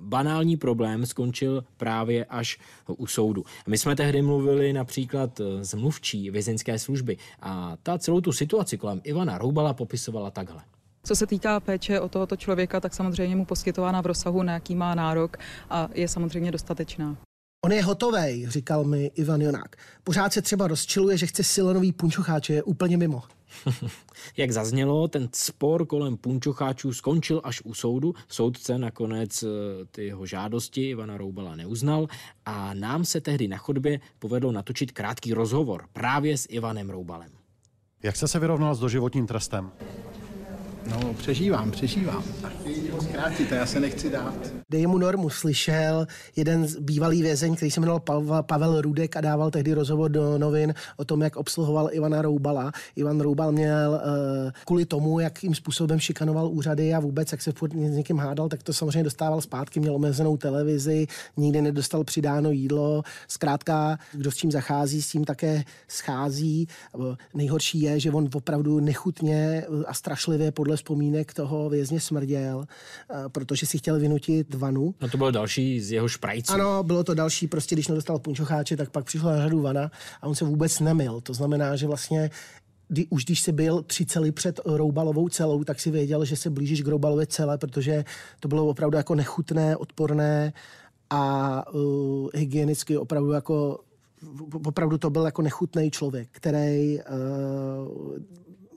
banální 0.00 0.56
problém 0.56 1.06
skončil 1.06 1.64
právě 1.76 2.24
až 2.24 2.58
u 2.96 3.06
soudu. 3.06 3.44
My 3.66 3.78
jsme 3.78 3.96
tehdy 3.96 4.22
mluvili 4.22 4.72
například 4.72 5.40
z 5.60 5.74
mluvčí 5.74 6.30
vězeňské 6.30 6.78
služby 6.78 7.16
a 7.42 7.76
ta 7.82 7.98
celou 7.98 8.20
tu 8.20 8.32
situaci 8.32 8.78
kolem 8.78 9.00
Ivana 9.04 9.38
Roubala 9.38 9.74
popisovala 9.74 10.30
takhle. 10.30 10.62
Co 11.02 11.16
se 11.16 11.26
týká 11.26 11.60
péče 11.60 12.00
o 12.00 12.08
tohoto 12.08 12.36
člověka, 12.36 12.80
tak 12.80 12.94
samozřejmě 12.94 13.36
mu 13.36 13.44
poskytována 13.44 14.00
v 14.00 14.06
rozsahu, 14.06 14.42
na 14.42 14.52
jaký 14.52 14.74
má 14.74 14.94
nárok 14.94 15.36
a 15.70 15.88
je 15.94 16.08
samozřejmě 16.08 16.52
dostatečná. 16.52 17.16
On 17.64 17.72
je 17.72 17.82
hotový, 17.82 18.46
říkal 18.48 18.84
mi 18.84 19.10
Ivan 19.14 19.40
Jonák. 19.40 19.76
Pořád 20.04 20.32
se 20.32 20.42
třeba 20.42 20.66
rozčiluje, 20.66 21.18
že 21.18 21.26
chce 21.26 21.44
silonový 21.44 21.92
punčocháče, 21.92 22.54
je 22.54 22.62
úplně 22.62 22.96
mimo. 22.96 23.22
Jak 24.36 24.50
zaznělo, 24.50 25.08
ten 25.08 25.28
spor 25.34 25.86
kolem 25.86 26.16
punčocháčů 26.16 26.92
skončil 26.92 27.40
až 27.44 27.60
u 27.64 27.74
soudu. 27.74 28.14
Soudce 28.28 28.78
nakonec 28.78 29.42
eh, 29.42 29.46
ty 29.90 30.06
jeho 30.06 30.26
žádosti 30.26 30.88
Ivana 30.88 31.16
Roubala 31.16 31.56
neuznal 31.56 32.06
a 32.46 32.74
nám 32.74 33.04
se 33.04 33.20
tehdy 33.20 33.48
na 33.48 33.56
chodbě 33.56 34.00
povedlo 34.18 34.52
natočit 34.52 34.92
krátký 34.92 35.34
rozhovor 35.34 35.88
právě 35.92 36.38
s 36.38 36.46
Ivanem 36.50 36.90
Roubalem. 36.90 37.30
Jak 38.02 38.16
jste 38.16 38.28
se 38.28 38.38
vyrovnal 38.38 38.74
s 38.74 38.78
doživotním 38.78 39.26
trestem? 39.26 39.70
No, 40.86 41.14
přežívám, 41.14 41.70
přežívám. 41.70 42.24
ho 42.92 43.00
zkrátit, 43.02 43.52
já 43.52 43.66
se 43.66 43.80
nechci 43.80 44.10
dát. 44.10 44.34
Dej 44.70 44.86
mu 44.86 44.98
normu 44.98 45.30
slyšel 45.30 46.06
jeden 46.36 46.66
z 46.66 46.76
bývalý 46.76 47.22
vězeň, 47.22 47.56
který 47.56 47.70
se 47.70 47.80
jmenoval 47.80 48.00
Pavel 48.42 48.80
Rudek 48.80 49.16
a 49.16 49.20
dával 49.20 49.50
tehdy 49.50 49.72
rozhovor 49.72 50.10
do 50.10 50.38
novin 50.38 50.74
o 50.96 51.04
tom, 51.04 51.22
jak 51.22 51.36
obsluhoval 51.36 51.88
Ivana 51.92 52.22
Roubala. 52.22 52.72
Ivan 52.96 53.20
Roubal 53.20 53.52
měl 53.52 53.90
uh, 53.90 54.50
kvůli 54.64 54.86
tomu, 54.86 55.20
jakým 55.20 55.54
způsobem 55.54 55.98
šikanoval 55.98 56.48
úřady 56.48 56.94
a 56.94 57.00
vůbec, 57.00 57.32
jak 57.32 57.42
se 57.42 57.52
furt 57.52 57.72
s 57.72 57.96
někým 57.96 58.18
hádal, 58.18 58.48
tak 58.48 58.62
to 58.62 58.72
samozřejmě 58.72 59.02
dostával 59.02 59.40
zpátky, 59.40 59.80
měl 59.80 59.94
omezenou 59.94 60.36
televizi, 60.36 61.06
nikdy 61.36 61.62
nedostal 61.62 62.04
přidáno 62.04 62.50
jídlo. 62.50 63.02
Zkrátka, 63.28 63.98
kdo 64.12 64.30
s 64.30 64.36
tím 64.36 64.50
zachází, 64.50 65.02
s 65.02 65.10
tím 65.10 65.24
také 65.24 65.64
schází. 65.88 66.68
Nejhorší 67.34 67.80
je, 67.80 68.00
že 68.00 68.10
on 68.10 68.28
opravdu 68.34 68.80
nechutně 68.80 69.64
a 69.86 69.94
strašlivě 69.94 70.52
podle 70.52 70.69
vzpomínek 70.76 71.34
toho 71.34 71.70
vězně 71.70 72.00
smrděl, 72.00 72.64
eh, 73.10 73.14
protože 73.28 73.66
si 73.66 73.78
chtěl 73.78 74.00
vynutit 74.00 74.54
vanu. 74.54 74.94
No 75.00 75.08
to 75.08 75.16
bylo 75.16 75.30
další 75.30 75.80
z 75.80 75.92
jeho 75.92 76.08
šprajců. 76.08 76.52
Ano, 76.52 76.82
bylo 76.82 77.04
to 77.04 77.14
další, 77.14 77.46
prostě 77.46 77.74
když 77.74 77.88
nedostal 77.88 78.18
punčocháče, 78.18 78.76
tak 78.76 78.90
pak 78.90 79.04
přišla 79.04 79.32
na 79.32 79.42
řadu 79.42 79.60
vana 79.60 79.90
a 80.22 80.26
on 80.26 80.34
se 80.34 80.44
vůbec 80.44 80.80
nemil. 80.80 81.20
To 81.20 81.34
znamená, 81.34 81.76
že 81.76 81.86
vlastně 81.86 82.30
kdy, 82.88 83.06
už 83.10 83.24
když 83.24 83.40
jsi 83.40 83.52
byl 83.52 83.82
tři 83.82 84.06
cely 84.06 84.32
před 84.32 84.60
Roubalovou 84.64 85.28
celou, 85.28 85.64
tak 85.64 85.80
si 85.80 85.90
věděl, 85.90 86.24
že 86.24 86.36
se 86.36 86.50
blížíš 86.50 86.82
k 86.82 86.86
Roubalově 86.86 87.26
celé, 87.26 87.58
protože 87.58 88.04
to 88.40 88.48
bylo 88.48 88.66
opravdu 88.66 88.96
jako 88.96 89.14
nechutné, 89.14 89.76
odporné 89.76 90.52
a 91.10 91.64
uh, 91.72 92.28
hygienicky 92.34 92.96
opravdu 92.96 93.30
jako 93.30 93.80
opravdu 94.66 94.98
to 94.98 95.10
byl 95.10 95.24
jako 95.24 95.42
nechutný 95.42 95.90
člověk, 95.90 96.28
který 96.30 96.98
uh, 96.98 97.04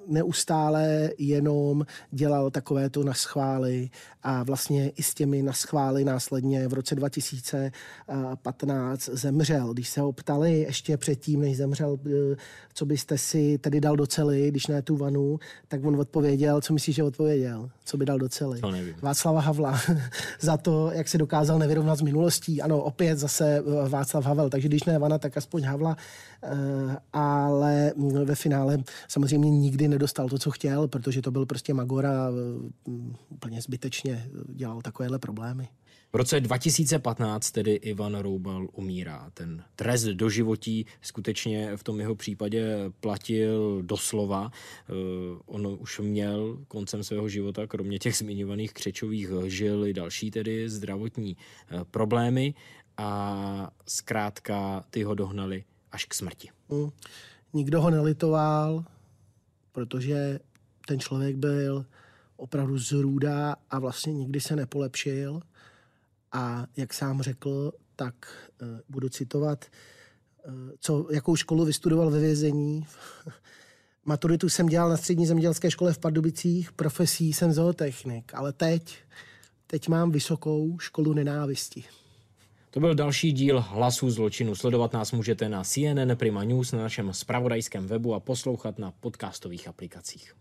neustále 0.08 1.10
jenom 1.18 1.86
dělal 2.12 2.51
takovéto 2.51 3.04
naschvály 3.04 3.89
a 4.24 4.43
vlastně 4.43 4.89
i 4.89 5.04
s 5.04 5.14
těmi 5.14 5.43
naschvály 5.43 6.06
následně 6.06 6.68
v 6.68 6.74
roce 6.74 6.95
2015 6.95 9.10
zemřel. 9.14 9.74
Když 9.74 9.89
se 9.89 10.01
ho 10.01 10.12
ptali 10.12 10.60
ještě 10.60 10.97
předtím, 10.97 11.41
než 11.41 11.58
zemřel, 11.58 11.97
eh, 12.06 12.10
co 12.74 12.86
byste 12.86 13.18
si 13.18 13.58
tedy 13.58 13.82
dal 13.82 13.95
do 13.95 14.08
cely, 14.08 14.47
když 14.47 14.68
ne 14.68 14.82
tu 14.82 14.97
vanu, 14.97 15.39
tak 15.68 15.86
on 15.86 15.99
odpověděl, 15.99 16.62
co 16.62 16.74
myslíš, 16.74 16.95
že 16.95 17.04
odpověděl? 17.04 17.70
Co 17.86 17.97
by 17.97 18.06
dal 18.06 18.18
do 18.18 18.30
cely? 18.30 18.60
To 18.60 18.72
nevím. 18.72 18.95
Václava 19.01 19.41
Havla 19.41 19.80
za 20.41 20.58
to, 20.58 20.91
jak 20.91 21.08
se 21.08 21.18
dokázal 21.18 21.60
nevyrovnat 21.60 21.99
s 21.99 22.01
minulostí. 22.01 22.62
Ano, 22.62 22.82
opět 22.82 23.20
zase 23.20 23.58
eh, 23.58 23.89
Václav 23.89 24.26
Havel, 24.26 24.49
takže 24.49 24.68
když 24.68 24.84
ne 24.84 24.99
Vana, 24.99 25.18
tak 25.18 25.38
aspoň 25.38 25.64
Havla, 25.64 25.97
eh, 26.43 26.97
ale 27.14 27.91
ve 28.24 28.36
finále 28.36 28.78
samozřejmě 29.08 29.49
nikdy 29.49 29.88
nedostal 29.94 30.30
to, 30.30 30.38
co 30.39 30.52
chtěl, 30.52 30.88
protože 30.88 31.22
to 31.22 31.32
byl 31.32 31.46
prostě 31.46 31.74
Magora 31.74 32.30
úplně 33.30 33.62
zbytečně 33.62 34.30
dělal 34.50 34.82
takovéhle 34.82 35.20
problémy. 35.20 35.68
V 36.14 36.16
roce 36.16 36.39
2015 36.39 37.52
tedy 37.52 37.74
Ivan 37.74 38.16
Roubal 38.16 38.68
umírá. 38.74 39.30
Ten 39.34 39.64
trest 39.76 40.04
do 40.04 40.30
životí 40.30 40.86
skutečně 41.02 41.78
v 41.78 41.84
tom 41.84 42.00
jeho 42.00 42.16
případě 42.16 42.78
platil 43.00 43.82
doslova. 43.82 44.52
Eh, 44.52 44.94
on 45.46 45.78
už 45.80 46.00
měl 46.00 46.58
koncem 46.68 47.04
svého 47.04 47.30
života, 47.30 47.68
kromě 47.68 48.00
těch 48.00 48.16
zmiňovaných 48.16 48.74
křečových 48.74 49.30
žil, 49.46 49.88
i 49.88 49.94
další 49.94 50.32
tedy 50.32 50.70
zdravotní 50.70 51.38
eh, 51.38 51.80
problémy 51.91 52.54
a 52.98 53.72
zkrátka 53.86 54.86
ty 54.89 55.04
ho 55.04 55.16
dohnali 55.16 55.64
až 55.91 56.06
k 56.06 56.14
smrti. 56.14 56.50
Hmm. 56.70 56.89
Nikdo 57.54 57.82
ho 57.82 57.89
nelitoval, 57.89 58.86
protože 59.74 60.40
ten 60.88 61.00
člověk 61.00 61.36
byl 61.36 61.86
opravdu 62.38 62.78
zrůda 62.78 63.56
a 63.70 63.80
vlastně 63.80 64.14
nikdy 64.14 64.42
se 64.42 64.56
nepolepšil. 64.56 65.42
A 66.32 66.66
jak 66.78 66.94
sám 66.94 67.22
řekl, 67.22 67.72
tak 67.96 68.16
uh, 68.62 68.68
budu 68.90 69.10
citovat, 69.10 69.66
uh, 70.46 70.54
co, 70.80 71.08
jakou 71.12 71.36
školu 71.36 71.66
vystudoval 71.66 72.10
ve 72.10 72.20
vězení. 72.20 72.86
Maturitu 74.06 74.50
jsem 74.50 74.68
dělal 74.68 74.90
na 74.90 74.98
střední 74.98 75.26
zemědělské 75.26 75.72
škole 75.72 75.94
v 75.94 76.00
Pardubicích, 76.00 76.72
profesí 76.72 77.34
jsem 77.34 77.54
zootechnik, 77.54 78.34
ale 78.34 78.54
teď, 78.54 78.98
teď 79.68 79.88
mám 79.88 80.12
vysokou 80.12 80.80
školu 80.80 81.14
nenávisti. 81.14 81.84
To 82.74 82.80
byl 82.80 82.96
další 82.96 83.32
díl 83.32 83.62
Hlasů 83.62 84.10
zločinu. 84.10 84.56
Sledovat 84.56 84.94
nás 84.94 85.12
můžete 85.12 85.50
na 85.50 85.64
CNN 85.64 86.16
Prima 86.16 86.44
News, 86.44 86.72
na 86.72 86.80
našem 86.80 87.14
spravodajském 87.14 87.88
webu 87.88 88.14
a 88.14 88.20
poslouchat 88.20 88.80
na 88.80 88.92
podcastových 88.92 89.68
aplikacích. 89.68 90.36